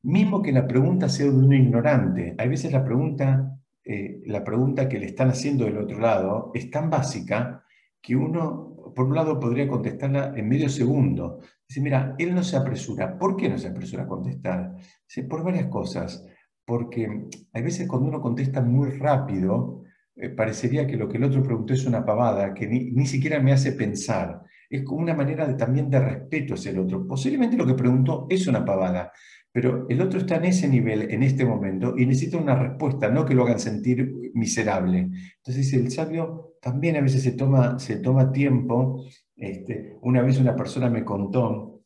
mismo 0.02 0.42
que 0.42 0.52
la 0.52 0.66
pregunta 0.66 1.08
sea 1.08 1.26
de 1.26 1.32
un 1.32 1.52
ignorante. 1.52 2.34
Hay 2.38 2.48
veces 2.48 2.72
la 2.72 2.84
pregunta, 2.84 3.58
eh, 3.84 4.22
la 4.26 4.44
pregunta 4.44 4.88
que 4.88 4.98
le 4.98 5.06
están 5.06 5.28
haciendo 5.28 5.64
del 5.64 5.78
otro 5.78 5.98
lado 5.98 6.50
es 6.54 6.70
tan 6.70 6.90
básica 6.90 7.64
que 8.00 8.16
uno, 8.16 8.92
por 8.94 9.06
un 9.06 9.14
lado, 9.14 9.38
podría 9.38 9.68
contestarla 9.68 10.32
en 10.36 10.48
medio 10.48 10.68
segundo. 10.68 11.40
Dice, 11.68 11.80
mira, 11.80 12.14
él 12.18 12.34
no 12.34 12.42
se 12.42 12.56
apresura. 12.56 13.18
¿Por 13.18 13.36
qué 13.36 13.48
no 13.48 13.58
se 13.58 13.68
apresura 13.68 14.04
a 14.04 14.08
contestar? 14.08 14.74
Dice, 15.06 15.24
por 15.24 15.44
varias 15.44 15.66
cosas. 15.66 16.24
Porque 16.64 17.28
hay 17.52 17.62
veces 17.62 17.86
cuando 17.86 18.08
uno 18.08 18.20
contesta 18.20 18.62
muy 18.62 18.90
rápido, 18.90 19.82
eh, 20.16 20.30
parecería 20.30 20.86
que 20.86 20.96
lo 20.96 21.08
que 21.08 21.18
el 21.18 21.24
otro 21.24 21.42
preguntó 21.42 21.72
es 21.74 21.86
una 21.86 22.04
pavada, 22.04 22.54
que 22.54 22.66
ni, 22.66 22.90
ni 22.92 23.06
siquiera 23.06 23.40
me 23.40 23.52
hace 23.52 23.72
pensar. 23.72 24.42
Es 24.68 24.82
como 24.82 25.00
una 25.00 25.14
manera 25.14 25.46
de, 25.46 25.54
también 25.54 25.90
de 25.90 26.00
respeto 26.00 26.54
hacia 26.54 26.70
el 26.70 26.78
otro. 26.78 27.06
Posiblemente 27.06 27.56
lo 27.56 27.66
que 27.66 27.74
preguntó 27.74 28.26
es 28.30 28.46
una 28.46 28.64
pavada, 28.64 29.12
pero 29.52 29.86
el 29.88 30.00
otro 30.00 30.20
está 30.20 30.36
en 30.36 30.44
ese 30.44 30.68
nivel 30.68 31.10
en 31.10 31.22
este 31.22 31.44
momento 31.44 31.94
y 31.96 32.06
necesita 32.06 32.38
una 32.38 32.54
respuesta, 32.54 33.10
no 33.10 33.24
que 33.24 33.34
lo 33.34 33.42
hagan 33.42 33.58
sentir 33.58 34.30
miserable. 34.34 35.10
Entonces 35.38 35.72
el 35.72 35.90
sabio 35.90 36.54
también 36.60 36.96
a 36.96 37.00
veces 37.00 37.22
se 37.22 37.32
toma, 37.32 37.78
se 37.78 37.96
toma 37.96 38.30
tiempo. 38.30 39.04
Este, 39.36 39.96
una 40.02 40.22
vez 40.22 40.38
una 40.38 40.54
persona 40.54 40.88
me 40.88 41.04
contó 41.04 41.82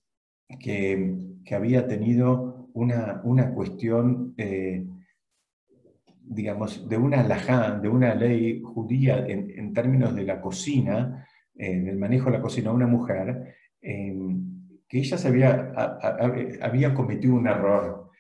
que, 0.61 1.17
que 1.45 1.55
había 1.55 1.87
tenido 1.87 2.69
una, 2.75 3.23
una 3.25 3.55
cuestión, 3.55 4.35
eh, 4.37 4.85
digamos, 6.21 6.87
de 6.89 6.97
una 6.99 7.21
alajá, 7.21 7.79
de 7.79 7.89
una 7.89 8.15
ley 8.15 8.61
judía 8.63 9.25
en, 9.27 9.73
términos 9.73 10.15
de 10.15 10.25
la 10.25 10.41
cocina, 10.41 11.27
eh, 11.55 11.81
del 11.81 11.97
manejo 11.97 12.27
de 12.27 12.37
la 12.37 12.43
cocina 12.43 12.73
una 12.73 12.87
mujer, 12.87 13.55
que 14.89 14.99
ella 14.99 15.17
había, 16.61 16.95
cometido 16.95 17.35
un 17.35 17.47
error. 17.47 18.11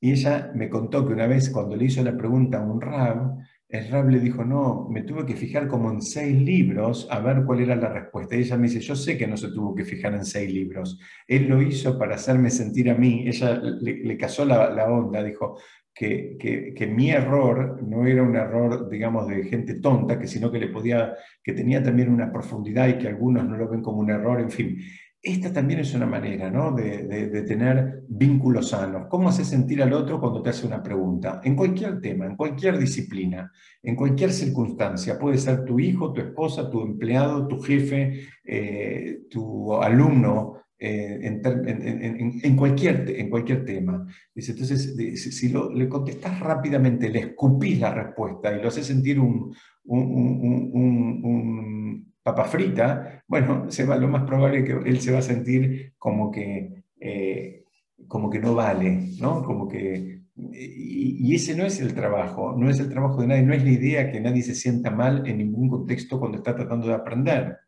Y 0.00 0.12
ella 0.12 0.50
me 0.54 0.68
contó 0.68 1.06
que 1.06 1.12
una 1.12 1.26
vez 1.26 1.50
cuando 1.50 1.76
le 1.76 1.86
hizo 1.86 2.02
la 2.02 2.16
pregunta 2.16 2.58
a 2.58 2.64
un 2.64 2.80
rab, 2.80 3.36
el 3.68 3.88
rab 3.88 4.10
le 4.10 4.20
dijo, 4.20 4.44
no, 4.44 4.86
me 4.90 5.02
tuve 5.02 5.24
que 5.24 5.34
fijar 5.34 5.66
como 5.66 5.90
en 5.90 6.02
seis 6.02 6.38
libros 6.38 7.08
a 7.10 7.20
ver 7.20 7.44
cuál 7.46 7.60
era 7.60 7.74
la 7.74 7.88
respuesta. 7.88 8.36
Y 8.36 8.40
ella 8.40 8.58
me 8.58 8.68
dice, 8.68 8.80
yo 8.80 8.94
sé 8.94 9.16
que 9.16 9.26
no 9.26 9.36
se 9.36 9.48
tuvo 9.48 9.74
que 9.74 9.84
fijar 9.84 10.12
en 10.14 10.26
seis 10.26 10.52
libros. 10.52 11.00
Él 11.26 11.48
lo 11.48 11.62
hizo 11.62 11.98
para 11.98 12.16
hacerme 12.16 12.50
sentir 12.50 12.90
a 12.90 12.94
mí. 12.94 13.24
Ella 13.26 13.54
le, 13.62 14.18
casó 14.18 14.44
la, 14.44 14.68
la, 14.68 14.90
onda, 14.92 15.22
dijo 15.22 15.56
que, 15.94 16.36
que, 16.38 16.74
que, 16.74 16.86
mi 16.86 17.10
error 17.10 17.82
no 17.82 18.06
era 18.06 18.22
un 18.22 18.36
error, 18.36 18.90
digamos, 18.90 19.26
de 19.28 19.44
gente 19.44 19.76
tonta, 19.76 20.18
que 20.18 20.26
sino 20.26 20.50
que 20.52 20.58
le 20.58 20.68
podía, 20.68 21.14
que 21.42 21.54
tenía 21.54 21.82
también 21.82 22.10
una 22.10 22.30
profundidad 22.30 22.88
y 22.88 22.98
que 22.98 23.08
algunos 23.08 23.46
no 23.46 23.56
lo 23.56 23.68
ven 23.68 23.80
como 23.80 24.00
un 24.00 24.10
error, 24.10 24.38
en 24.40 24.50
fin. 24.50 24.78
Esta 25.24 25.52
también 25.52 25.78
es 25.78 25.94
una 25.94 26.06
manera 26.06 26.50
¿no? 26.50 26.72
de, 26.72 27.44
tener 27.46 28.02
vínculos 28.08 28.70
sanos. 28.70 29.06
¿Cómo 29.08 29.28
haces 29.28 29.46
sentir 29.46 29.80
al 29.80 29.92
otro 29.92 30.18
cuando 30.18 30.42
te 30.42 30.50
hace 30.50 30.66
una 30.66 30.82
pregunta? 30.82 31.40
En 31.44 31.54
cualquier 31.54 32.00
tema, 32.00 32.26
en 32.26 32.34
cualquier 32.34 32.76
disciplina, 32.76 33.52
en 33.84 33.94
cualquier 33.94 34.32
circunstancia. 34.32 35.20
Puede 35.20 35.38
ser 35.38 35.64
tu 35.64 35.78
hijo, 35.78 36.12
tu 36.12 36.20
esposa, 36.20 36.68
tu 36.68 36.82
empleado, 36.82 37.46
tu 37.46 37.60
jefe, 37.60 38.24
eh, 38.44 39.20
tu 39.30 39.72
alumno, 39.74 40.54
eh, 40.76 41.20
en, 41.22 42.56
cualquier, 42.56 43.08
en 43.08 43.30
cualquier 43.30 43.64
tema. 43.64 44.04
entonces, 44.34 44.96
si 45.16 45.54
le 45.74 45.88
contestas 45.88 46.40
rápidamente, 46.40 47.08
le 47.08 47.20
escupís 47.20 47.78
la 47.78 47.94
respuesta 47.94 48.52
y 48.52 48.60
lo 48.60 48.66
haces 48.66 48.86
sentir 48.86 49.20
un, 49.20 49.54
un 49.84 52.11
papa 52.22 52.44
frita, 52.44 53.22
bueno, 53.26 53.70
se 53.70 53.84
va, 53.84 53.96
lo 53.96 54.08
más 54.08 54.24
probable 54.24 54.60
es 54.60 54.64
que 54.64 54.88
él 54.88 55.00
se 55.00 55.12
va 55.12 55.18
a 55.18 55.22
sentir 55.22 55.94
como 55.98 56.30
que, 56.30 56.84
eh, 57.00 57.64
como 58.06 58.30
que 58.30 58.38
no 58.38 58.54
vale, 58.54 59.08
¿no? 59.20 59.42
Como 59.42 59.68
que, 59.68 60.20
y, 60.52 61.34
ese 61.34 61.56
no 61.56 61.64
es 61.64 61.80
el 61.80 61.94
trabajo, 61.94 62.54
no 62.56 62.70
es 62.70 62.78
el 62.80 62.88
trabajo 62.88 63.20
de 63.20 63.28
nadie, 63.28 63.42
no 63.42 63.54
es 63.54 63.64
la 63.64 63.70
idea 63.70 64.10
que 64.10 64.20
nadie 64.20 64.42
se 64.42 64.54
sienta 64.54 64.90
mal 64.90 65.26
en 65.26 65.38
ningún 65.38 65.68
contexto 65.68 66.18
cuando 66.18 66.38
está 66.38 66.54
tratando 66.54 66.86
de 66.88 66.94
aprender. 66.94 67.58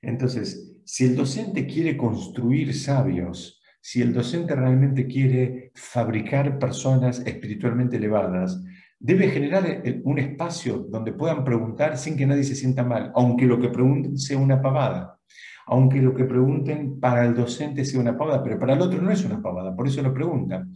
Entonces, 0.00 0.80
si 0.84 1.04
el 1.04 1.16
docente 1.16 1.66
quiere 1.66 1.96
construir 1.96 2.74
sabios, 2.74 3.60
si 3.80 4.00
el 4.00 4.12
docente 4.12 4.54
realmente 4.54 5.06
quiere 5.06 5.72
fabricar 5.74 6.58
personas 6.58 7.20
espiritualmente 7.26 7.96
elevadas, 7.96 8.62
debe 9.02 9.28
generar 9.28 9.82
un 10.04 10.18
espacio 10.20 10.86
donde 10.88 11.12
puedan 11.12 11.44
preguntar 11.44 11.98
sin 11.98 12.16
que 12.16 12.24
nadie 12.24 12.44
se 12.44 12.54
sienta 12.54 12.84
mal, 12.84 13.10
aunque 13.16 13.46
lo 13.46 13.58
que 13.58 13.68
pregunten 13.68 14.16
sea 14.16 14.38
una 14.38 14.62
pavada, 14.62 15.18
aunque 15.66 16.00
lo 16.00 16.14
que 16.14 16.24
pregunten 16.24 17.00
para 17.00 17.24
el 17.26 17.34
docente 17.34 17.84
sea 17.84 18.00
una 18.00 18.16
pavada, 18.16 18.44
pero 18.44 18.60
para 18.60 18.74
el 18.74 18.80
otro 18.80 19.02
no 19.02 19.10
es 19.10 19.24
una 19.24 19.42
pavada, 19.42 19.74
por 19.74 19.88
eso 19.88 20.02
lo 20.02 20.14
preguntan. 20.14 20.72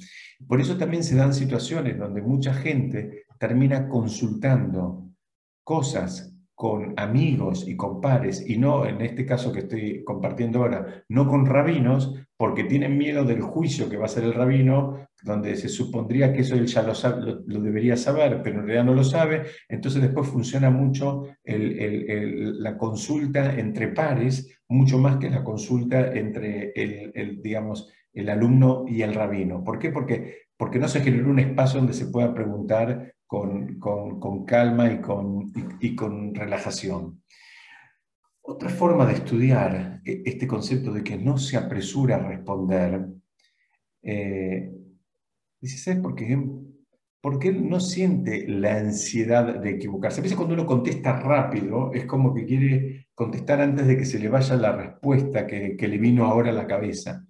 Por 0.47 0.61
eso 0.61 0.77
también 0.77 1.05
se 1.05 1.15
dan 1.15 1.33
situaciones 1.33 1.99
donde 1.99 2.21
mucha 2.21 2.53
gente 2.53 3.27
termina 3.39 3.89
consultando 3.89 5.09
cosas 5.63 6.35
con 6.57 6.95
amigos 6.97 7.69
y 7.69 7.77
con 7.77 8.01
pares, 8.01 8.49
y 8.49 8.59
no 8.59 8.87
en 8.87 9.03
este 9.03 9.25
caso 9.25 9.53
que 9.53 9.61
estoy 9.61 10.03
compartiendo 10.03 10.61
ahora, 10.61 11.05
no 11.09 11.29
con 11.29 11.47
rabinos, 11.47 12.26
porque 12.37 12.65
tienen 12.65 12.99
miedo 12.99 13.25
del 13.25 13.41
juicio 13.41 13.89
que 13.89 13.97
va 13.97 14.03
a 14.03 14.07
hacer 14.07 14.25
el 14.25 14.35
rabino, 14.35 15.09
donde 15.23 15.57
se 15.57 15.69
supondría 15.69 16.33
que 16.33 16.43
eso 16.43 16.55
él 16.55 16.67
ya 16.67 16.83
lo, 16.83 17.61
debería 17.61 17.97
saber, 17.97 18.43
pero 18.43 18.61
en 18.61 18.67
realidad 18.67 18.85
no 18.85 18.95
lo 18.95 19.05
sabe, 19.05 19.45
entonces 19.69 20.03
después 20.03 20.29
funciona 20.29 20.71
mucho 20.71 21.25
la 21.45 22.77
consulta 22.77 23.59
entre 23.59 23.89
pares, 23.89 24.59
mucho 24.69 24.99
más 24.99 25.17
que 25.17 25.31
la 25.31 25.43
consulta 25.43 26.13
entre 26.15 26.73
el, 26.75 27.41
digamos, 27.43 27.91
el 28.13 28.29
alumno 28.29 28.85
y 28.87 29.03
el 29.03 29.15
rabino. 29.15 29.65
¿Por 29.65 29.79
qué? 29.79 29.91
Porque, 29.91 30.47
porque 30.57 30.79
no 30.79 30.89
se 30.89 31.01
generó 31.01 31.31
un 31.31 31.39
espacio 31.39 31.79
donde 31.79 31.95
se 31.95 32.07
pueda 32.07 32.35
preguntar 32.35 33.15
con, 33.27 33.79
con, 33.79 34.45
calma 34.45 34.93
y 34.93 35.01
con, 35.01 35.53
y, 35.81 35.97
con 35.97 36.35
relajación. 36.35 37.23
Otra 38.49 38.69
forma 38.69 39.05
de 39.07 39.15
estudiar 39.15 40.01
e, 40.05 40.23
este 40.25 40.47
concepto 40.47 40.93
de 40.93 41.03
que 41.03 41.19
no 41.19 41.37
se 41.37 41.57
apresura 41.57 42.17
a 42.17 42.29
responder, 42.29 43.07
eh, 44.03 44.71
dice, 45.61 45.79
¿sabes 45.79 46.01
por 46.01 46.15
qué? 46.15 46.41
Porque 47.21 47.49
él 47.49 47.69
no 47.69 47.81
siente 47.81 48.47
la 48.47 48.77
ansiedad 48.77 49.61
de 49.61 49.71
equivocarse. 49.71 50.21
A 50.21 50.23
veces 50.23 50.37
cuando 50.37 50.55
uno 50.55 50.65
contesta 50.65 51.19
rápido, 51.19 51.93
es 51.93 52.05
como 52.05 52.33
que 52.33 52.47
quiere 52.47 53.09
contestar 53.15 53.61
antes 53.61 53.85
de 53.89 53.97
que 53.97 54.05
se 54.05 54.21
le 54.21 54.29
vaya 54.29 54.55
la 54.55 54.77
respuesta 54.77 55.45
que, 55.45 55.77
que 55.77 55.89
le 55.89 55.99
vino 55.99 56.25
ahora 56.25 56.51
a 56.51 56.55
la 56.55 56.69
cabeza. 56.69 57.27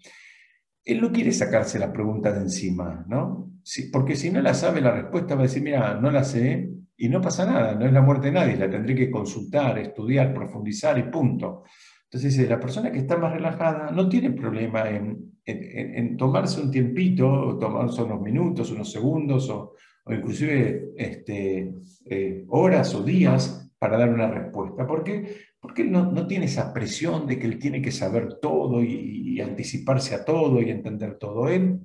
Él 0.85 1.00
no 1.00 1.12
quiere 1.12 1.33
sacarse 1.33 1.79
la 1.79 1.94
pregunta 1.94 2.31
de 2.31 2.40
encima, 2.40 3.07
¿no? 3.09 3.46
porque 3.92 4.14
si 4.14 4.31
no 4.31 4.40
la 4.40 4.55
sabe 4.55 4.81
la 4.81 4.92
respuesta 4.92 5.35
va 5.35 5.40
a 5.40 5.44
decir, 5.44 5.62
mira, 5.62 5.94
no 5.94 6.11
la 6.12 6.22
sé 6.22 6.70
y 6.96 7.09
no 7.09 7.20
pasa 7.20 7.44
nada, 7.44 7.74
no 7.74 7.87
es 7.87 7.92
la 7.92 8.00
muerte 8.00 8.28
de 8.28 8.32
nadie, 8.32 8.56
la 8.56 8.70
tendré 8.70 8.94
que 8.94 9.11
consultar, 9.11 9.78
estudiar, 9.78 10.32
profundizar 10.32 10.98
y 10.98 11.04
punto. 11.04 11.64
Entonces, 12.04 12.48
la 12.48 12.59
persona 12.59 12.90
que 12.90 12.98
está 12.98 13.16
más 13.18 13.32
relajada 13.32 13.90
no 13.90 14.09
tiene 14.09 14.30
problema 14.30 14.88
en, 14.88 16.16
tomarse 16.16 16.61
un 16.61 16.70
tiempito, 16.70 17.28
o 17.28 17.59
tomarse 17.59 18.02
unos 18.02 18.20
minutos, 18.20 18.70
unos 18.70 18.90
segundos, 18.90 19.50
o, 19.50 19.74
inclusive 20.09 20.92
este, 20.96 21.74
eh, 22.06 22.44
horas 22.48 22.94
o 22.94 23.02
días 23.02 23.70
para 23.78 23.98
dar 23.98 24.09
una 24.09 24.28
respuesta. 24.28 24.87
¿Por 24.87 25.04
qué? 25.04 25.37
Porque 25.61 25.82
él 25.82 25.92
no, 25.92 26.11
no, 26.11 26.26
tiene 26.26 26.46
esa 26.46 26.72
presión 26.72 27.26
de 27.26 27.38
que 27.38 27.46
él 27.46 27.59
tiene 27.59 27.82
que 27.82 27.92
saber 27.92 28.38
todo 28.40 28.82
y 28.82 29.40
anticiparse 29.40 30.14
a 30.14 30.24
todo 30.24 30.62
y 30.62 30.70
entender 30.70 31.18
todo. 31.18 31.48
Él 31.48 31.80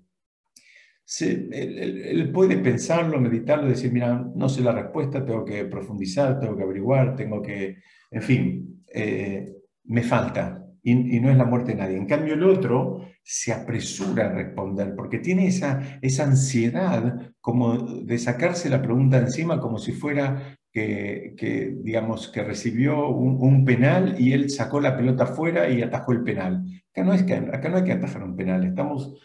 él, 1.20 2.32
puede 2.34 2.58
pensarlo, 2.58 3.20
meditarlo, 3.20 3.68
decir, 3.68 3.92
mira, 3.92 4.26
no 4.36 4.48
sé 4.48 4.62
la 4.62 4.72
respuesta, 4.72 5.26
tengo 5.26 5.44
que 5.44 5.66
profundizar, 5.66 6.40
tengo 6.40 6.56
que 6.56 6.64
averiguar, 6.64 7.16
tengo 7.16 7.42
que, 7.42 7.78
en 8.12 8.22
fin, 8.22 8.84
eh, 8.94 9.54
me 9.86 10.04
falta. 10.04 10.58
Y, 10.84 11.20
no 11.20 11.30
es 11.30 11.38
la 11.38 11.46
muerte 11.46 11.72
de 11.72 11.78
nadie. 11.78 11.98
En 11.98 12.08
cambio, 12.08 12.34
el 12.34 12.44
otro 12.44 13.06
se 13.24 13.54
apresura 13.54 14.28
a 14.28 14.34
responder 14.34 14.96
porque 14.96 15.20
tiene 15.20 15.48
esa, 15.48 16.00
esa 16.02 16.24
ansiedad 16.24 17.34
como 17.40 17.78
de 17.78 18.18
sacarse 18.18 18.70
la 18.70 18.82
pregunta 18.82 19.20
encima 19.20 19.60
como 19.60 19.78
si 19.78 19.92
fuera 19.92 20.58
que, 20.72 21.76
digamos, 21.84 22.30
que 22.30 22.44
recibió 22.44 23.10
un, 23.10 23.66
penal 23.66 24.16
y 24.20 24.34
él 24.34 24.50
sacó 24.50 24.80
la 24.80 24.96
pelota 24.96 25.26
afuera 25.26 25.70
y 25.70 25.82
atajó 25.82 26.14
el 26.14 26.24
penal. 26.24 26.64
Acá 26.92 27.04
no, 27.04 27.14
es 27.14 27.24
que, 27.24 27.34
acá 27.34 27.70
no 27.70 27.78
hay 27.78 27.84
que 27.84 27.92
atajar 27.92 28.24
un 28.24 28.36
penal, 28.36 28.64
estamos, 28.66 29.22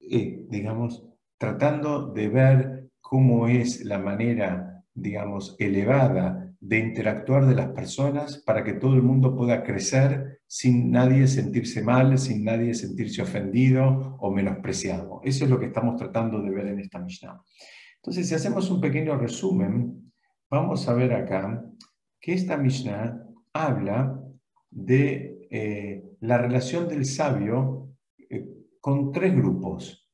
eh, 0.00 0.44
digamos, 0.48 1.04
tratando 1.38 2.12
de 2.12 2.28
ver 2.28 2.88
cómo 3.00 3.48
es 3.48 3.84
la 3.84 3.98
manera, 3.98 4.84
digamos, 4.94 5.56
elevada 5.58 6.46
de 6.58 6.78
interactuar 6.78 7.46
de 7.46 7.54
las 7.54 7.68
personas 7.68 8.38
para 8.38 8.64
que 8.64 8.72
todo 8.72 8.94
el 8.94 9.02
mundo 9.02 9.36
pueda 9.36 9.62
crecer 9.62 10.40
sin 10.46 10.90
nadie 10.90 11.26
sentirse 11.28 11.82
mal, 11.82 12.18
sin 12.18 12.44
nadie 12.44 12.74
sentirse 12.74 13.22
ofendido 13.22 14.16
o 14.18 14.30
menospreciado. 14.32 15.20
Eso 15.22 15.44
es 15.44 15.50
lo 15.50 15.60
que 15.60 15.66
estamos 15.66 15.96
tratando 15.96 16.40
de 16.42 16.50
ver 16.50 16.66
en 16.68 16.80
esta 16.80 16.98
Mishnah. 16.98 17.40
Entonces, 17.96 18.28
si 18.28 18.34
hacemos 18.34 18.70
un 18.70 18.80
pequeño 18.80 19.16
resumen, 19.16 20.12
vamos 20.50 20.88
a 20.88 20.94
ver 20.94 21.12
acá 21.12 21.64
que 22.20 22.32
esta 22.32 22.56
Mishnah 22.56 23.22
habla 23.52 24.20
de 24.70 25.46
eh, 25.50 26.04
la 26.20 26.38
relación 26.38 26.88
del 26.88 27.04
sabio 27.04 27.90
eh, 28.28 28.46
con 28.80 29.12
tres 29.12 29.34
grupos. 29.34 30.05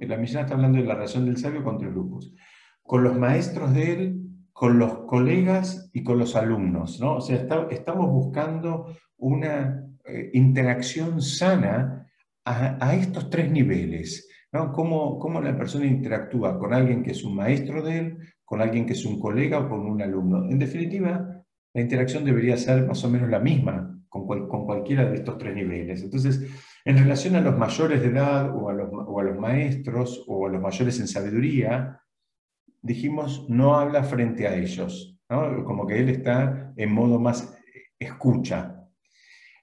La 0.00 0.16
Mishnah 0.16 0.42
está 0.42 0.54
hablando 0.54 0.78
de 0.78 0.84
la 0.84 0.94
relación 0.94 1.26
del 1.26 1.36
sabio 1.36 1.62
con 1.62 1.78
tres 1.78 1.92
grupos. 1.92 2.34
Con 2.82 3.04
los 3.04 3.18
maestros 3.18 3.74
de 3.74 3.92
él, 3.92 4.20
con 4.52 4.78
los 4.78 5.06
colegas 5.06 5.90
y 5.92 6.02
con 6.02 6.18
los 6.18 6.36
alumnos, 6.36 7.00
¿no? 7.00 7.16
O 7.16 7.20
sea, 7.20 7.36
estamos 7.70 8.10
buscando 8.10 8.94
una 9.16 9.86
eh, 10.04 10.30
interacción 10.34 11.22
sana 11.22 12.06
a, 12.44 12.94
estos 12.94 13.30
tres 13.30 13.50
niveles, 13.50 14.28
¿no? 14.52 14.72
Cómo, 14.72 15.40
la 15.40 15.56
persona 15.56 15.86
interactúa 15.86 16.58
con 16.58 16.74
alguien 16.74 17.02
que 17.02 17.12
es 17.12 17.22
un 17.22 17.36
maestro 17.36 17.82
de 17.82 17.98
él, 17.98 18.18
con 18.44 18.60
alguien 18.60 18.86
que 18.86 18.94
es 18.94 19.04
un 19.04 19.20
colega 19.20 19.60
o 19.60 19.68
con 19.68 19.80
un 19.86 20.02
alumno. 20.02 20.44
En 20.50 20.58
definitiva, 20.58 21.42
la 21.72 21.80
interacción 21.80 22.24
debería 22.24 22.56
ser 22.56 22.86
más 22.86 23.04
o 23.04 23.10
menos 23.10 23.30
la 23.30 23.38
misma 23.38 23.98
con, 24.08 24.26
con 24.26 24.64
cualquiera 24.64 25.08
de 25.08 25.16
estos 25.16 25.38
tres 25.38 25.54
niveles. 25.54 26.02
Entonces, 26.02 26.44
en 26.84 26.98
relación 26.98 27.36
a 27.36 27.40
los 27.40 27.56
mayores 27.56 28.00
de 28.00 28.08
edad 28.08 28.54
o 28.54 28.68
a 28.68 28.72
los, 28.72 29.38
maestros 29.38 30.24
o 30.26 30.46
a 30.46 30.50
los 30.50 30.60
mayores 30.60 30.98
en 31.00 31.08
sabiduría, 31.08 32.00
dijimos, 32.80 33.46
no 33.48 33.74
habla 33.74 34.02
frente 34.02 34.46
a 34.46 34.54
ellos, 34.54 35.18
como 35.28 35.86
que 35.86 35.98
él 35.98 36.08
está 36.08 36.72
en 36.76 36.92
modo 36.92 37.18
más 37.20 37.56
escucha. 37.98 38.88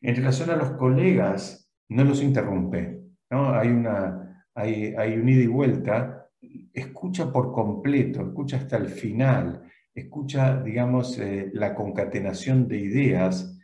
En 0.01 0.15
relación 0.15 0.51
a 0.51 0.55
los 0.55 0.71
colegas, 0.71 1.71
no 1.89 2.03
los 2.03 2.21
interrumpe, 2.21 3.01
¿no? 3.31 3.53
hay, 3.53 3.69
una, 3.69 4.45
hay, 4.53 5.17
un 5.17 5.27
ida 5.27 5.41
y 5.41 5.47
vuelta, 5.47 6.29
escucha 6.71 7.31
por 7.31 7.51
completo, 7.51 8.21
escucha 8.21 8.57
hasta 8.57 8.77
el 8.77 8.89
final, 8.89 9.63
escucha, 9.93 10.61
digamos, 10.61 11.17
eh, 11.17 11.49
la 11.53 11.73
concatenación 11.73 12.67
de 12.67 12.77
ideas 12.77 13.56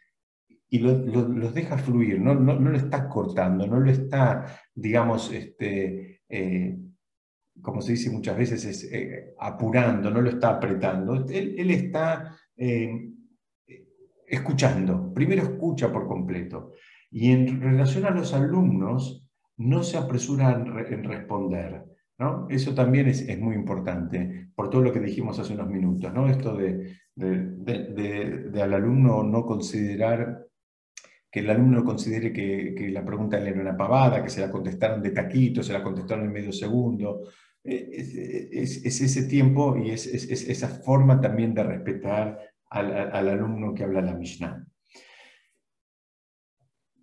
y 0.73 0.79
los 0.79 1.53
deja 1.53 1.77
fluir, 1.77 2.19
no, 2.19 2.33
no, 2.33 2.59
no, 2.59 2.71
lo 2.71 2.77
está 2.77 3.07
cortando, 3.07 3.67
no 3.67 3.79
lo 3.79 3.91
está, 3.91 4.59
digamos, 4.73 5.31
este, 5.31 6.21
eh, 6.27 6.75
como 7.61 7.79
se 7.79 7.91
dice 7.91 8.09
muchas 8.09 8.35
veces, 8.35 8.65
es, 8.65 8.91
eh, 8.91 9.35
apurando, 9.37 10.09
no 10.09 10.19
lo 10.19 10.31
está 10.31 10.49
apretando. 10.49 11.27
Él, 11.29 11.69
está 11.69 12.35
eh, 12.57 13.11
escuchando, 14.25 15.13
primero 15.13 15.43
escucha 15.43 15.93
por 15.93 16.07
completo. 16.07 16.71
Y 17.11 17.29
en 17.29 17.61
relación 17.61 18.05
a 18.05 18.09
los 18.09 18.33
alumnos, 18.33 19.27
no 19.57 19.83
se 19.83 19.99
apresura 19.99 20.53
en, 20.53 21.03
responder. 21.03 21.85
¿no? 22.17 22.47
Eso 22.49 22.73
también 22.73 23.09
es, 23.09 23.21
es, 23.29 23.39
muy 23.39 23.53
importante, 23.53 24.49
por 24.55 24.71
todo 24.71 24.81
lo 24.81 24.91
que 24.91 25.01
dijimos 25.01 25.37
hace 25.37 25.53
unos 25.53 25.69
minutos, 25.69 26.11
¿no? 26.11 26.27
esto 26.27 26.57
de, 26.57 26.97
de, 27.13 28.49
de 28.51 28.61
al 28.63 28.73
alumno 28.73 29.21
no 29.21 29.45
considerar 29.45 30.47
que 31.33 31.39
el 31.39 31.49
alumno 31.49 31.83
considere 31.83 32.31
que, 32.31 32.89
la 32.91 33.03
pregunta 33.03 33.39
era 33.39 33.59
una 33.59 33.75
pavada, 33.75 34.21
que 34.21 34.29
se 34.29 34.39
la 34.39 34.51
contestaron 34.51 35.01
de 35.01 35.09
taquito, 35.09 35.63
se 35.63 35.73
la 35.73 35.81
contestaron 35.81 36.25
en 36.25 36.31
medio 36.31 36.51
segundo. 36.51 37.21
Eh, 37.63 38.49
es, 38.51 38.85
ese 38.85 39.23
tiempo 39.23 39.75
y 39.75 39.89
es, 39.89 40.05
esa 40.05 40.67
forma 40.67 41.19
también 41.19 41.55
de 41.55 41.63
respetar 41.63 42.39
al, 42.69 43.27
alumno 43.29 43.73
que 43.73 43.83
habla 43.83 44.01
la 44.01 44.13
Mishnah. 44.13 44.63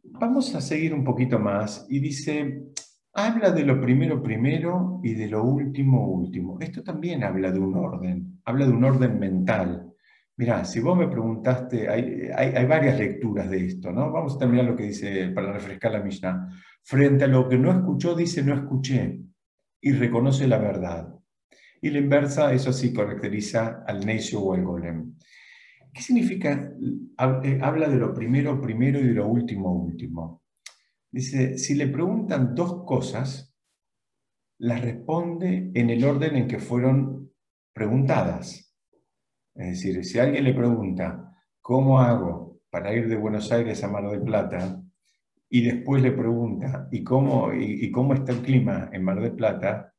Vamos 0.04 0.54
a 0.54 0.60
seguir 0.60 0.94
un 0.94 1.02
poquito 1.02 1.40
más 1.40 1.86
y 1.88 1.98
dice, 1.98 2.66
habla 3.12 3.50
de 3.50 3.64
lo 3.64 3.80
primero 3.80 4.22
primero 4.22 5.00
y 5.02 5.14
de 5.14 5.26
lo 5.26 5.42
último 5.42 6.06
último. 6.06 6.60
Esto 6.60 6.84
también 6.84 7.24
habla 7.24 7.50
de 7.50 7.58
un 7.58 7.74
orden, 7.74 8.40
habla 8.44 8.64
de 8.64 8.72
un 8.72 8.84
orden 8.84 9.18
mental. 9.18 9.89
Mirá, 10.40 10.64
si 10.64 10.80
vos 10.80 10.96
me 10.96 11.06
preguntaste, 11.06 11.86
hay, 11.86 12.64
varias 12.64 12.98
lecturas 12.98 13.50
de 13.50 13.66
esto, 13.66 13.92
¿no? 13.92 14.10
Vamos 14.10 14.36
a 14.36 14.38
terminar 14.38 14.64
lo 14.64 14.74
que 14.74 14.84
dice, 14.84 15.28
para 15.34 15.52
refrescar 15.52 15.92
la 15.92 16.00
Mishnah. 16.00 16.48
Frente 16.82 17.24
a 17.24 17.26
lo 17.26 17.46
que 17.46 17.58
no 17.58 17.70
escuchó, 17.70 18.14
dice 18.14 18.42
no 18.42 18.54
escuché 18.54 19.20
y 19.82 19.92
reconoce 19.92 20.48
la 20.48 20.56
verdad. 20.56 21.14
Y 21.82 21.90
la 21.90 21.98
inversa, 21.98 22.54
eso 22.54 22.72
sí 22.72 22.90
caracteriza 22.90 23.84
al 23.86 24.06
necio 24.06 24.40
o 24.40 24.54
al 24.54 24.64
golem. 24.64 25.14
¿Qué 25.92 26.00
significa? 26.00 26.72
Eh, 27.44 27.58
habla 27.60 27.90
de 27.90 27.98
lo 27.98 28.14
primero 28.14 28.58
primero 28.62 28.98
y 28.98 29.08
de 29.08 29.14
lo 29.14 29.28
último 29.28 29.70
último. 29.74 30.42
Dice, 31.10 31.58
si 31.58 31.74
le 31.74 31.88
preguntan 31.88 32.54
dos 32.54 32.86
cosas, 32.86 33.54
las 34.56 34.80
responde 34.80 35.70
en 35.74 35.90
el 35.90 36.02
orden 36.02 36.36
en 36.36 36.48
que 36.48 36.60
fueron 36.60 37.30
preguntadas. 37.74 38.69
Es 39.60 39.66
decir, 39.72 40.02
si 40.06 40.18
alguien 40.18 40.44
le 40.44 40.54
pregunta, 40.54 41.36
¿cómo 41.60 42.00
hago 42.00 42.60
para 42.70 42.94
ir 42.94 43.08
de 43.08 43.16
Buenos 43.16 43.52
Aires 43.52 43.84
a 43.84 43.88
Mar 43.88 44.10
del 44.10 44.22
Plata? 44.22 44.82
Y 45.50 45.60
después 45.60 46.02
le 46.02 46.12
pregunta, 46.12 46.88
¿y 46.90 47.04
cómo, 47.04 47.52
y, 47.52 47.90
cómo 47.90 48.14
está 48.14 48.32
el 48.32 48.38
clima 48.38 48.88
en 48.90 49.04
Mar 49.04 49.20
del 49.20 49.32
Plata? 49.32 49.92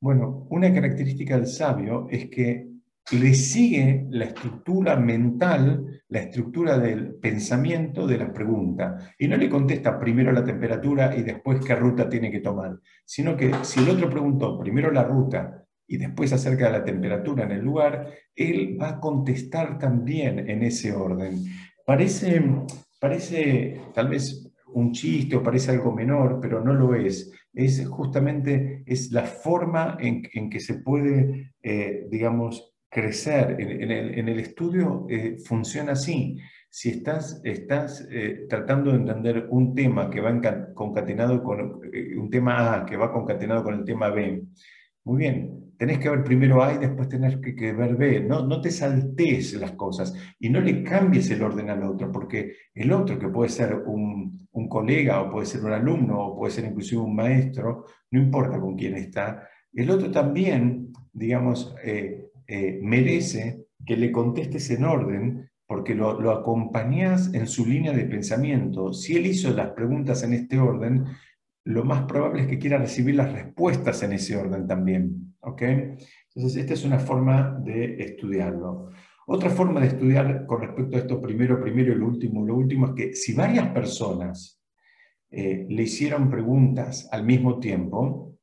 Bueno, 0.00 0.46
una 0.50 0.72
característica 0.72 1.36
del 1.36 1.48
sabio 1.48 2.06
es 2.08 2.30
que 2.30 2.68
le 3.10 3.34
sigue 3.34 4.06
la 4.10 4.26
estructura 4.26 4.94
mental, 4.94 6.02
la 6.08 6.20
estructura 6.20 6.78
del 6.78 7.16
pensamiento 7.16 8.06
de 8.06 8.18
la 8.18 8.32
pregunta. 8.32 9.12
Y 9.18 9.26
no 9.26 9.36
le 9.36 9.50
contesta 9.50 9.98
primero 9.98 10.30
la 10.30 10.44
temperatura 10.44 11.16
y 11.16 11.24
después 11.24 11.64
qué 11.64 11.74
ruta 11.74 12.08
tiene 12.08 12.30
que 12.30 12.40
tomar, 12.40 12.78
sino 13.04 13.36
que 13.36 13.52
si 13.62 13.80
el 13.80 13.90
otro 13.90 14.08
preguntó 14.08 14.56
primero 14.56 14.92
la 14.92 15.02
ruta 15.02 15.65
y 15.88 15.96
después 15.96 16.32
acerca 16.32 16.66
de 16.66 16.78
la 16.78 16.84
temperatura 16.84 17.44
en 17.44 17.52
el 17.52 17.60
lugar, 17.60 18.12
él 18.34 18.76
va 18.80 18.90
a 18.90 19.00
contestar 19.00 19.78
también 19.78 20.50
en 20.50 20.62
ese 20.62 20.92
orden. 20.92 21.44
Parece, 21.84 22.42
parece 23.00 23.80
tal 23.94 24.08
vez 24.08 24.52
un 24.66 24.92
chiste 24.92 25.36
o 25.36 25.42
parece 25.42 25.70
algo 25.70 25.92
menor, 25.92 26.38
pero 26.40 26.62
no 26.62 26.74
lo 26.74 26.94
es. 26.94 27.32
Es 27.54 27.86
justamente 27.88 28.82
es 28.84 29.12
la 29.12 29.22
forma 29.22 29.96
en, 30.00 30.50
que 30.50 30.60
se 30.60 30.80
puede, 30.80 31.52
eh, 31.62 32.06
digamos, 32.10 32.74
crecer. 32.88 33.56
En, 33.58 34.28
el, 34.28 34.38
estudio 34.40 35.06
eh, 35.08 35.38
funciona 35.38 35.92
así. 35.92 36.36
Si 36.68 36.90
estás, 36.90 37.40
estás 37.44 38.06
eh, 38.10 38.46
tratando 38.48 38.90
de 38.90 38.98
entender 38.98 39.46
un 39.48 39.74
tema 39.74 40.10
que 40.10 40.20
va 40.20 40.38
concatenado 40.74 41.42
con 41.42 41.80
un 42.18 42.30
tema 42.30 42.74
A 42.74 42.84
que 42.84 42.96
va 42.96 43.12
concatenado 43.12 43.64
con 43.64 43.74
el 43.74 43.84
tema 43.84 44.10
B, 44.10 44.42
muy 45.04 45.18
bien, 45.18 45.65
tenés 45.76 45.98
que 45.98 46.10
ver 46.10 46.24
primero 46.24 46.62
A 46.62 46.74
y 46.74 46.78
después 46.78 47.08
tenés 47.08 47.36
que, 47.36 47.72
ver 47.72 47.96
B. 47.96 48.20
No, 48.20 48.46
no 48.46 48.60
te 48.60 48.70
saltes 48.70 49.54
las 49.54 49.72
cosas 49.72 50.14
y 50.38 50.48
no 50.48 50.60
le 50.60 50.82
cambies 50.82 51.30
el 51.30 51.42
orden 51.42 51.70
al 51.70 51.82
otro, 51.82 52.10
porque 52.10 52.54
el 52.74 52.92
otro, 52.92 53.18
que 53.18 53.28
puede 53.28 53.50
ser 53.50 53.74
un, 53.86 54.48
un, 54.52 54.68
colega 54.68 55.22
o 55.22 55.30
puede 55.30 55.46
ser 55.46 55.64
un 55.64 55.72
alumno 55.72 56.18
o 56.18 56.38
puede 56.38 56.52
ser 56.52 56.64
inclusive 56.64 57.00
un 57.02 57.14
maestro, 57.14 57.84
no 58.10 58.20
importa 58.20 58.60
con 58.60 58.76
quién 58.76 58.96
está, 58.96 59.48
el 59.72 59.90
otro 59.90 60.10
también, 60.10 60.92
digamos, 61.12 61.74
eh, 61.84 62.30
eh, 62.46 62.78
merece 62.82 63.66
que 63.84 63.96
le 63.96 64.10
contestes 64.10 64.70
en 64.70 64.84
orden 64.84 65.50
porque 65.66 65.94
lo, 65.94 66.20
lo 66.20 66.30
acompañás 66.30 67.34
en 67.34 67.46
su 67.46 67.66
línea 67.66 67.92
de 67.92 68.04
pensamiento. 68.04 68.92
Si 68.92 69.16
él 69.16 69.26
hizo 69.26 69.50
las 69.50 69.70
preguntas 69.70 70.22
en 70.22 70.32
este 70.32 70.58
orden, 70.58 71.04
lo 71.66 71.84
más 71.84 72.04
probable 72.04 72.42
es 72.42 72.48
que 72.48 72.58
quiera 72.58 72.78
recibir 72.78 73.16
las 73.16 73.32
respuestas 73.32 74.02
en 74.04 74.12
ese 74.12 74.36
orden 74.36 74.68
también. 74.68 75.34
¿ok? 75.40 75.62
Entonces, 75.62 76.56
esta 76.56 76.74
es 76.74 76.84
una 76.84 77.00
forma 77.00 77.58
de 77.64 78.02
estudiarlo. 78.02 78.90
Otra 79.26 79.50
forma 79.50 79.80
de 79.80 79.88
estudiar 79.88 80.46
con 80.46 80.60
respecto 80.60 80.96
a 80.96 81.00
esto 81.00 81.20
primero, 81.20 81.60
primero 81.60 81.92
y 81.92 81.96
lo 81.96 82.06
último, 82.06 82.46
lo 82.46 82.54
último 82.54 82.86
es 82.86 82.92
que 82.92 83.12
si 83.14 83.34
varias 83.34 83.68
personas 83.70 84.62
eh, 85.30 85.66
le 85.68 85.82
hicieron 85.82 86.30
preguntas 86.30 87.08
al 87.10 87.24
mismo 87.24 87.58
tiempo, 87.58 88.36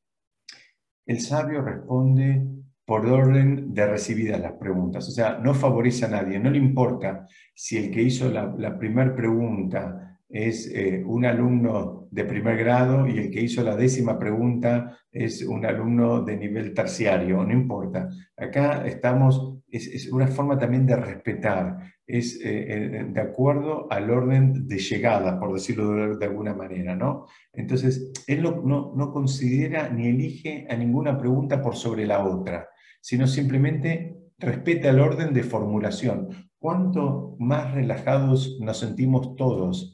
el 1.06 1.22
sabio 1.22 1.62
responde 1.62 2.46
por 2.86 3.06
orden 3.06 3.74
de 3.74 3.88
recibidas 3.88 4.42
las 4.42 4.54
preguntas. 4.54 5.08
O 5.08 5.12
sea, 5.12 5.38
no 5.38 5.54
favorece 5.54 6.06
a 6.06 6.10
nadie, 6.10 6.40
no 6.40 6.50
le 6.50 6.58
importa 6.58 7.26
si 7.56 7.78
el 7.78 7.90
que 7.90 8.02
hizo 8.02 8.30
la, 8.30 8.54
la 8.58 8.78
primera 8.78 9.16
pregunta 9.16 10.13
es 10.34 10.68
eh, 10.74 11.04
un 11.06 11.26
alumno 11.26 12.08
de 12.10 12.26
primer 12.26 12.58
grado 12.58 13.08
y 13.08 13.20
el 13.20 13.30
que 13.30 13.42
hizo 13.42 13.64
la 13.64 13.76
décima 13.76 14.18
pregunta 14.18 14.98
es 15.12 15.44
un 15.44 15.64
alumno 15.64 16.24
de 16.24 16.36
nivel 16.36 16.74
terciario, 16.74 17.44
no 17.44 17.54
importa. 17.54 18.10
Acá 18.36 18.84
estamos, 18.88 19.60
es, 19.70 20.12
una 20.12 20.26
forma 20.26 20.58
también 20.58 20.88
de 20.88 20.96
respetar, 20.96 21.78
es 22.08 22.40
eh, 22.44 23.06
de 23.08 23.22
acuerdo 23.22 23.88
al 23.92 24.10
orden 24.10 24.68
de 24.68 24.80
llegada, 24.80 25.40
por 25.40 25.54
decirlo 25.54 26.18
de, 26.18 26.26
alguna 26.26 26.56
manera, 26.56 26.96
¿no? 26.96 27.28
Entonces, 27.54 28.12
él 28.26 28.42
no, 28.42 28.92
no 28.96 29.12
considera 29.14 29.88
ni 29.90 30.08
elige 30.08 30.66
a 30.68 30.76
ninguna 30.76 31.16
pregunta 31.16 31.62
por 31.62 31.76
sobre 31.76 32.08
la 32.08 32.26
otra, 32.26 32.70
sino 33.02 33.28
simplemente 33.28 34.18
respeta 34.40 34.90
el 34.90 35.00
orden 35.00 35.32
de 35.32 35.44
formulación. 35.44 36.30
Cuanto 36.58 37.36
más 37.38 37.72
relajados 37.74 38.58
nos 38.60 38.80
sentimos 38.80 39.36
todos 39.36 39.93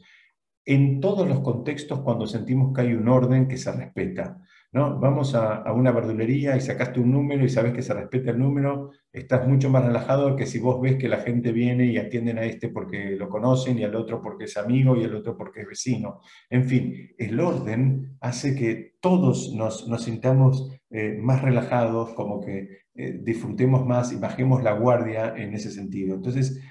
en 0.69 0.99
todos 1.01 1.27
los 1.27 1.39
contextos 1.39 2.01
cuando 2.01 2.27
sentimos 2.27 2.75
que 2.75 2.81
hay 2.81 2.93
un 2.93 3.09
orden 3.09 3.47
que 3.47 3.57
se 3.57 3.71
respeta. 3.71 4.37
¿no? 4.71 4.99
Vamos 4.99 5.33
a, 5.33 5.63
una 5.73 5.91
verdulería 5.91 6.55
y 6.55 6.61
sacaste 6.61 6.99
un 6.99 7.11
número 7.11 7.43
y 7.43 7.49
sabes 7.49 7.73
que 7.73 7.81
se 7.81 7.91
respeta 7.95 8.29
el 8.29 8.37
número, 8.37 8.91
estás 9.11 9.47
mucho 9.47 9.71
más 9.71 9.83
relajado 9.83 10.35
que 10.35 10.45
si 10.45 10.59
vos 10.59 10.79
ves 10.79 10.97
que 10.97 11.09
la 11.09 11.21
gente 11.21 11.51
viene 11.53 11.87
y 11.87 11.97
atienden 11.97 12.37
a 12.37 12.45
este 12.45 12.69
porque 12.69 13.15
lo 13.15 13.29
conocen 13.29 13.79
y 13.79 13.83
al 13.83 13.95
otro 13.95 14.21
porque 14.21 14.43
es 14.43 14.57
amigo 14.57 14.95
y 14.95 15.05
al 15.05 15.15
otro 15.15 15.35
porque 15.35 15.61
es 15.61 15.67
vecino. 15.69 16.21
En 16.51 16.65
fin, 16.65 17.15
el 17.17 17.39
orden 17.39 18.17
hace 18.21 18.55
que 18.55 18.93
todos 19.01 19.55
nos, 19.55 19.87
nos 19.87 20.03
sintamos 20.03 20.69
eh, 20.91 21.17
más 21.19 21.41
relajados, 21.41 22.13
como 22.13 22.41
que 22.41 22.83
eh, 22.93 23.19
disfrutemos 23.23 23.87
más 23.87 24.11
y 24.13 24.17
bajemos 24.17 24.61
la 24.61 24.73
guardia 24.73 25.33
en 25.35 25.55
ese 25.55 25.71
sentido. 25.71 26.13
Entonces, 26.13 26.61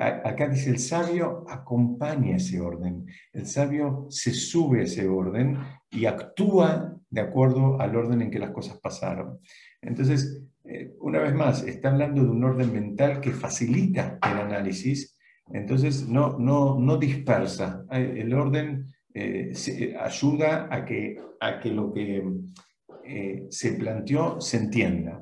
acá 0.00 0.48
dice 0.48 0.70
el 0.70 0.78
sabio 0.78 1.44
acompaña 1.48 2.36
ese 2.36 2.60
orden, 2.60 3.06
el 3.32 3.46
sabio 3.46 4.06
se 4.10 4.32
sube 4.32 4.80
a 4.80 4.84
ese 4.84 5.06
orden 5.06 5.58
y 5.90 6.06
actúa 6.06 6.96
de 7.08 7.20
acuerdo 7.20 7.80
al 7.80 7.94
orden 7.94 8.22
en 8.22 8.30
que 8.30 8.38
las 8.38 8.50
cosas 8.50 8.80
pasaron. 8.80 9.38
Entonces, 9.80 10.42
eh, 10.64 10.94
una 11.00 11.20
vez 11.20 11.34
más, 11.34 11.62
está 11.64 11.90
hablando 11.90 12.22
de 12.22 12.30
un 12.30 12.42
orden 12.42 12.72
mental 12.72 13.20
que 13.20 13.30
facilita 13.30 14.18
el 14.22 14.38
análisis, 14.38 15.18
entonces 15.52 16.08
no, 16.08 16.38
no, 16.38 16.78
no 16.78 16.96
dispersa. 16.96 17.84
Eh, 17.92 18.14
el 18.18 18.32
orden 18.32 18.86
eh, 19.12 19.52
ayuda 20.00 20.68
a 20.70 20.84
que, 20.84 21.20
a 21.40 21.60
que 21.60 21.70
lo 21.70 21.92
que 21.92 22.24
se 23.50 23.72
planteó 23.72 24.40
se 24.40 24.58
entienda. 24.58 25.20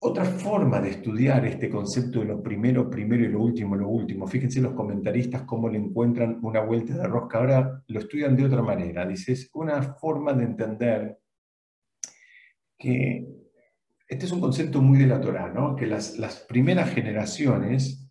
Otra 0.00 0.24
forma 0.24 0.80
de 0.80 0.90
estudiar 0.90 1.44
este 1.44 1.68
concepto 1.68 2.20
de 2.20 2.26
lo 2.26 2.40
primero, 2.40 2.88
primero 2.88 3.24
y 3.24 3.28
lo 3.28 3.42
último, 3.42 3.74
lo 3.74 3.88
último, 3.88 4.28
fíjense 4.28 4.60
los 4.60 4.74
comentaristas 4.74 5.42
cómo 5.42 5.68
le 5.68 5.78
encuentran 5.78 6.38
una 6.42 6.60
vuelta 6.60 6.94
de 6.96 7.08
rosca, 7.08 7.38
ahora 7.38 7.82
lo 7.88 7.98
estudian 7.98 8.36
de 8.36 8.44
otra 8.44 8.62
manera, 8.62 9.04
dice, 9.04 9.34
una 9.54 9.82
forma 9.94 10.32
de 10.34 10.44
entender 10.44 11.18
que 12.78 13.26
este 14.06 14.26
es 14.26 14.30
un 14.30 14.40
concepto 14.40 14.80
muy 14.80 14.98
de 15.00 15.08
la 15.08 15.20
Torah, 15.20 15.52
¿no? 15.52 15.74
que 15.74 15.86
las, 15.86 16.16
las 16.16 16.38
primeras 16.48 16.90
generaciones, 16.90 18.08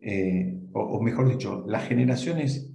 eh, 0.00 0.58
o, 0.72 1.02
mejor 1.02 1.28
dicho, 1.28 1.66
las 1.68 1.86
generaciones, 1.86 2.72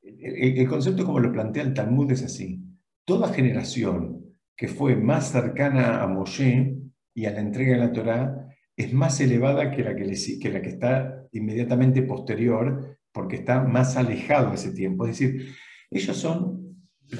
el, 0.00 0.58
el 0.58 0.68
concepto 0.68 1.04
como 1.04 1.20
lo 1.20 1.30
plantea 1.30 1.64
el 1.64 1.74
Talmud 1.74 2.10
es 2.12 2.24
así, 2.24 2.64
toda 3.04 3.28
generación 3.28 4.24
que 4.56 4.68
fue 4.68 4.96
más 4.96 5.32
cercana 5.32 6.02
a 6.02 6.06
Moshe, 6.06 6.79
y 7.20 7.26
a 7.26 7.32
la 7.32 7.40
entrega 7.40 7.74
de 7.74 7.78
la 7.80 7.92
Torá 7.92 8.48
es 8.74 8.94
más 8.94 9.20
elevada 9.20 9.70
que 9.70 9.84
la 9.84 9.94
que, 9.94 10.06
la 10.50 10.62
que 10.62 10.68
está 10.70 11.26
inmediatamente 11.32 12.02
posterior, 12.02 12.96
porque 13.12 13.36
está 13.36 13.62
más 13.62 13.98
alejado 13.98 14.54
ese 14.54 14.72
tiempo. 14.72 15.04
Es 15.04 15.18
decir, 15.18 15.54
ellos 15.90 16.16
son 16.16 16.78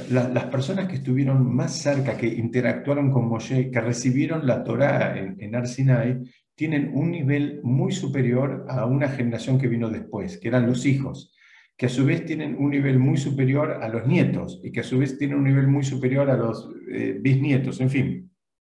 las 0.08 0.44
personas 0.46 0.88
que 0.88 0.94
estuvieron 0.94 1.54
más 1.54 1.74
cerca, 1.76 2.16
que 2.16 2.28
interactuaron 2.28 3.10
con 3.10 3.28
Moshe, 3.28 3.70
que 3.70 3.80
recibieron 3.80 4.46
la 4.46 4.64
Torá 4.64 5.18
en, 5.18 5.36
en 5.38 5.54
Arsinai, 5.54 6.22
tienen 6.54 6.92
un 6.94 7.10
nivel 7.10 7.60
muy 7.62 7.92
superior 7.92 8.64
a 8.70 8.86
una 8.86 9.08
generación 9.08 9.58
que 9.58 9.68
vino 9.68 9.90
después, 9.90 10.38
que 10.38 10.48
eran 10.48 10.66
los 10.66 10.86
hijos, 10.86 11.34
que 11.76 11.86
a 11.86 11.90
su 11.90 12.06
vez 12.06 12.24
tienen 12.24 12.56
un 12.58 12.70
nivel 12.70 12.98
muy 12.98 13.18
superior 13.18 13.82
a 13.82 13.88
los 13.90 14.06
nietos 14.06 14.62
y 14.64 14.72
que 14.72 14.80
a 14.80 14.84
su 14.84 14.98
vez 14.98 15.18
tienen 15.18 15.36
un 15.36 15.44
nivel 15.44 15.66
muy 15.68 15.84
superior 15.84 16.30
a 16.30 16.38
los 16.38 16.70
eh, 16.90 17.18
bisnietos, 17.20 17.82
en 17.82 17.90
fin. 17.90 18.30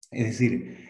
Es 0.10 0.28
decir, 0.28 0.87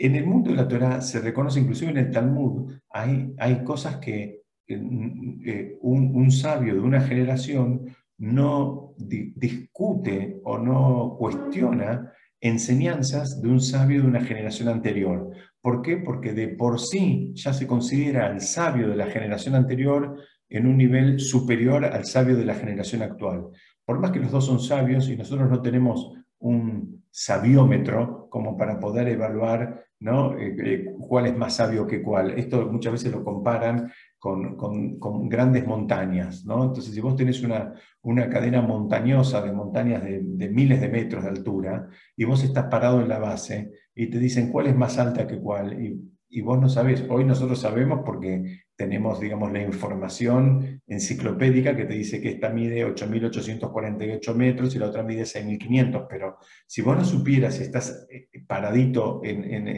en 0.00 0.16
el 0.16 0.26
mundo 0.26 0.50
de 0.50 0.56
la 0.56 0.66
Torah 0.66 1.02
se 1.02 1.20
reconoce, 1.20 1.60
inclusive 1.60 1.90
en 1.90 1.98
el 1.98 2.10
Talmud, 2.10 2.72
hay, 2.88 3.34
hay 3.38 3.62
cosas 3.62 3.96
que 3.96 4.40
eh, 4.66 5.76
un, 5.82 6.30
sabio 6.30 6.74
de 6.74 6.80
una 6.80 7.02
generación 7.02 7.94
no 8.16 8.94
discute 8.96 10.40
o 10.42 10.56
no 10.56 11.16
cuestiona 11.18 12.12
enseñanzas 12.40 13.42
de 13.42 13.48
un 13.48 13.60
sabio 13.60 14.00
de 14.00 14.08
una 14.08 14.24
generación 14.24 14.68
anterior. 14.68 15.32
¿Por 15.60 15.82
qué? 15.82 15.98
Porque 15.98 16.32
de 16.32 16.48
por 16.48 16.80
sí 16.80 17.32
ya 17.34 17.52
se 17.52 17.66
considera 17.66 18.26
al 18.26 18.40
sabio 18.40 18.88
de 18.88 18.96
la 18.96 19.06
generación 19.06 19.54
anterior 19.54 20.16
en 20.48 20.66
un 20.66 20.78
nivel 20.78 21.20
superior 21.20 21.84
al 21.84 22.06
sabio 22.06 22.38
de 22.38 22.46
la 22.46 22.54
generación 22.54 23.02
actual. 23.02 23.48
Por 23.84 24.00
más 24.00 24.12
que 24.12 24.20
los 24.20 24.30
dos 24.30 24.46
son 24.46 24.60
sabios 24.60 25.10
y 25.10 25.16
nosotros 25.16 25.50
no 25.50 25.60
tenemos 25.60 26.14
un 26.38 27.04
sabiómetro 27.10 28.19
como 28.30 28.56
para 28.56 28.80
poder 28.80 29.08
evaluar 29.08 29.84
¿no? 30.00 30.36
Eh, 30.38 30.56
eh, 30.64 30.94
cuál 30.98 31.26
es 31.26 31.36
más 31.36 31.56
sabio 31.56 31.86
que 31.86 32.02
cuál. 32.02 32.30
Esto 32.38 32.66
muchas 32.66 32.92
veces 32.92 33.12
lo 33.12 33.22
comparan 33.22 33.92
con, 34.18 34.56
con, 34.56 35.28
grandes 35.28 35.66
montañas. 35.66 36.44
¿no? 36.46 36.64
Entonces, 36.64 36.94
si 36.94 37.00
vos 37.00 37.16
tenés 37.16 37.42
una, 37.42 37.74
una 38.02 38.28
cadena 38.28 38.62
montañosa 38.62 39.42
de 39.42 39.52
montañas 39.52 40.02
de, 40.02 40.20
de, 40.22 40.48
miles 40.48 40.80
de 40.80 40.88
metros 40.88 41.24
de 41.24 41.30
altura 41.30 41.88
y 42.16 42.24
vos 42.24 42.42
estás 42.42 42.64
parado 42.66 43.00
en 43.00 43.08
la 43.08 43.18
base 43.18 43.72
y 43.94 44.08
te 44.08 44.18
dicen 44.18 44.50
cuál 44.50 44.68
es 44.68 44.76
más 44.76 44.98
alta 44.98 45.26
que 45.26 45.38
cuál, 45.38 45.82
y, 45.82 46.00
y 46.30 46.40
vos 46.40 46.58
no 46.58 46.68
sabés, 46.68 47.04
hoy 47.08 47.24
nosotros 47.24 47.60
sabemos 47.60 48.00
porque 48.04 48.62
tenemos, 48.80 49.20
digamos, 49.20 49.52
la 49.52 49.60
información 49.60 50.80
enciclopédica 50.86 51.76
que 51.76 51.84
te 51.84 51.92
dice 51.92 52.18
que 52.18 52.30
esta 52.30 52.48
mide 52.48 52.86
8.848 52.86 54.34
metros 54.34 54.74
y 54.74 54.78
la 54.78 54.86
otra 54.86 55.02
mide 55.02 55.24
6.500, 55.24 56.06
pero 56.08 56.38
si 56.66 56.80
vos 56.80 56.96
no 56.96 57.04
supieras 57.04 57.56
si 57.56 57.64
estás 57.64 58.06
eh, 58.10 58.30
paradito 58.46 59.20
en, 59.22 59.44
en, 59.44 59.68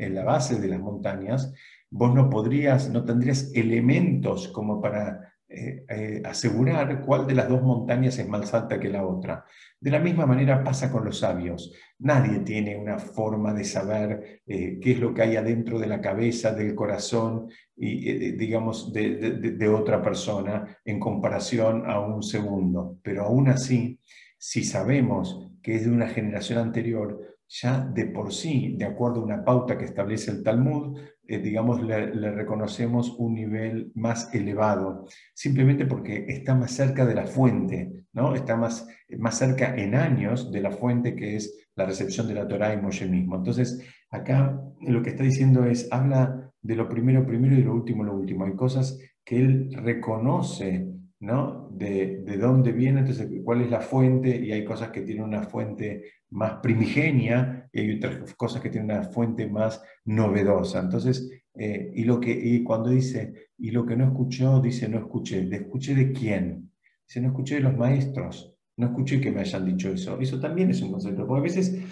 en, 0.00 0.14
la 0.14 0.22
base 0.22 0.60
de 0.60 0.68
las 0.68 0.78
montañas, 0.78 1.52
vos 1.90 2.14
no 2.14 2.30
podrías, 2.30 2.88
no 2.88 3.04
tendrías 3.04 3.50
elementos 3.52 4.46
como 4.46 4.80
para 4.80 5.31
eh, 5.54 5.84
eh, 5.88 6.22
asegurar 6.24 7.02
cuál 7.04 7.26
de 7.26 7.34
las 7.34 7.48
dos 7.48 7.62
montañas 7.62 8.18
es 8.18 8.26
más 8.26 8.54
alta 8.54 8.80
que 8.80 8.88
la 8.88 9.06
otra. 9.06 9.44
De 9.78 9.90
la 9.90 9.98
misma 9.98 10.24
manera 10.24 10.64
pasa 10.64 10.90
con 10.90 11.04
los 11.04 11.18
sabios. 11.18 11.74
Nadie 11.98 12.38
tiene 12.40 12.76
una 12.76 12.98
forma 12.98 13.52
de 13.52 13.64
saber 13.64 14.42
eh, 14.46 14.78
qué 14.80 14.92
es 14.92 14.98
lo 14.98 15.12
que 15.12 15.22
hay 15.22 15.36
adentro 15.36 15.78
de 15.78 15.86
la 15.86 16.00
cabeza, 16.00 16.54
del 16.54 16.74
corazón 16.74 17.48
y, 17.76 18.32
digamos, 18.32 18.92
de, 18.92 19.32
de, 19.32 19.68
otra 19.68 20.00
persona 20.00 20.78
en 20.84 20.98
comparación 20.98 21.84
a 21.90 22.00
un 22.00 22.22
segundo. 22.22 22.98
Pero 23.02 23.24
aún 23.24 23.48
así, 23.48 23.98
si 24.38 24.64
sabemos 24.64 25.50
que 25.62 25.74
es 25.74 25.84
de 25.84 25.90
una 25.90 26.08
generación 26.08 26.60
anterior, 26.60 27.36
ya 27.48 27.80
de 27.80 28.06
por 28.06 28.32
sí, 28.32 28.74
de 28.78 28.86
acuerdo 28.86 29.20
a 29.20 29.24
una 29.24 29.44
pauta 29.44 29.76
que 29.76 29.84
establece 29.84 30.30
el 30.30 30.42
Talmud, 30.42 30.98
eh, 31.32 31.38
digamos, 31.38 31.82
le, 31.82 32.30
reconocemos 32.30 33.16
un 33.18 33.34
nivel 33.34 33.90
más 33.94 34.34
elevado, 34.34 35.06
simplemente 35.32 35.86
porque 35.86 36.26
está 36.28 36.54
más 36.54 36.72
cerca 36.72 37.06
de 37.06 37.14
la 37.14 37.26
fuente, 37.26 38.04
¿no? 38.12 38.34
está 38.34 38.54
más, 38.54 38.86
más 39.18 39.38
cerca 39.38 39.74
en 39.74 39.94
años 39.94 40.52
de 40.52 40.60
la 40.60 40.70
fuente 40.70 41.16
que 41.16 41.36
es 41.36 41.68
la 41.74 41.86
recepción 41.86 42.28
de 42.28 42.34
la 42.34 42.46
Torah 42.46 42.74
y 42.74 42.82
Moshe 42.82 43.06
mismo. 43.06 43.36
Entonces, 43.36 43.82
acá 44.10 44.60
lo 44.82 45.02
que 45.02 45.08
está 45.08 45.22
diciendo 45.22 45.64
es, 45.64 45.88
habla 45.90 46.52
de 46.60 46.76
lo 46.76 46.86
primero 46.86 47.24
primero 47.24 47.54
y 47.54 47.60
de 47.60 47.64
lo 47.64 47.74
último 47.74 48.04
lo 48.04 48.14
último. 48.14 48.44
Hay 48.44 48.54
cosas 48.54 48.98
que 49.24 49.38
él 49.38 49.70
reconoce 49.72 50.86
¿no? 51.20 51.68
De, 51.70 52.18
de, 52.24 52.36
dónde 52.36 52.72
viene, 52.72 53.00
entonces 53.00 53.28
cuál 53.44 53.62
es 53.62 53.70
la 53.70 53.80
fuente, 53.80 54.36
y 54.36 54.50
hay 54.50 54.64
cosas 54.64 54.90
que 54.90 55.02
tienen 55.02 55.22
una 55.22 55.44
fuente 55.44 56.02
más 56.30 56.54
primigenia 56.54 57.61
y 57.72 57.80
hay 57.80 57.96
otras 57.96 58.34
cosas 58.34 58.60
que 58.60 58.68
tienen 58.68 58.90
una 58.90 59.04
fuente 59.04 59.48
más 59.48 59.82
novedosa. 60.04 60.80
Entonces, 60.80 61.30
eh, 61.54 61.90
y, 61.94 62.04
lo 62.04 62.20
que, 62.20 62.30
y 62.30 62.62
cuando 62.62 62.90
dice, 62.90 63.50
y 63.58 63.70
lo 63.70 63.86
que 63.86 63.96
no 63.96 64.04
escuchó, 64.04 64.60
dice, 64.60 64.88
no 64.88 64.98
escuché. 64.98 65.46
¿De 65.46 65.56
escuché 65.56 65.94
de 65.94 66.12
quién? 66.12 66.70
Dice, 67.06 67.20
no 67.20 67.28
escuché 67.28 67.56
de 67.56 67.62
los 67.62 67.76
maestros, 67.76 68.54
no 68.76 68.86
escuché 68.86 69.20
que 69.20 69.32
me 69.32 69.40
hayan 69.40 69.64
dicho 69.64 69.90
eso. 69.90 70.18
Eso 70.20 70.38
también 70.38 70.70
es 70.70 70.82
un 70.82 70.92
concepto, 70.92 71.26
porque 71.26 71.40
a 71.40 71.42
veces 71.42 71.82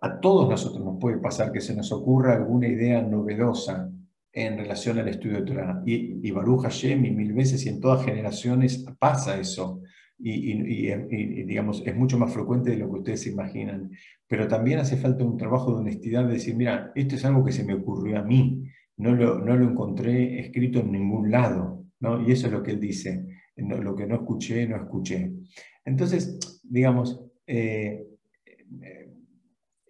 a 0.00 0.20
todos 0.20 0.48
nosotros 0.48 0.84
nos 0.84 0.98
puede 1.00 1.18
pasar 1.18 1.52
que 1.52 1.60
se 1.60 1.74
nos 1.74 1.90
ocurra 1.92 2.34
alguna 2.34 2.68
idea 2.68 3.00
novedosa 3.00 3.90
en 4.32 4.58
relación 4.58 4.98
al 4.98 5.08
estudio 5.08 5.36
de 5.36 5.46
Torah. 5.46 5.82
Y, 5.86 6.26
y 6.26 6.30
Baruch 6.32 6.62
Hashem, 6.62 7.04
y 7.04 7.10
mil 7.12 7.32
veces 7.32 7.64
y 7.64 7.68
en 7.68 7.80
todas 7.80 8.04
generaciones 8.04 8.84
pasa 8.98 9.38
eso. 9.38 9.82
Y, 10.18 11.44
digamos, 11.44 11.82
es 11.86 11.94
mucho 11.96 12.18
más 12.18 12.32
frecuente 12.32 12.70
de 12.70 12.76
lo 12.76 12.90
que 12.90 12.98
ustedes 12.98 13.22
se 13.22 13.30
imaginan. 13.30 13.90
Pero 14.26 14.48
también 14.48 14.78
hace 14.78 14.96
falta 14.96 15.24
un 15.24 15.36
trabajo 15.36 15.72
de 15.72 15.80
honestidad 15.80 16.26
de 16.26 16.34
decir, 16.34 16.56
mira, 16.56 16.92
esto 16.94 17.16
es 17.16 17.24
algo 17.24 17.44
que 17.44 17.52
se 17.52 17.64
me 17.64 17.74
ocurrió 17.74 18.18
a 18.18 18.22
mí, 18.22 18.64
no 18.96 19.14
lo, 19.14 19.40
no 19.40 19.56
lo 19.56 19.68
encontré 19.68 20.38
escrito 20.38 20.80
en 20.80 20.92
ningún 20.92 21.30
lado. 21.30 21.84
¿no? 22.00 22.26
Y 22.26 22.32
eso 22.32 22.46
es 22.46 22.52
lo 22.52 22.62
que 22.62 22.72
él 22.72 22.80
dice, 22.80 23.26
lo 23.56 23.94
que 23.94 24.06
no 24.06 24.16
escuché, 24.16 24.66
no 24.66 24.76
escuché. 24.76 25.32
Entonces, 25.84 26.60
digamos, 26.62 27.20
eh, 27.46 28.06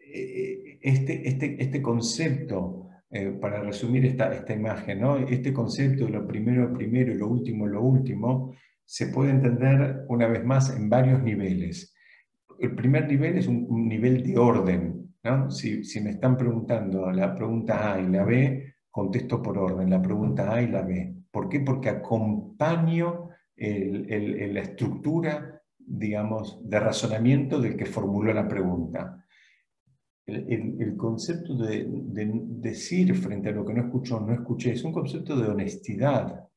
eh, 0.01 0.79
este, 0.81 1.29
este, 1.29 1.63
este 1.63 1.83
concepto 1.83 2.89
eh, 3.11 3.31
para 3.41 3.63
resumir 3.63 4.05
esta, 4.07 4.33
esta 4.33 4.55
imagen, 4.55 5.01
¿no? 5.01 5.17
este 5.19 5.53
concepto 5.53 6.09
lo 6.09 6.27
primero 6.27 6.73
primero 6.73 7.13
y 7.13 7.17
lo 7.17 7.29
último 7.29 7.67
lo 7.67 7.83
último, 7.83 8.55
se 8.85 9.09
puede 9.09 9.31
entender 9.31 10.05
una 10.09 10.27
vez 10.27 10.45
más 10.45 10.75
en 10.75 10.89
varios 10.89 11.23
niveles. 11.23 11.95
El 12.59 12.75
primer 12.75 13.09
nivel 13.09 13.39
es 13.39 13.47
un, 13.47 13.89
nivel 13.89 14.23
de 14.23 14.39
orden. 14.39 15.15
Si, 15.49 16.01
me 16.01 16.11
están 16.11 16.37
preguntando 16.37 17.11
la 17.11 17.35
pregunta 17.35 17.95
A 17.95 18.01
y 18.01 18.09
la 18.09 18.25
B, 18.25 18.75
contesto 18.91 19.43
por 19.43 19.59
orden, 19.59 19.91
la 19.91 20.03
pregunta 20.03 20.55
A 20.55 20.63
y 20.63 20.69
la 20.69 20.83
B. 20.83 21.15
¿Por 21.31 21.49
qué? 21.49 21.61
Porque 21.61 21.89
acompaño 21.89 23.31
el, 23.57 24.55
la 24.55 24.61
estructura, 24.61 25.63
digamos, 25.79 26.61
de 26.69 26.81
razonamiento 26.81 27.61
del 27.61 27.77
que 27.77 27.87
formuló 27.87 28.33
la 28.33 28.47
pregunta 28.47 29.25
el, 30.27 30.97
concepto 30.97 31.55
de, 31.55 31.87
decir 31.89 33.15
frente 33.15 33.51
a 33.51 33.53
lo 33.53 33.65
que 33.65 33.75
no 33.75 33.83
escuchó, 33.83 34.21
no 34.21 34.33
escuché, 34.33 34.73
es 34.73 34.85
un 34.85 34.93
concepto 34.93 35.37
de 35.37 35.49
honestidad 35.49 36.49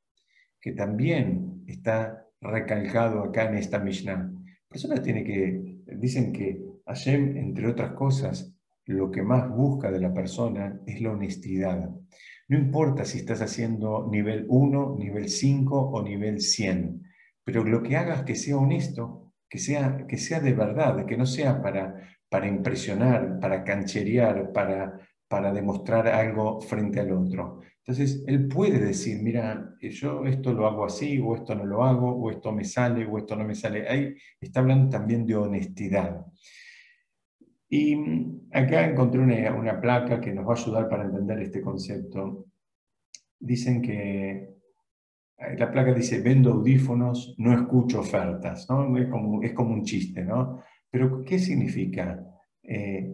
que 0.59 0.71
también 0.71 1.56
está 1.73 2.25
recalcado 2.41 3.23
acá 3.23 3.45
en 3.45 3.55
esta 3.57 3.79
Mishnah. 3.79 4.31
Personas 4.67 5.01
tiene 5.01 5.23
que, 5.23 5.77
dicen 5.97 6.33
que 6.33 6.61
Hashem, 6.85 7.37
entre 7.37 7.67
otras 7.67 7.91
cosas, 7.91 8.53
lo 8.85 9.11
que 9.11 9.21
más 9.21 9.49
busca 9.49 9.91
de 9.91 9.99
la 9.99 10.13
persona 10.13 10.79
es 10.85 11.01
la 11.01 11.11
honestidad. 11.11 11.89
No 12.47 12.57
importa 12.57 13.05
si 13.05 13.19
estás 13.19 13.41
haciendo 13.41 14.07
nivel 14.09 14.45
1, 14.47 14.95
nivel 14.97 15.29
5 15.29 15.89
o 15.91 16.01
nivel 16.01 16.39
100, 16.39 17.03
pero 17.43 17.63
lo 17.63 17.83
que 17.83 17.97
hagas 17.97 18.23
que 18.23 18.35
sea 18.35 18.57
honesto, 18.57 19.33
que 19.49 19.59
sea, 19.59 20.05
que 20.07 20.17
sea 20.17 20.39
de 20.39 20.53
verdad, 20.53 21.05
que 21.05 21.17
no 21.17 21.25
sea 21.25 21.61
para 21.61 22.17
para 22.29 22.47
impresionar, 22.47 23.39
para 23.39 23.63
cancherear, 23.63 24.51
para, 24.51 24.99
para 25.27 25.51
demostrar 25.53 26.07
algo 26.07 26.59
frente 26.61 26.99
al 26.99 27.11
otro. 27.11 27.61
Entonces, 27.87 28.21
él 28.27 28.49
puede 28.49 28.79
decir, 28.79 29.23
mira, 29.23 29.77
yo 29.79 30.25
esto 30.25 30.51
lo 30.51 30.67
hago 30.67 30.83
así, 30.83 31.19
o 31.19 31.35
esto 31.35 31.55
no 31.55 31.65
lo 31.65 31.85
hago, 31.85 32.11
o 32.11 32.29
esto 32.29 32.51
me 32.51 32.65
sale, 32.65 33.05
o 33.05 33.17
esto 33.17 33.37
no 33.37 33.45
me 33.45 33.55
sale. 33.55 33.87
Ahí 33.87 34.13
está 34.41 34.59
hablando 34.59 34.89
también 34.89 35.25
de 35.25 35.37
honestidad. 35.37 36.25
Y 37.69 37.95
acá 38.51 38.85
encontré 38.85 39.21
una, 39.21 39.55
una 39.55 39.79
placa 39.79 40.19
que 40.19 40.33
nos 40.33 40.45
va 40.45 40.53
a 40.53 40.57
ayudar 40.57 40.89
para 40.89 41.05
entender 41.05 41.39
este 41.39 41.61
concepto. 41.61 42.47
Dicen 43.39 43.81
que 43.81 44.57
la 45.57 45.71
placa 45.71 45.93
dice, 45.93 46.19
vendo 46.19 46.51
audífonos, 46.51 47.35
no 47.37 47.53
escucho 47.53 48.01
ofertas, 48.01 48.67
¿no? 48.69 48.97
Es 48.97 49.07
como, 49.07 49.41
es 49.43 49.53
como 49.53 49.73
un 49.73 49.83
chiste, 49.83 50.25
¿no? 50.25 50.61
Pero 50.89 51.23
¿qué 51.23 51.39
significa? 51.39 52.21
Eh, 52.63 53.13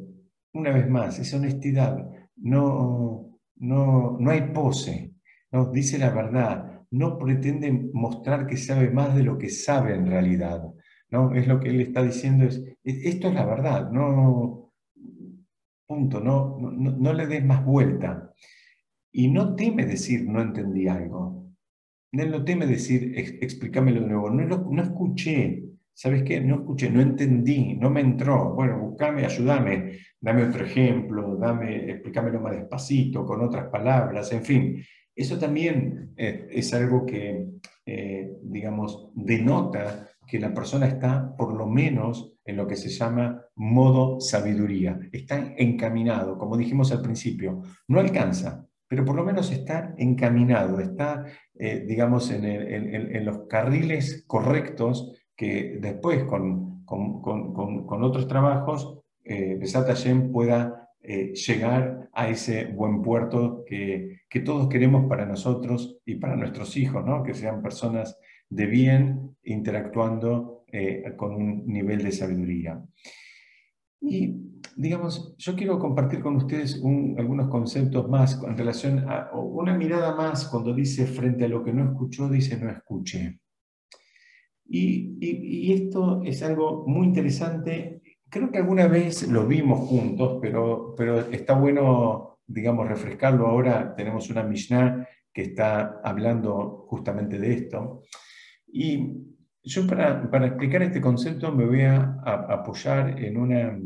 una 0.54 0.72
vez 0.72 0.90
más, 0.90 1.20
esa 1.20 1.38
honestidad. 1.38 2.10
No, 2.38 3.33
no, 3.58 4.18
no 4.20 4.32
hay 4.32 4.52
pose, 4.54 5.14
¿no? 5.52 5.72
dice 5.72 5.98
la 5.98 6.10
verdad, 6.10 6.82
no 6.92 7.18
pretende 7.18 7.72
mostrar 7.94 8.46
que 8.46 8.58
sabe 8.58 8.90
más 8.90 9.16
de 9.16 9.24
lo 9.24 9.38
que 9.38 9.50
sabe 9.50 9.96
en 9.96 10.06
realidad. 10.06 10.62
¿no? 11.10 11.34
Es 11.36 11.48
lo 11.48 11.60
que 11.60 11.70
él 11.70 11.82
está 11.82 12.04
diciendo, 12.04 12.46
es, 12.46 12.62
esto 12.84 13.28
es 13.28 13.34
la 13.34 13.46
verdad, 13.46 13.90
no, 13.92 14.72
punto, 15.88 16.20
no, 16.20 16.58
no, 16.60 17.14
le 17.14 17.28
des 17.28 17.46
más 17.46 17.64
vuelta. 17.64 18.32
Y 19.12 19.28
no 19.30 19.56
teme 19.56 19.86
decir 19.86 20.28
no 20.28 20.42
entendí 20.42 20.88
algo. 20.88 21.54
No 22.12 22.44
teme 22.44 22.68
decir 22.68 23.14
explícamelo 23.16 24.02
de 24.02 24.08
nuevo, 24.08 24.30
no, 24.30 24.70
no 24.72 24.82
escuché, 24.84 25.64
¿sabes 25.94 26.24
qué? 26.24 26.42
No 26.42 26.56
escuché, 26.56 26.90
no 26.90 27.02
entendí, 27.02 27.76
no 27.76 27.90
me 27.90 28.02
entró. 28.02 28.54
Bueno, 28.54 28.80
buscame, 28.80 29.26
ayúdame, 29.26 30.00
dame 30.24 30.46
otro 30.46 30.64
ejemplo, 30.64 31.36
dame, 31.36 31.92
explícamelo 31.92 32.40
más 32.40 32.54
despacito, 32.54 33.26
con 33.26 33.42
otras 33.42 33.68
palabras, 33.68 34.32
en 34.32 34.42
fin. 34.42 34.84
Eso 35.14 35.38
también 35.38 36.14
eh, 36.16 36.48
es 36.50 36.74
algo 36.74 37.06
que, 37.06 37.46
eh, 37.86 38.32
digamos, 38.42 39.10
denota 39.14 40.08
que 40.26 40.40
la 40.40 40.54
persona 40.54 40.88
está 40.88 41.36
por 41.36 41.54
lo 41.54 41.68
menos 41.68 42.38
en 42.46 42.56
lo 42.56 42.66
que 42.66 42.78
se 42.78 42.88
llama 42.88 43.44
modo 43.56 44.22
sabiduría. 44.22 44.98
Está 45.12 45.56
encaminado, 45.58 46.38
como 46.38 46.56
dijimos 46.56 46.94
al 46.94 47.02
principio, 47.02 47.62
no 47.90 48.00
alcanza, 48.00 48.66
pero 48.88 49.04
por 49.04 49.18
lo 49.18 49.26
menos 49.26 49.52
está 49.52 49.94
encaminado, 49.98 50.80
está, 50.80 51.26
eh, 51.60 51.84
digamos, 51.86 52.32
en, 52.32 52.46
en, 52.46 53.26
los 53.26 53.42
carriles 53.50 54.24
correctos 54.26 55.22
que 55.36 55.80
después 55.82 56.24
con, 56.24 56.86
con, 56.86 57.22
con, 57.22 57.86
con 57.86 58.04
otros 58.04 58.28
trabajos 58.30 59.03
eh, 59.24 59.58
Besat 59.60 59.90
pueda 60.32 60.90
eh, 61.02 61.34
llegar 61.34 62.10
a 62.14 62.30
ese 62.30 62.66
buen 62.66 63.02
puerto 63.02 63.64
que, 63.66 64.22
que, 64.30 64.40
todos 64.40 64.70
queremos 64.70 65.06
para 65.08 65.26
nosotros 65.26 66.00
y 66.06 66.16
para 66.16 66.36
nuestros 66.36 66.78
hijos, 66.78 67.06
¿no? 67.06 67.24
que 67.24 67.34
sean 67.34 67.62
personas 67.62 68.18
de 68.50 68.66
bien 68.68 69.36
interactuando 69.44 70.66
eh, 70.72 71.04
con 71.18 71.36
un 71.36 71.68
nivel 71.68 72.04
de 72.04 72.12
sabiduría. 72.12 72.82
Y, 74.02 74.36
digamos, 74.76 75.36
yo 75.38 75.56
quiero 75.56 75.80
compartir 75.80 76.20
con 76.20 76.36
ustedes 76.36 76.82
algunos 77.18 77.48
conceptos 77.50 78.10
más 78.10 78.42
en 78.44 78.58
relación 78.58 79.06
a 79.08 79.32
una 79.34 79.78
mirada 79.78 80.16
más 80.16 80.48
cuando 80.48 80.74
dice 80.74 81.06
frente 81.06 81.46
a 81.46 81.48
lo 81.48 81.64
que 81.64 81.74
no 81.74 81.84
escuchó, 81.86 82.30
dice 82.30 82.58
no 82.58 82.70
escuché. 82.70 83.40
Y, 84.66 85.72
esto 85.74 86.22
es 86.24 86.42
algo 86.44 86.86
muy 86.88 87.08
interesante. 87.08 88.02
Creo 88.34 88.50
que 88.50 88.58
alguna 88.58 88.88
vez 88.88 89.28
lo 89.28 89.46
vimos 89.46 89.88
juntos, 89.88 90.40
pero, 90.42 90.96
pero 90.98 91.20
está 91.20 91.54
bueno, 91.54 92.40
digamos, 92.48 92.88
refrescarlo 92.88 93.46
ahora. 93.46 93.94
Tenemos 93.96 94.30
una 94.32 94.42
Mishnah 94.42 95.08
que 95.32 95.44
está 95.44 96.02
hablando 96.04 96.86
justamente 96.88 97.38
de 97.38 97.54
esto. 97.54 98.02
Y 98.66 99.18
yo 99.64 99.86
para, 99.86 100.30
para 100.32 100.48
explicar 100.48 100.82
este 100.82 101.00
concepto 101.00 101.52
me 101.52 101.66
voy 101.66 101.82
a, 101.82 102.20
apoyar 102.26 103.24
en, 103.24 103.38
una, 103.38 103.80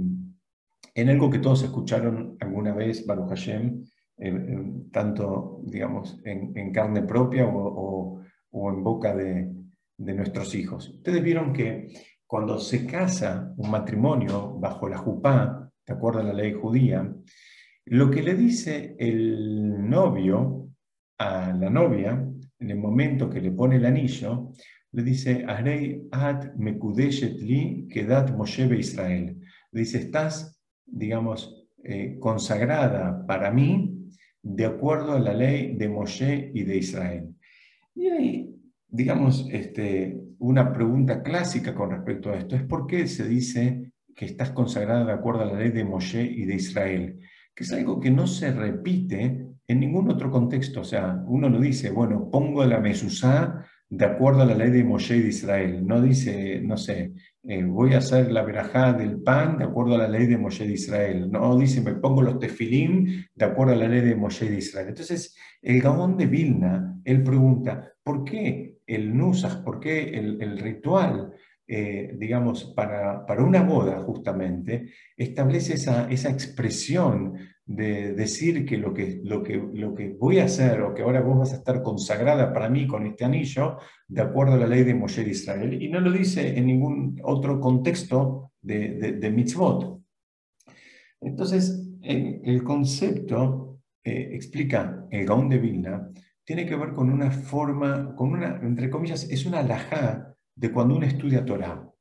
en 0.95 1.10
algo 1.10 1.30
que 1.30 1.39
todos 1.39 1.64
escucharon 1.64 2.38
alguna 2.39 2.74
vez, 2.74 3.06
Baruch 3.06 3.30
Hashem, 3.30 3.84
tanto, 4.91 5.60
digamos, 5.66 6.22
en, 6.24 6.72
carne 6.72 7.02
propia 7.02 7.45
o 7.45 8.22
o 8.52 8.70
en 8.70 8.84
boca 8.84 9.16
de, 9.16 9.54
de 9.98 10.14
nuestros 10.14 10.54
hijos. 10.56 10.89
Ustedes 10.89 11.24
vieron 11.24 11.54
que 11.54 11.88
cuando 12.28 12.60
se 12.60 12.86
casa 12.86 13.54
un 13.58 13.72
matrimonio 13.72 14.54
bajo 14.60 14.90
la 14.90 14.98
jupá, 14.98 15.72
de 15.86 15.94
acuerdo 15.94 16.20
a 16.20 16.24
la 16.24 16.34
ley 16.34 16.54
judía, 16.54 17.10
lo 17.86 18.12
que 18.12 18.22
le 18.22 18.36
dice 18.36 18.96
el 19.00 19.90
novio 19.90 20.70
a 21.18 21.54
la 21.54 21.70
novia, 21.70 22.22
en 22.60 22.70
el 22.70 22.78
momento 22.78 23.30
que 23.30 23.40
le 23.40 23.52
pone 23.52 23.78
el 23.78 23.86
anillo, 23.86 24.52
le 24.92 25.04
dice, 25.04 25.46
Arei 25.48 26.08
ad 26.12 26.56
mekudeshet 26.56 27.40
li 27.40 27.88
kedat 27.90 28.36
Moshe 28.36 28.66
Israel. 28.78 29.38
Dice, 29.72 30.00
estás, 30.00 30.60
digamos, 30.86 31.66
eh, 31.84 32.18
consagrada 32.20 33.26
para 33.26 33.52
mí 33.52 34.12
de 34.42 34.66
acuerdo 34.66 35.14
a 35.14 35.20
la 35.20 35.34
ley 35.34 35.76
de 35.76 35.88
Moshe 35.88 36.52
y 36.54 36.64
de 36.64 36.78
Israel. 36.78 37.36
Y 37.96 38.08
hay, 38.08 38.56
digamos, 38.88 39.48
este, 39.52 40.27
una 40.40 40.72
pregunta 40.72 41.22
clásica 41.22 41.74
con 41.74 41.92
respecto 41.92 42.32
a 42.32 42.38
esto, 42.38 42.56
es 42.56 42.64
por 42.64 42.88
qué 42.88 43.08
se 43.08 43.28
dice 43.28 43.92
que 44.16 44.26
estás 44.26 44.52
consagrada 44.52 45.06
de 45.06 45.14
acuerdo 45.14 45.42
a 45.42 45.46
la 45.46 45.60
ley 45.60 45.70
de 45.70 45.86
Moshe 45.86 46.22
y 46.24 46.46
de 46.46 46.56
Israel, 46.56 47.20
que 47.54 47.64
es 47.64 47.72
algo 47.72 48.00
que 48.00 48.12
no 48.12 48.28
se 48.28 48.52
repite 48.52 49.48
en 49.68 49.80
ningún 49.80 50.10
otro 50.10 50.32
contexto. 50.32 50.82
O 50.82 50.84
sea, 50.84 51.24
uno 51.28 51.50
no 51.50 51.60
dice, 51.60 51.92
bueno, 51.92 52.30
pongo 52.32 52.66
la 52.66 52.80
mesusá 52.80 53.66
de 53.90 54.06
acuerdo 54.06 54.42
a 54.42 54.46
la 54.46 54.56
ley 54.56 54.72
de 54.72 54.84
Moshe 54.84 55.22
de 55.22 55.28
Israel. 55.28 55.86
No 55.86 56.02
dice, 56.02 56.62
no 56.62 56.78
sé, 56.78 57.14
eh, 57.44 57.64
voy 57.64 57.94
a 57.94 58.00
hacer 58.00 58.32
la 58.32 58.44
verajá 58.44 58.94
del 58.94 59.22
pan 59.22 59.58
de 59.58 59.66
acuerdo 59.66 59.96
a 59.96 60.00
la 60.00 60.08
ley 60.08 60.28
de 60.28 60.38
Moshe 60.38 60.66
de 60.66 60.74
Israel. 60.74 61.30
No 61.32 61.58
dice, 61.58 61.82
me 61.82 61.94
pongo 61.94 62.22
los 62.22 62.40
tefilín 62.40 63.26
de 63.34 63.46
acuerdo 63.46 63.74
a 63.74 63.78
la 63.78 63.88
ley 63.88 64.02
de 64.02 64.16
Moshe 64.16 64.50
de 64.50 64.58
Israel. 64.58 64.90
Entonces, 64.90 65.36
el 65.62 65.82
Gaón 65.82 66.18
de 66.18 66.26
Vilna, 66.26 67.00
él 67.04 67.24
pregunta, 67.24 67.94
¿por 68.04 68.24
qué 68.24 68.77
el 68.88 69.16
Nusach, 69.16 69.64
por 69.64 69.80
qué 69.80 70.10
el 70.10 70.58
ritual 70.58 71.34
eh, 71.70 72.16
digamos, 72.18 72.64
para, 72.64 73.26
para, 73.26 73.44
una 73.44 73.62
boda 73.62 74.00
justamente, 74.00 74.90
establece 75.18 75.74
esa, 75.74 76.10
esa 76.10 76.30
expresión 76.30 77.34
de 77.66 78.14
decir 78.14 78.66
que 78.66 78.78
lo, 78.78 78.94
que 78.94 79.20
lo 79.26 79.44
que 79.44 79.58
lo 79.74 79.94
que 79.94 80.16
voy 80.18 80.40
a 80.40 80.46
hacer 80.46 80.80
o 80.82 80.94
que 80.94 81.02
ahora 81.02 81.20
vos 81.20 81.40
vas 81.40 81.52
a 81.52 81.58
estar 81.58 81.84
consagrada 81.84 82.54
para 82.54 82.70
mí 82.70 82.88
con 82.88 83.06
este 83.06 83.26
anillo, 83.26 83.80
de 84.08 84.22
acuerdo 84.22 84.54
a 84.54 84.58
la 84.58 84.68
ley 84.68 84.86
de 84.86 84.94
Moshe 84.94 85.26
de 85.26 85.32
Israel. 85.32 85.84
Y 85.84 85.90
no 85.90 86.00
lo 86.00 86.10
dice 86.10 86.58
en 86.58 86.68
ningún 86.68 87.20
otro 87.22 87.60
contexto 87.60 88.54
de, 88.62 89.18
de, 89.20 89.30
mitzvot. 89.30 90.02
Entonces, 91.20 91.86
el 92.02 92.64
concepto, 92.64 93.82
eh, 94.06 94.30
explica 94.32 95.06
el 95.12 95.26
Gaón 95.26 95.50
de 95.50 95.58
Vilna, 95.58 96.10
tiene 96.48 96.66
que 96.66 96.78
ver 96.78 96.93
con 96.93 97.10
una 97.10 97.30
forma, 97.30 98.16
con 98.16 98.32
una, 98.32 98.58
entre 98.64 98.89
comillas, 98.89 99.30
es 99.30 99.45
una 99.45 99.60
alajá 99.60 100.34
de 100.56 100.72
cuando 100.72 100.95
uno 100.95 101.06
estudia 101.06 101.43
Torah. 101.43 101.91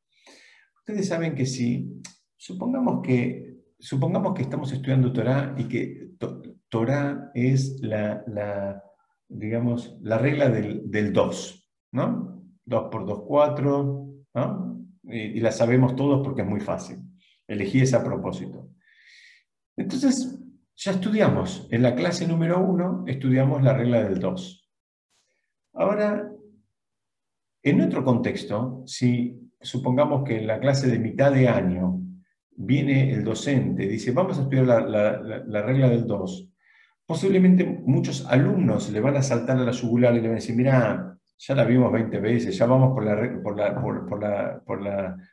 Ustedes 0.79 1.09
saben 1.09 1.35
que 1.35 1.47
si, 1.47 2.01
supongamos 2.37 3.03
que, 3.03 3.57
supongamos 3.77 4.35
que 4.35 4.43
estamos 4.43 4.71
estudiando 4.71 5.13
Torah 5.13 5.53
y 5.59 5.65
que 5.65 6.11
Torah 6.69 7.33
es 7.35 7.81
la, 7.81 8.81
digamos, 9.29 9.99
la 10.01 10.17
regla 10.17 10.49
del 10.49 11.13
2, 11.13 11.69
¿no? 11.91 12.45
2 12.67 12.89
por 12.89 13.05
2, 13.05 13.23
4, 13.27 14.09
¿no? 14.33 14.87
Y, 15.03 15.19
y, 15.19 15.41
la 15.41 15.51
sabemos 15.51 15.97
todos 15.97 16.25
porque 16.25 16.43
es 16.43 16.49
muy 16.49 16.61
fácil. 16.61 16.99
Elegí 17.49 17.81
esa 17.81 17.97
a 17.99 18.05
propósito. 18.05 18.71
Entonces, 19.77 20.39
ya 20.77 20.93
estudiamos. 20.93 21.67
En 21.71 21.83
la 21.83 21.95
clase 21.95 22.29
número 22.29 22.61
1 22.61 23.05
estudiamos 23.07 23.63
la 23.63 23.73
regla 23.73 24.03
del 24.05 24.19
2. 24.21 24.71
Ahora 25.75 26.31
en 27.67 27.81
otro 27.81 28.05
contexto, 28.05 28.85
si 28.87 29.51
supongamos 29.61 30.23
que 30.23 30.39
en 30.39 30.47
la 30.47 30.61
clase 30.61 30.87
de 30.89 31.01
mitad 31.01 31.33
de 31.33 31.49
año 31.49 32.01
viene 32.53 33.13
el 33.13 33.25
docente, 33.25 33.89
dice, 33.89 34.13
vamos 34.13 34.39
a 34.39 34.43
estudiar 34.43 34.67
la, 34.67 35.63
regla 35.63 35.89
del 35.89 36.07
2, 36.07 36.49
posiblemente 37.05 37.65
muchos 37.65 38.25
alumnos 38.27 38.89
le 38.93 39.01
van 39.01 39.17
a 39.17 39.23
saltar 39.23 39.59
a 39.59 39.65
la 39.65 39.73
yugular 39.73 40.15
y 40.15 40.21
le 40.21 40.29
van 40.29 40.31
a 40.31 40.35
decir, 40.37 40.55
mira, 40.55 41.19
ya 41.37 41.55
la 41.57 41.65
vimos 41.65 41.91
20 41.91 42.21
veces, 42.21 42.57
ya 42.57 42.67
vamos 42.67 42.95
por 42.95 43.05
la, 43.05 43.43
por 43.43 43.57
la, 43.57 43.81
por, 43.81 44.23
la, 44.23 44.63
por 44.65 44.81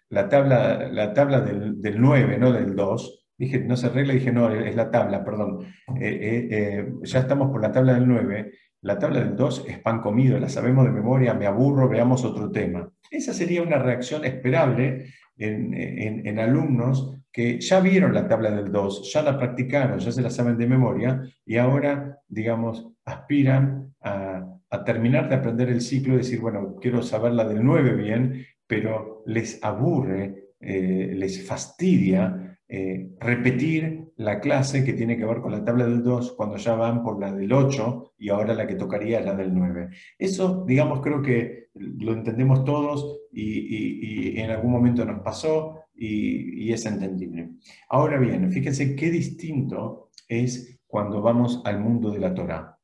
la, 0.10 0.28
tabla, 0.28 0.89
la 0.91 1.14
tabla 1.14 1.39
del, 1.41 1.80
del 1.80 2.02
9, 2.02 2.39
no 2.39 2.52
del 2.52 2.76
2. 2.76 3.22
Dije, 3.44 3.60
no 3.60 3.76
se 3.76 3.88
arregla, 3.88 4.14
dije, 4.14 4.32
no, 4.32 4.50
es 4.50 4.74
la 4.74 4.89
tabla, 4.89 5.26
perdón. 5.26 5.66
Eh, 6.00 6.08
eh, 6.22 6.48
eh, 6.50 6.94
ya 7.02 7.20
estamos 7.20 7.52
por 7.52 7.62
la 7.62 7.74
tabla 7.74 7.94
del 7.94 8.08
9 8.08 8.52
la 8.84 9.00
tabla 9.00 9.20
del 9.22 9.38
2 9.38 9.66
es 9.70 9.80
pan 9.80 10.02
comido, 10.02 10.38
la 10.38 10.50
sabemos 10.50 10.84
de 10.84 10.91
memoria, 10.91 11.34
me 11.34 11.46
aburro, 11.46 11.88
veamos 11.88 12.26
otro 12.26 12.52
tema. 12.52 12.89
Esa 13.10 13.34
sería 13.34 13.62
una 13.62 13.80
reacción 13.80 14.26
esperable 14.26 15.06
en, 15.38 16.38
alumnos 16.38 17.18
que 17.32 17.62
ya 17.62 17.80
vieron 17.80 18.14
la 18.14 18.28
tabla 18.28 18.52
del 18.52 18.74
2, 18.74 19.10
ya 19.14 19.22
la 19.22 19.38
practicaron, 19.38 20.00
ya 20.00 20.12
se 20.12 20.22
la 20.22 20.30
saben 20.30 20.58
de 20.58 20.68
memoria 20.68 21.22
y 21.46 21.56
ahora, 21.56 22.20
digamos, 22.28 22.89
aspiran 23.06 23.94
a, 24.02 24.50
terminar 24.86 25.30
de 25.30 25.36
aprender 25.36 25.70
el 25.70 25.80
ciclo 25.80 26.16
y 26.16 26.18
decir, 26.18 26.41
bueno, 26.41 26.76
quiero 26.82 27.02
saber 27.02 27.32
la 27.32 27.48
del 27.48 27.64
9 27.64 27.96
bien, 27.96 28.46
pero 28.68 29.24
les 29.26 29.64
aburre, 29.64 30.50
les 30.60 31.48
fastidia 31.48 32.43
eh, 32.76 33.11
repetir 33.19 34.13
la 34.15 34.39
clase 34.39 34.84
que 34.84 34.93
tiene 34.93 35.15
que 35.15 35.26
ver 35.26 35.41
con 35.41 35.51
la 35.51 35.63
tabla 35.63 35.86
del 35.86 36.01
2 36.01 36.32
cuando 36.32 36.57
ya 36.57 36.74
van 36.74 37.03
por 37.03 37.19
la 37.19 37.32
del 37.32 37.53
8 37.53 38.13
y 38.17 38.30
ahora 38.30 38.55
la 38.55 38.65
que 38.65 38.74
tocaría 38.74 39.19
es 39.19 39.26
la 39.26 39.36
del 39.36 39.53
9. 39.53 39.89
Eso, 40.17 40.65
digamos, 40.65 40.99
creo 41.01 41.21
que 41.21 41.67
lo 41.76 42.13
entendemos 42.13 42.65
todos 42.65 43.28
y, 43.32 44.39
en 44.39 44.49
algún 44.49 44.71
momento 44.71 45.05
nos 45.05 45.21
pasó 45.21 45.82
y, 45.93 46.74
es 46.74 46.84
entendible. 46.88 47.51
Ahora 47.89 48.17
bien, 48.17 48.51
fíjense 48.51 48.95
qué 48.95 49.11
distinto 49.11 50.09
es 50.28 50.80
cuando 50.88 51.21
vamos 51.21 51.61
al 51.65 51.80
mundo 51.80 52.09
de 52.09 52.21
la 52.21 52.34
Torah. 52.34 52.80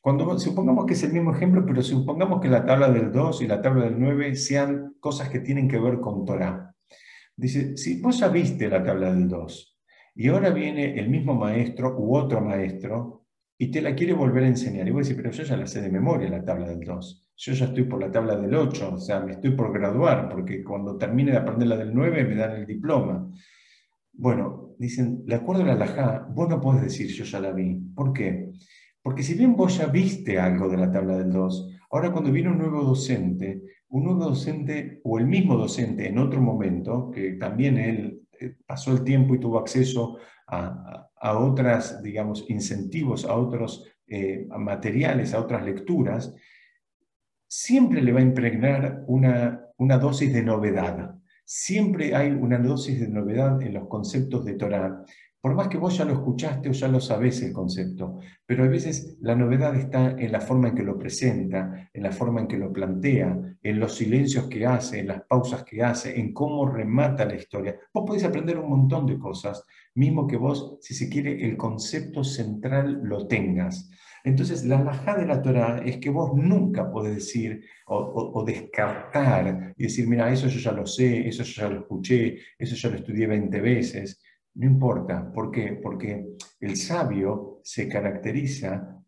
Cuando 0.00 0.36
supongamos 0.40 0.84
que 0.84 0.94
es 0.94 1.02
el 1.04 1.12
mismo 1.12 1.32
ejemplo, 1.32 1.64
pero 1.64 1.80
supongamos 1.82 2.40
que 2.40 2.48
la 2.48 2.66
tabla 2.66 2.90
del 2.90 3.12
2 3.12 3.42
y 3.42 3.46
la 3.46 3.62
tabla 3.62 3.84
del 3.84 4.00
9 4.00 4.34
sean 4.34 4.96
cosas 4.98 5.28
que 5.28 5.38
tienen 5.38 5.68
que 5.68 5.78
ver 5.78 6.00
con 6.00 6.24
Torah. 6.24 6.74
Dice, 7.38 7.76
si 7.76 8.00
vos 8.00 8.18
ya 8.18 8.26
viste 8.26 8.68
la 8.68 8.82
tabla 8.82 9.14
del 9.14 9.28
2 9.28 9.78
y 10.16 10.26
ahora 10.26 10.50
viene 10.50 10.98
el 10.98 11.08
mismo 11.08 11.36
maestro 11.36 11.96
u 11.96 12.16
otro 12.16 12.40
maestro 12.40 13.26
y 13.56 13.70
te 13.70 13.80
la 13.80 13.94
quiere 13.94 14.12
volver 14.12 14.42
a 14.42 14.48
enseñar, 14.48 14.88
y 14.88 14.90
vos 14.90 15.06
decís, 15.06 15.22
pero 15.22 15.30
yo 15.30 15.44
ya 15.44 15.56
la 15.56 15.68
sé 15.68 15.80
de 15.80 15.88
memoria 15.88 16.28
la 16.28 16.44
tabla 16.44 16.68
del 16.68 16.80
2, 16.80 17.32
yo 17.36 17.52
ya 17.52 17.66
estoy 17.66 17.84
por 17.84 18.00
la 18.00 18.10
tabla 18.10 18.34
del 18.34 18.52
8, 18.52 18.94
o 18.94 18.98
sea, 18.98 19.20
me 19.20 19.32
estoy 19.32 19.52
por 19.52 19.72
graduar, 19.72 20.28
porque 20.28 20.64
cuando 20.64 20.96
termine 20.96 21.30
de 21.30 21.36
aprender 21.36 21.68
la 21.68 21.76
del 21.76 21.94
9 21.94 22.24
me 22.24 22.34
dan 22.34 22.56
el 22.56 22.66
diploma. 22.66 23.30
Bueno, 24.12 24.74
dicen, 24.76 25.24
de 25.24 25.36
acuerdo 25.36 25.62
a 25.62 25.66
la 25.66 25.72
alajá, 25.74 26.26
vos 26.30 26.48
no 26.48 26.60
podés 26.60 26.82
decir 26.82 27.06
yo 27.06 27.22
ya 27.22 27.38
la 27.38 27.52
vi. 27.52 27.76
¿Por 27.94 28.12
qué? 28.12 28.50
Porque 29.00 29.22
si 29.22 29.34
bien 29.34 29.54
vos 29.54 29.78
ya 29.78 29.86
viste 29.86 30.40
algo 30.40 30.68
de 30.68 30.76
la 30.76 30.90
tabla 30.90 31.16
del 31.16 31.30
2, 31.30 31.78
ahora 31.92 32.10
cuando 32.10 32.32
viene 32.32 32.50
un 32.50 32.58
nuevo 32.58 32.82
docente, 32.82 33.62
un 33.90 34.04
nuevo 34.04 34.24
docente 34.26 35.00
o 35.04 35.18
el 35.18 35.26
mismo 35.26 35.56
docente 35.56 36.08
en 36.08 36.18
otro 36.18 36.40
momento, 36.40 37.10
que 37.10 37.32
también 37.32 37.78
él 37.78 38.22
eh, 38.38 38.54
pasó 38.66 38.92
el 38.92 39.04
tiempo 39.04 39.34
y 39.34 39.40
tuvo 39.40 39.58
acceso 39.58 40.18
a, 40.46 41.04
otras, 41.20 42.02
digamos, 42.02 42.46
incentivos, 42.48 43.26
a 43.26 43.34
otros 43.34 43.84
eh, 44.06 44.46
materiales, 44.58 45.34
a 45.34 45.40
otras 45.40 45.62
lecturas, 45.62 46.34
siempre 47.46 48.00
le 48.00 48.12
va 48.12 48.20
a 48.20 48.22
impregnar 48.22 49.04
una, 49.06 49.62
una 49.76 49.98
dosis 49.98 50.32
de 50.32 50.42
novedad. 50.42 51.14
Siempre 51.44 52.14
hay 52.14 52.30
una 52.30 52.58
dosis 52.58 53.00
de 53.00 53.08
novedad 53.08 53.60
en 53.62 53.74
los 53.74 53.88
conceptos 53.88 54.44
de 54.44 54.54
Torah, 54.54 55.02
por 55.40 55.54
más 55.54 55.68
que 55.68 55.78
vos 55.78 55.96
ya 55.96 56.04
lo 56.04 56.14
escuchaste 56.14 56.68
o 56.68 56.72
ya 56.72 56.88
lo 56.88 57.00
sabés 57.00 57.42
el 57.42 57.52
concepto, 57.52 58.18
pero 58.44 58.64
a 58.64 58.68
veces 58.68 59.16
la 59.20 59.36
novedad 59.36 59.76
está 59.76 60.10
en 60.10 60.32
la 60.32 60.40
forma 60.40 60.68
en 60.68 60.74
que 60.74 60.82
lo 60.82 60.98
presenta, 60.98 61.88
en 61.92 62.02
la 62.02 62.10
forma 62.10 62.40
en 62.40 62.48
que 62.48 62.58
lo 62.58 62.72
plantea, 62.72 63.56
en 63.62 63.80
los 63.80 63.94
silencios 63.94 64.48
que 64.48 64.66
hace, 64.66 65.00
en 65.00 65.08
las 65.08 65.22
pausas 65.22 65.62
que 65.64 65.82
hace, 65.82 66.18
en 66.18 66.32
cómo 66.32 66.66
remata 66.66 67.24
la 67.24 67.36
historia. 67.36 67.76
Vos 67.92 68.04
podés 68.06 68.24
aprender 68.24 68.58
un 68.58 68.68
montón 68.68 69.06
de 69.06 69.18
cosas, 69.18 69.64
mismo 69.94 70.26
que 70.26 70.36
vos, 70.36 70.78
si 70.80 70.94
se 70.94 71.08
quiere, 71.08 71.44
el 71.44 71.56
concepto 71.56 72.24
central 72.24 73.00
lo 73.04 73.26
tengas. 73.26 73.90
Entonces, 74.24 74.64
la 74.64 74.78
alajá 74.78 75.16
de 75.16 75.26
la 75.26 75.40
Torah 75.40 75.80
es 75.84 75.98
que 75.98 76.10
vos 76.10 76.32
nunca 76.34 76.90
podés 76.90 77.14
decir 77.14 77.64
o, 77.86 77.96
o, 78.34 78.44
descartar 78.44 79.74
y 79.76 79.84
decir, 79.84 80.08
mira, 80.08 80.30
eso 80.30 80.48
yo 80.48 80.58
ya 80.58 80.72
lo 80.72 80.86
sé, 80.86 81.28
eso 81.28 81.44
yo 81.44 81.62
ya 81.62 81.68
lo 81.68 81.80
escuché, 81.80 82.38
eso 82.58 82.74
ya 82.74 82.90
lo 82.90 82.96
estudié 82.96 83.26
20 83.26 83.60
veces. 83.60 84.20
No 84.58 84.66
importa, 84.66 85.32
¿por 85.32 85.52
qué? 85.52 85.78
Porque 85.80 86.34
el 86.58 86.76
sabio 86.76 87.60
se 87.62 87.88
caracteriza 87.88 88.98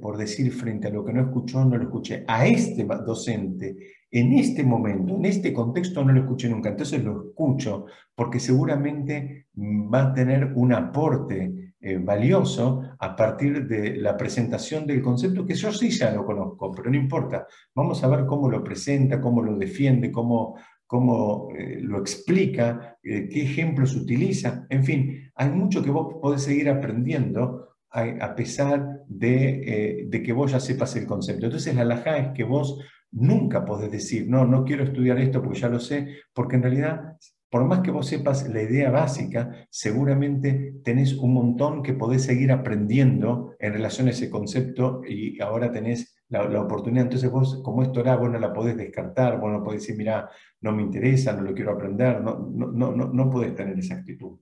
por 0.00 0.16
decir 0.16 0.50
frente 0.52 0.88
a 0.88 0.90
lo 0.90 1.04
que 1.04 1.12
no 1.12 1.20
escuchó, 1.20 1.62
no 1.66 1.76
lo 1.76 1.84
escuché. 1.84 2.24
A 2.26 2.46
este 2.46 2.84
docente, 2.84 3.76
en 4.10 4.32
este 4.32 4.62
momento, 4.62 5.16
en 5.16 5.26
este 5.26 5.52
contexto, 5.52 6.02
no 6.02 6.14
lo 6.14 6.20
escuché 6.20 6.48
nunca. 6.48 6.70
Entonces 6.70 7.04
lo 7.04 7.28
escucho 7.28 7.84
porque 8.14 8.40
seguramente 8.40 9.48
va 9.54 10.04
a 10.04 10.14
tener 10.14 10.52
un 10.54 10.72
aporte 10.72 11.74
eh, 11.78 11.98
valioso 11.98 12.82
a 12.98 13.14
partir 13.14 13.68
de 13.68 13.96
la 13.96 14.16
presentación 14.16 14.86
del 14.86 15.02
concepto 15.02 15.44
que 15.44 15.54
yo 15.54 15.70
sí 15.72 15.90
ya 15.90 16.10
lo 16.10 16.24
conozco, 16.24 16.72
pero 16.72 16.90
no 16.90 16.96
importa. 16.96 17.46
Vamos 17.74 18.02
a 18.02 18.08
ver 18.08 18.24
cómo 18.24 18.50
lo 18.50 18.64
presenta, 18.64 19.20
cómo 19.20 19.42
lo 19.42 19.56
defiende, 19.56 20.10
cómo, 20.10 20.56
cómo 20.88 21.50
eh, 21.56 21.78
lo 21.80 22.00
explica, 22.00 22.98
eh, 23.04 23.28
qué 23.30 23.42
ejemplos 23.42 23.94
utiliza. 23.94 24.66
En 24.68 24.82
fin, 24.82 25.30
hay 25.36 25.50
mucho 25.50 25.84
que 25.84 25.90
vos 25.90 26.16
podés 26.20 26.42
seguir 26.42 26.68
aprendiendo 26.68 27.68
a, 27.90 28.34
pesar 28.34 29.02
de, 29.06 30.06
de, 30.08 30.22
que 30.22 30.32
vos 30.32 30.52
ya 30.52 30.60
sepas 30.60 30.94
el 30.96 31.06
concepto. 31.06 31.46
Entonces 31.46 31.74
la 31.74 31.82
alajá 31.82 32.18
es 32.18 32.28
que 32.34 32.44
vos 32.44 32.78
nunca 33.12 33.64
podés 33.64 33.90
decir, 33.90 34.28
no, 34.28 34.44
no 34.44 34.64
quiero 34.64 34.84
estudiar 34.84 35.18
esto 35.18 35.42
porque 35.42 35.60
ya 35.60 35.68
lo 35.68 35.80
sé, 35.80 36.18
porque 36.34 36.56
en 36.56 36.62
realidad 36.62 37.16
por 37.50 37.64
más 37.64 37.80
que 37.80 37.90
vos 37.90 38.06
sepas 38.06 38.48
la 38.48 38.62
idea 38.62 38.90
básica, 38.90 39.66
seguramente 39.70 40.74
tenés 40.84 41.14
un 41.14 41.32
montón 41.32 41.82
que 41.82 41.94
podés 41.94 42.22
seguir 42.24 42.52
aprendiendo 42.52 43.54
en 43.58 43.72
relación 43.72 44.06
a 44.06 44.10
ese 44.10 44.28
concepto 44.28 45.02
y 45.08 45.40
ahora 45.40 45.72
tenés 45.72 46.17
la, 46.28 46.60
oportunidad. 46.60 47.04
Entonces 47.04 47.30
vos, 47.30 47.60
como 47.62 47.82
es 47.82 47.92
Torah, 47.92 48.16
vos 48.16 48.30
no 48.30 48.38
la 48.38 48.52
podés 48.52 48.76
descartar, 48.76 49.38
vos 49.40 49.50
no 49.50 49.62
podés 49.62 49.82
decir, 49.82 49.96
mira, 49.96 50.28
no 50.60 50.72
me 50.72 50.82
interesa, 50.82 51.32
no 51.32 51.42
lo 51.42 51.54
quiero 51.54 51.72
aprender, 51.72 52.20
no, 52.20 52.38
no, 52.52 52.70
no, 52.70 53.06
no 53.06 53.30
podés 53.30 53.54
tener 53.54 53.78
esa 53.78 53.94
actitud. 53.94 54.38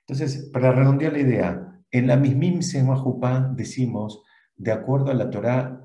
Entonces, 0.00 0.50
para 0.52 0.72
redondear 0.72 1.12
la 1.12 1.20
idea, 1.20 1.82
en 1.90 2.06
la 2.06 2.16
mismísima 2.16 2.62
Semajupá 2.62 3.52
decimos, 3.54 4.22
de 4.56 4.72
acuerdo 4.72 5.10
a 5.10 5.14
la 5.14 5.30
Torah, 5.30 5.80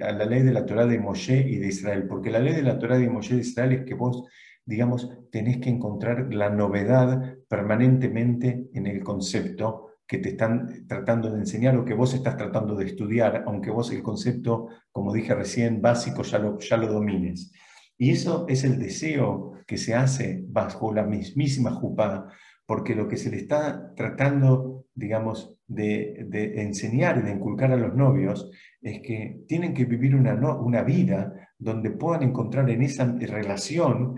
a 0.00 0.12
la 0.12 0.24
ley 0.24 0.42
de 0.42 0.52
la 0.52 0.66
Torah 0.66 0.86
de 0.86 0.98
Moshe 0.98 1.38
y 1.38 1.58
de 1.58 1.68
Israel, 1.68 2.06
porque 2.08 2.30
la 2.30 2.40
ley 2.40 2.54
de 2.54 2.62
la 2.62 2.78
Torah 2.78 2.98
de 2.98 3.08
Moshe 3.08 3.34
y 3.34 3.36
de 3.36 3.42
Israel 3.42 3.72
es 3.72 3.84
que 3.84 3.94
vos 3.94 4.24
digamos, 4.64 5.10
tenés 5.30 5.58
que 5.58 5.70
encontrar 5.70 6.32
la 6.32 6.50
novedad 6.50 7.36
permanentemente 7.48 8.68
en 8.74 8.86
el 8.86 9.02
concepto 9.02 9.91
que 10.12 10.18
te 10.18 10.28
están 10.28 10.86
tratando 10.86 11.30
de 11.30 11.38
enseñar 11.38 11.74
o 11.74 11.86
que 11.86 11.94
vos 11.94 12.12
estás 12.12 12.36
tratando 12.36 12.74
de 12.74 12.84
estudiar, 12.84 13.44
aunque 13.46 13.70
vos 13.70 13.90
el 13.92 14.02
concepto, 14.02 14.68
como 14.90 15.10
dije 15.10 15.34
recién, 15.34 15.80
básico 15.80 16.22
ya 16.22 16.38
lo, 16.38 16.58
ya 16.58 16.76
lo 16.76 16.86
domines. 16.92 17.50
Y 17.96 18.10
eso 18.10 18.44
es 18.46 18.62
el 18.64 18.78
deseo 18.78 19.54
que 19.66 19.78
se 19.78 19.94
hace 19.94 20.44
bajo 20.46 20.92
la 20.92 21.04
mismísima 21.04 21.70
jupá, 21.70 22.28
porque 22.66 22.94
lo 22.94 23.08
que 23.08 23.16
se 23.16 23.30
le 23.30 23.38
está 23.38 23.94
tratando, 23.94 24.84
digamos, 24.94 25.56
de, 25.66 26.26
de, 26.28 26.60
enseñar 26.60 27.16
y 27.16 27.22
de 27.22 27.32
inculcar 27.32 27.72
a 27.72 27.78
los 27.78 27.94
novios 27.94 28.50
es 28.82 29.00
que 29.00 29.44
tienen 29.48 29.72
que 29.72 29.86
vivir 29.86 30.14
una, 30.14 30.34
una 30.34 30.82
vida 30.82 31.32
donde 31.58 31.90
puedan 31.90 32.22
encontrar 32.22 32.68
en 32.68 32.82
esa 32.82 33.06
relación 33.18 34.16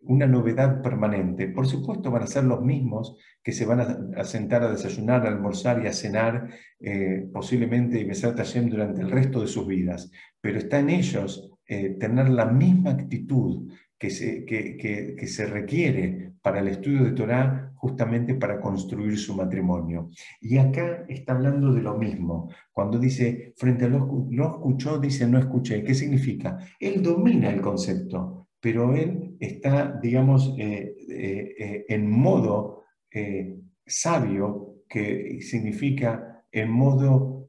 una 0.00 0.26
novedad 0.26 0.82
permanente. 0.82 1.48
Por 1.48 1.66
supuesto 1.66 2.10
van 2.10 2.22
a 2.22 2.26
ser 2.26 2.44
los 2.44 2.62
mismos 2.62 3.16
que 3.42 3.52
se 3.52 3.64
van 3.64 4.14
a, 4.16 4.24
sentar 4.24 4.62
a 4.62 4.70
desayunar, 4.70 5.26
a 5.26 5.28
almorzar 5.28 5.82
y 5.82 5.86
a 5.86 5.92
cenar, 5.92 6.48
eh, 6.80 7.28
posiblemente 7.32 7.98
y 8.00 8.04
besar 8.04 8.34
Tashem 8.34 8.68
durante 8.68 9.02
el 9.02 9.10
resto 9.10 9.40
de 9.40 9.46
sus 9.46 9.66
vidas, 9.66 10.10
pero 10.40 10.58
está 10.58 10.78
en 10.78 10.90
ellos 10.90 11.52
eh, 11.68 11.96
tener 11.98 12.28
la 12.28 12.46
misma 12.46 12.90
actitud 12.90 13.70
que 13.98 14.10
se, 14.10 14.44
que, 14.44 14.76
que, 14.76 15.26
se 15.26 15.46
requiere 15.46 16.32
para 16.42 16.60
el 16.60 16.68
estudio 16.68 17.04
de 17.04 17.12
Torah 17.12 17.72
justamente 17.76 18.34
para 18.34 18.60
construir 18.60 19.18
su 19.18 19.34
matrimonio. 19.34 20.10
Y 20.40 20.58
acá 20.58 21.04
está 21.08 21.32
hablando 21.32 21.72
de 21.72 21.82
lo 21.82 21.96
mismo. 21.96 22.50
Cuando 22.72 22.98
dice, 22.98 23.54
frente 23.56 23.86
a 23.86 23.88
lo, 23.88 24.26
lo 24.30 24.50
escuchó, 24.50 24.98
dice 24.98 25.26
no 25.26 25.38
escuché. 25.38 25.82
¿Qué 25.82 25.94
significa? 25.94 26.58
Él 26.78 27.02
domina 27.02 27.50
el 27.50 27.60
concepto, 27.60 28.48
pero 28.60 28.94
él 28.94 29.25
está, 29.40 29.98
digamos, 30.02 30.54
eh, 30.58 30.94
eh, 31.08 31.54
eh, 31.58 31.84
en 31.88 32.10
modo 32.10 32.84
sabio, 33.86 34.82
que 34.88 35.38
significa 35.40 36.44
en 36.52 36.70
modo 36.70 37.48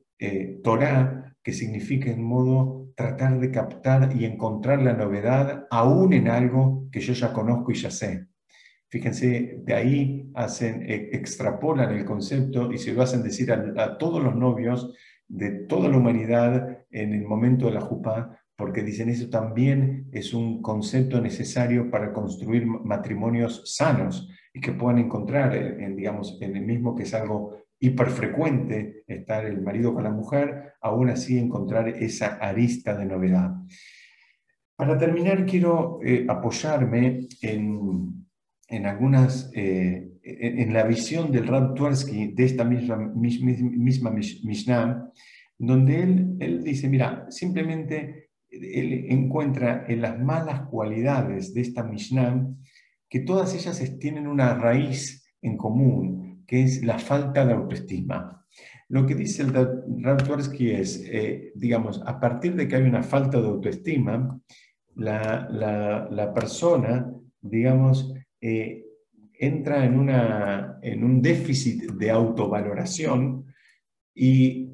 Torah, 0.64 1.36
que 1.44 1.52
significa 1.52 2.10
en 2.10 2.24
modo 2.24 2.94
tratar 2.96 3.38
de 3.40 3.52
captar 3.52 4.16
y 4.16 4.24
encontrar 4.24 4.82
la 4.82 4.94
novedad 4.94 5.68
aún 5.70 6.14
en 6.14 6.30
algo 6.30 6.88
que 6.90 7.02
yo 7.02 7.12
ya 7.12 7.34
conozco 7.34 7.72
y 7.72 7.76
ya 7.76 7.92
sé. 7.92 8.28
Fíjense, 8.90 9.60
de 9.62 9.74
ahí 9.74 10.32
hacen, 10.36 10.86
extrapolan 10.88 11.94
el 11.94 12.06
concepto 12.06 12.72
y 12.72 12.78
se 12.78 12.94
lo 12.94 13.02
hacen 13.02 13.22
decir 13.22 13.52
a, 13.52 13.84
a 13.84 13.98
todos 13.98 14.24
los 14.24 14.36
novios 14.36 14.94
de 15.28 15.66
toda 15.68 15.90
la 15.90 15.98
humanidad 15.98 16.86
en 16.90 17.14
el 17.14 17.26
momento 17.26 17.66
de 17.66 17.74
la 17.74 17.82
jupá, 17.82 18.40
porque 18.58 18.82
dicen 18.82 19.10
eso 19.10 19.30
también 19.30 20.08
es 20.12 20.34
un 20.34 20.64
concepto 20.64 21.22
necesario 21.22 21.91
para 21.91 22.12
construir 22.12 22.66
matrimonios 22.66 23.62
sanos 23.76 24.28
y 24.51 24.60
que 24.60 24.72
puedan 24.72 24.97
encontrar, 24.97 25.55
en, 25.55 25.95
digamos, 25.95 26.39
en 26.41 26.55
el 26.55 26.66
mismo 26.66 26.95
que 26.95 27.03
es 27.03 27.14
algo 27.14 27.55
hiperfrecuente 27.80 29.03
estar 29.05 29.45
el 29.45 29.62
marido 29.62 29.93
con 29.93 30.03
la 30.03 30.10
mujer, 30.10 30.74
aún 30.82 31.10
así 31.10 31.38
encontrar 31.38 31.88
esa 31.89 32.38
arista 32.38 32.97
de 32.97 33.05
novedad. 33.05 33.51
Para 34.76 34.97
terminar, 34.97 35.45
quiero 35.45 35.99
eh, 36.03 36.26
apoyarme 36.28 37.28
en, 37.43 38.26
en 38.68 38.86
algunas, 38.88 39.51
eh, 39.53 40.14
en, 40.24 40.74
la 40.74 40.84
visión 40.84 41.32
del 41.32 41.45
Rab 41.45 41.76
Tversky 41.76 42.34
de 42.34 42.43
esta 42.43 42.64
misma, 42.64 42.97
misma 42.97 44.10
Mishnah, 44.10 45.12
donde 45.60 46.01
él, 46.01 46.38
él 46.39 46.64
dice, 46.64 46.89
mira, 46.89 47.28
simplemente 47.30 48.27
él 48.62 49.08
encuentra 49.10 49.86
en 49.88 50.01
las 50.01 50.20
malas 50.20 50.62
cualidades 50.70 51.53
de 51.53 51.62
esta 51.62 51.84
Mishnah 51.84 52.47
que 53.10 53.20
todas 53.22 53.53
ellas 53.55 53.82
tienen 53.99 54.28
una 54.28 54.55
raíz 54.55 55.28
en 55.41 55.58
común, 55.58 56.43
que 56.45 56.64
es 56.64 56.84
la 56.84 56.99
falta 56.99 57.45
de 57.45 57.53
autoestima. 57.53 58.45
Lo 58.89 59.05
que 59.05 59.16
dice 59.16 59.43
el 59.43 59.53
Rav 59.53 60.18
es, 60.60 61.03
eh, 61.05 61.51
digamos, 61.55 62.01
a 62.05 62.20
partir 62.20 62.55
de 62.55 62.68
que 62.68 62.76
hay 62.78 62.84
una 62.84 63.03
falta 63.03 63.41
de 63.41 63.47
autoestima, 63.47 64.39
la, 64.95 66.32
persona, 66.34 67.14
digamos, 67.41 68.14
eh, 68.41 68.84
entra 69.34 69.86
en, 69.86 69.99
una, 69.99 70.80
en 70.82 71.03
un 71.03 71.22
déficit 71.22 71.91
de 71.91 72.10
autovaloración 72.10 73.45
y, 74.16 74.70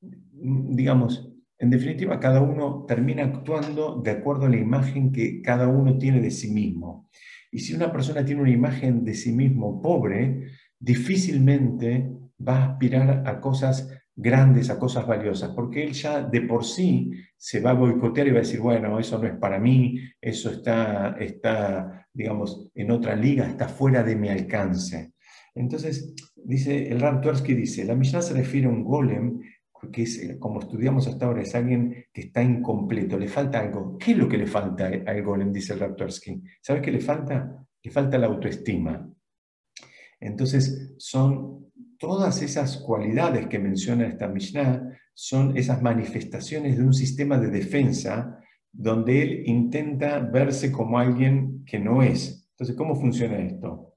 digamos, 0.00 1.32
en 1.58 1.70
definitiva, 1.70 2.20
cada 2.20 2.40
uno 2.40 2.84
termina 2.86 3.24
actuando 3.24 4.00
de 4.02 4.10
acuerdo 4.10 4.46
a 4.46 4.50
la 4.50 4.58
imagen 4.58 5.12
que 5.12 5.40
cada 5.40 5.68
uno 5.68 5.96
tiene 5.96 6.20
de 6.20 6.30
sí 6.30 6.50
mismo. 6.50 7.08
Y 7.50 7.60
si 7.60 7.74
una 7.74 7.90
persona 7.90 8.24
tiene 8.24 8.42
una 8.42 8.50
imagen 8.50 9.04
de 9.04 9.14
sí 9.14 9.32
mismo 9.32 9.80
pobre, 9.80 10.48
difícilmente 10.78 12.10
va 12.46 12.56
a 12.58 12.72
aspirar 12.72 13.22
a 13.26 13.40
cosas 13.40 13.88
grandes, 14.14 14.70
a 14.70 14.78
cosas 14.78 15.06
valiosas, 15.06 15.50
porque 15.50 15.84
él 15.84 15.92
ya 15.92 16.22
de 16.22 16.42
por 16.42 16.64
sí 16.64 17.12
se 17.36 17.60
va 17.60 17.70
a 17.70 17.74
boicotear 17.74 18.26
y 18.26 18.30
va 18.30 18.38
a 18.38 18.42
decir, 18.42 18.60
bueno, 18.60 18.98
eso 18.98 19.18
no 19.18 19.26
es 19.26 19.36
para 19.36 19.58
mí, 19.58 20.00
eso 20.20 20.50
está, 20.50 21.16
está 21.18 22.06
digamos, 22.12 22.70
en 22.74 22.90
otra 22.90 23.14
liga, 23.14 23.46
está 23.46 23.68
fuera 23.68 24.02
de 24.02 24.16
mi 24.16 24.28
alcance. 24.28 25.12
Entonces, 25.54 26.14
dice 26.34 26.88
el 26.88 27.00
Ram 27.00 27.20
dice, 27.20 27.84
la 27.84 27.94
Mishnah 27.94 28.22
se 28.22 28.34
refiere 28.34 28.66
a 28.66 28.70
un 28.70 28.84
golem 28.84 29.40
que 29.92 30.02
es, 30.02 30.18
eh, 30.18 30.38
como 30.38 30.60
estudiamos 30.60 31.06
hasta 31.06 31.26
ahora, 31.26 31.42
es 31.42 31.54
alguien 31.54 32.06
que 32.12 32.22
está 32.22 32.42
incompleto, 32.42 33.18
le 33.18 33.28
falta 33.28 33.60
algo. 33.60 33.96
¿Qué 33.98 34.12
es 34.12 34.18
lo 34.18 34.28
que 34.28 34.38
le 34.38 34.46
falta 34.46 34.90
al 35.06 35.22
golem? 35.22 35.52
Dice 35.52 35.74
el 35.74 35.80
Raptorsky. 35.80 36.42
¿Sabes 36.60 36.82
qué 36.82 36.90
le 36.90 37.00
falta? 37.00 37.64
Le 37.82 37.90
falta 37.90 38.18
la 38.18 38.26
autoestima. 38.26 39.08
Entonces, 40.20 40.94
son 40.98 41.70
todas 41.98 42.42
esas 42.42 42.78
cualidades 42.78 43.46
que 43.46 43.58
menciona 43.58 44.06
esta 44.06 44.28
Mishnah, 44.28 44.98
son 45.14 45.56
esas 45.56 45.82
manifestaciones 45.82 46.76
de 46.76 46.84
un 46.84 46.92
sistema 46.92 47.38
de 47.38 47.48
defensa 47.48 48.38
donde 48.72 49.22
él 49.22 49.42
intenta 49.46 50.18
verse 50.18 50.70
como 50.70 50.98
alguien 50.98 51.64
que 51.64 51.78
no 51.78 52.02
es. 52.02 52.48
Entonces, 52.50 52.76
¿cómo 52.76 52.94
funciona 52.94 53.38
esto? 53.38 53.94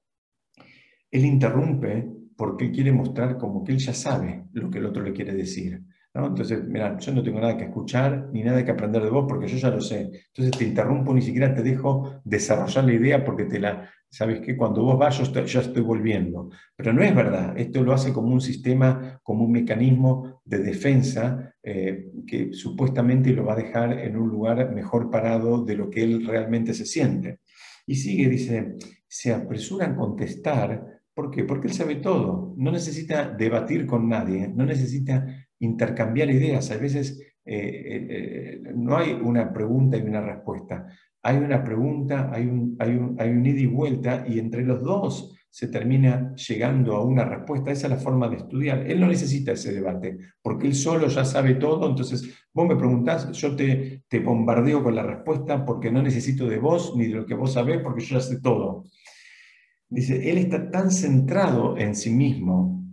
Él 1.10 1.24
interrumpe 1.24 2.19
porque 2.40 2.64
él 2.64 2.72
quiere 2.72 2.90
mostrar 2.90 3.36
como 3.36 3.62
que 3.62 3.72
él 3.72 3.78
ya 3.78 3.92
sabe 3.92 4.46
lo 4.54 4.70
que 4.70 4.78
el 4.78 4.86
otro 4.86 5.02
le 5.02 5.12
quiere 5.12 5.34
decir. 5.34 5.82
Entonces, 6.14 6.64
mira, 6.66 6.96
yo 6.98 7.12
no 7.12 7.22
tengo 7.22 7.38
nada 7.38 7.54
que 7.58 7.64
escuchar 7.64 8.30
ni 8.32 8.42
nada 8.42 8.64
que 8.64 8.70
aprender 8.70 9.02
de 9.02 9.10
vos 9.10 9.26
porque 9.28 9.46
yo 9.46 9.58
ya 9.58 9.68
lo 9.68 9.82
sé. 9.82 10.10
Entonces 10.28 10.58
te 10.58 10.64
interrumpo, 10.64 11.12
ni 11.12 11.20
siquiera 11.20 11.54
te 11.54 11.62
dejo 11.62 12.22
desarrollar 12.24 12.84
la 12.84 12.92
idea 12.94 13.22
porque 13.26 13.44
te 13.44 13.60
la, 13.60 13.90
¿sabes 14.08 14.40
qué? 14.40 14.56
Cuando 14.56 14.82
vos 14.82 14.98
vas, 14.98 15.18
yo 15.18 15.24
estoy, 15.24 15.42
estoy 15.42 15.82
volviendo. 15.82 16.48
Pero 16.74 16.94
no 16.94 17.02
es 17.02 17.14
verdad, 17.14 17.58
esto 17.58 17.82
lo 17.82 17.92
hace 17.92 18.10
como 18.10 18.28
un 18.28 18.40
sistema, 18.40 19.20
como 19.22 19.44
un 19.44 19.52
mecanismo 19.52 20.40
de 20.42 20.60
defensa 20.60 21.54
eh, 21.62 22.06
que 22.26 22.54
supuestamente 22.54 23.34
lo 23.34 23.44
va 23.44 23.52
a 23.52 23.56
dejar 23.56 23.98
en 23.98 24.16
un 24.16 24.30
lugar 24.30 24.74
mejor 24.74 25.10
parado 25.10 25.62
de 25.62 25.76
lo 25.76 25.90
que 25.90 26.04
él 26.04 26.26
realmente 26.26 26.72
se 26.72 26.86
siente. 26.86 27.40
Y 27.86 27.96
sigue, 27.96 28.30
dice, 28.30 28.76
se 29.06 29.30
apresuran 29.34 29.92
a 29.92 29.96
contestar 29.96 30.89
¿Por 31.20 31.30
qué? 31.30 31.44
Porque 31.44 31.66
él 31.68 31.74
sabe 31.74 31.96
todo, 31.96 32.54
no 32.56 32.72
necesita 32.72 33.28
debatir 33.28 33.86
con 33.86 34.08
nadie, 34.08 34.48
no 34.48 34.64
necesita 34.64 35.26
intercambiar 35.58 36.30
ideas. 36.30 36.70
A 36.70 36.78
veces 36.78 37.20
eh, 37.44 37.58
eh, 37.58 38.06
eh, 38.08 38.72
no 38.74 38.96
hay 38.96 39.12
una 39.12 39.52
pregunta 39.52 39.98
y 39.98 40.00
una 40.00 40.22
respuesta. 40.22 40.86
Hay 41.22 41.36
una 41.36 41.62
pregunta, 41.62 42.30
hay 42.32 42.46
un, 42.46 42.74
hay, 42.78 42.92
un, 42.92 43.16
hay 43.20 43.28
un 43.28 43.44
ida 43.44 43.60
y 43.60 43.66
vuelta 43.66 44.24
y 44.26 44.38
entre 44.38 44.64
los 44.64 44.82
dos 44.82 45.36
se 45.50 45.68
termina 45.68 46.34
llegando 46.36 46.96
a 46.96 47.04
una 47.04 47.26
respuesta. 47.26 47.70
Esa 47.70 47.88
es 47.88 47.92
la 47.92 47.98
forma 47.98 48.26
de 48.30 48.36
estudiar. 48.36 48.90
Él 48.90 48.98
no 48.98 49.06
necesita 49.06 49.52
ese 49.52 49.74
debate, 49.74 50.16
porque 50.40 50.68
él 50.68 50.74
solo 50.74 51.08
ya 51.08 51.26
sabe 51.26 51.56
todo, 51.56 51.86
entonces 51.86 52.46
vos 52.54 52.66
me 52.66 52.76
preguntás, 52.76 53.30
yo 53.32 53.54
te, 53.54 54.04
te 54.08 54.20
bombardeo 54.20 54.82
con 54.82 54.94
la 54.94 55.02
respuesta 55.02 55.66
porque 55.66 55.90
no 55.90 56.00
necesito 56.00 56.48
de 56.48 56.56
vos 56.56 56.94
ni 56.96 57.08
de 57.08 57.16
lo 57.16 57.26
que 57.26 57.34
vos 57.34 57.52
sabés, 57.52 57.82
porque 57.82 58.02
yo 58.02 58.14
ya 58.14 58.22
sé 58.22 58.40
todo. 58.40 58.86
Dice, 59.90 60.30
él 60.30 60.38
está 60.38 60.70
tan 60.70 60.90
centrado 60.90 61.76
en 61.76 61.96
sí 61.96 62.10
mismo 62.10 62.84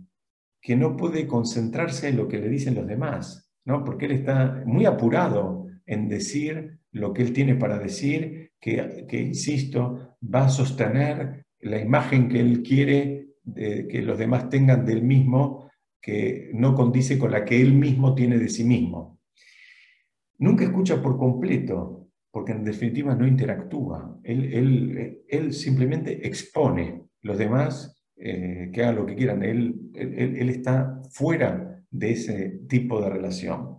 que 0.60 0.76
no 0.76 0.96
puede 0.96 1.26
concentrarse 1.26 2.08
en 2.08 2.16
lo 2.16 2.26
que 2.26 2.38
le 2.38 2.48
dicen 2.48 2.74
los 2.74 2.86
demás, 2.86 3.50
¿no? 3.64 3.84
porque 3.84 4.06
él 4.06 4.12
está 4.12 4.64
muy 4.66 4.84
apurado 4.84 5.68
en 5.86 6.08
decir 6.08 6.80
lo 6.90 7.12
que 7.12 7.22
él 7.22 7.32
tiene 7.32 7.54
para 7.54 7.78
decir, 7.78 8.50
que, 8.60 9.06
que 9.08 9.20
insisto, 9.20 10.16
va 10.22 10.46
a 10.46 10.48
sostener 10.50 11.46
la 11.60 11.80
imagen 11.80 12.28
que 12.28 12.40
él 12.40 12.62
quiere 12.62 13.28
que 13.54 14.02
los 14.02 14.18
demás 14.18 14.48
tengan 14.48 14.84
del 14.84 15.02
mismo, 15.02 15.70
que 16.00 16.50
no 16.54 16.74
condice 16.74 17.18
con 17.18 17.30
la 17.30 17.44
que 17.44 17.60
él 17.60 17.72
mismo 17.72 18.14
tiene 18.14 18.38
de 18.38 18.48
sí 18.48 18.64
mismo. 18.64 19.20
Nunca 20.38 20.64
escucha 20.64 21.02
por 21.02 21.16
completo, 21.16 21.97
porque 22.30 22.52
en 22.52 22.64
definitiva 22.64 23.14
no 23.14 23.26
interactúa. 23.26 24.18
Él, 24.22 25.22
él, 25.28 25.52
simplemente 25.52 26.26
expone. 26.26 27.04
Los 27.22 27.38
demás 27.38 28.00
eh, 28.16 28.70
que 28.72 28.82
hagan 28.82 28.96
lo 28.96 29.06
que 29.06 29.16
quieran. 29.16 29.42
Él, 29.42 29.74
él, 29.94 30.48
está 30.48 31.00
fuera 31.10 31.82
de 31.90 32.12
ese 32.12 32.60
tipo 32.68 33.00
de 33.00 33.10
relación. 33.10 33.78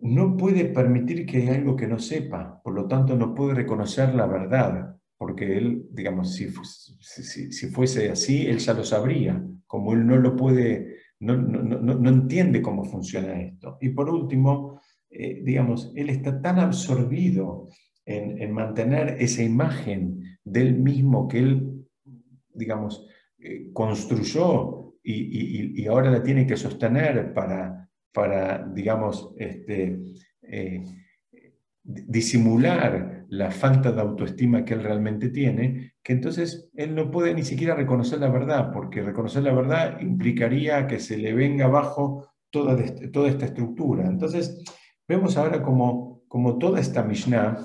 No 0.00 0.36
puede 0.36 0.66
permitir 0.66 1.26
que 1.26 1.38
haya 1.38 1.54
algo 1.54 1.76
que 1.76 1.86
no 1.86 1.98
sepa, 1.98 2.60
por 2.62 2.74
lo 2.74 2.86
tanto 2.86 3.16
no 3.16 3.34
puede 3.34 3.54
reconocer 3.54 4.14
la 4.14 4.26
verdad, 4.26 4.96
porque 5.16 5.56
él, 5.58 5.86
digamos, 5.90 6.34
si, 6.34 6.48
si, 7.00 7.52
si 7.52 7.66
fuese 7.68 8.10
así, 8.10 8.46
él 8.46 8.58
ya 8.58 8.74
lo 8.74 8.84
sabría. 8.84 9.42
Como 9.66 9.92
él 9.92 10.06
no 10.06 10.16
lo 10.16 10.36
puede, 10.36 10.96
no, 11.20 11.36
no, 11.36 11.62
no, 11.62 11.94
no 11.94 12.08
entiende 12.08 12.62
cómo 12.62 12.84
funciona 12.84 13.40
esto. 13.40 13.76
Y 13.80 13.90
por 13.90 14.08
último, 14.08 14.80
eh, 15.10 15.40
digamos, 15.42 15.92
él 15.96 16.10
está 16.10 16.40
tan 16.40 16.58
absorbido 16.58 17.68
en, 18.04 18.52
mantener 18.52 19.16
esa 19.20 19.42
imagen 19.42 20.38
del 20.42 20.78
mismo 20.78 21.28
que 21.28 21.38
él, 21.38 21.86
digamos, 22.54 23.06
eh, 23.38 23.70
construyó 23.72 24.94
y, 25.02 25.86
ahora 25.86 26.10
la 26.10 26.22
tiene 26.22 26.46
que 26.46 26.56
sostener 26.56 27.32
para, 27.32 27.88
para 28.12 28.66
digamos, 28.66 29.34
este, 29.38 29.98
eh, 30.42 30.84
disimular 31.82 33.24
la 33.28 33.50
falta 33.50 33.92
de 33.92 34.00
autoestima 34.00 34.64
que 34.64 34.74
él 34.74 34.82
realmente 34.82 35.30
tiene, 35.30 35.92
que 36.02 36.12
entonces 36.12 36.70
él 36.74 36.94
no 36.94 37.10
puede 37.10 37.34
ni 37.34 37.42
siquiera 37.42 37.74
reconocer 37.74 38.18
la 38.20 38.30
verdad, 38.30 38.70
porque 38.72 39.02
reconocer 39.02 39.42
la 39.42 39.54
verdad 39.54 40.00
implicaría 40.00 40.86
que 40.86 40.98
se 41.00 41.16
le 41.16 41.32
venga 41.32 41.66
abajo 41.66 42.26
toda, 42.50 42.76
toda 43.12 43.28
esta 43.28 43.46
estructura. 43.46 44.06
Entonces, 44.06 44.62
Vemos 45.08 45.38
ahora 45.38 45.62
como, 45.62 46.22
como 46.28 46.58
toda 46.58 46.80
esta 46.80 47.02
Mishnah, 47.02 47.56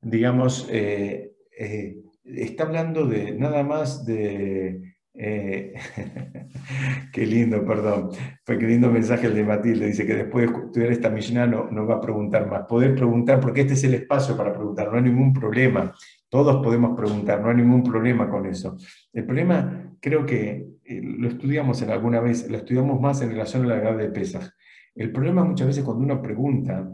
digamos, 0.00 0.68
eh, 0.68 1.30
eh, 1.56 1.96
está 2.24 2.64
hablando 2.64 3.06
de 3.06 3.32
nada 3.32 3.62
más 3.62 4.04
de... 4.04 4.96
Eh, 5.14 5.74
qué 7.12 7.24
lindo, 7.24 7.64
perdón. 7.64 8.10
Fue 8.44 8.58
qué 8.58 8.66
lindo 8.66 8.90
mensaje 8.90 9.28
el 9.28 9.34
de 9.34 9.44
Matilde. 9.44 9.86
Dice 9.86 10.06
que 10.06 10.14
después 10.14 10.50
de 10.50 10.58
estudiar 10.58 10.90
esta 10.90 11.08
Mishnah 11.08 11.46
no, 11.46 11.70
no 11.70 11.86
va 11.86 11.96
a 11.96 12.00
preguntar 12.00 12.48
más. 12.48 12.66
Poder 12.66 12.96
preguntar, 12.96 13.38
porque 13.38 13.60
este 13.60 13.74
es 13.74 13.84
el 13.84 13.94
espacio 13.94 14.36
para 14.36 14.52
preguntar, 14.52 14.90
no 14.90 14.96
hay 14.96 15.04
ningún 15.04 15.32
problema. 15.32 15.94
Todos 16.28 16.62
podemos 16.64 16.96
preguntar, 16.96 17.40
no 17.40 17.50
hay 17.50 17.56
ningún 17.56 17.84
problema 17.84 18.28
con 18.28 18.44
eso. 18.46 18.76
El 19.12 19.24
problema, 19.24 19.92
creo 20.00 20.26
que 20.26 20.66
lo 20.84 21.28
estudiamos 21.28 21.80
en 21.82 21.90
alguna 21.90 22.20
vez, 22.20 22.48
lo 22.50 22.56
estudiamos 22.56 23.00
más 23.00 23.22
en 23.22 23.30
relación 23.30 23.64
a 23.64 23.68
la 23.68 23.76
edad 23.76 23.96
de 23.96 24.08
Pesaj. 24.08 24.50
El 24.98 25.12
problema 25.12 25.44
muchas 25.44 25.68
veces 25.68 25.84
cuando 25.84 26.02
uno 26.02 26.20
pregunta 26.20 26.90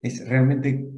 es 0.00 0.26
realmente 0.28 0.88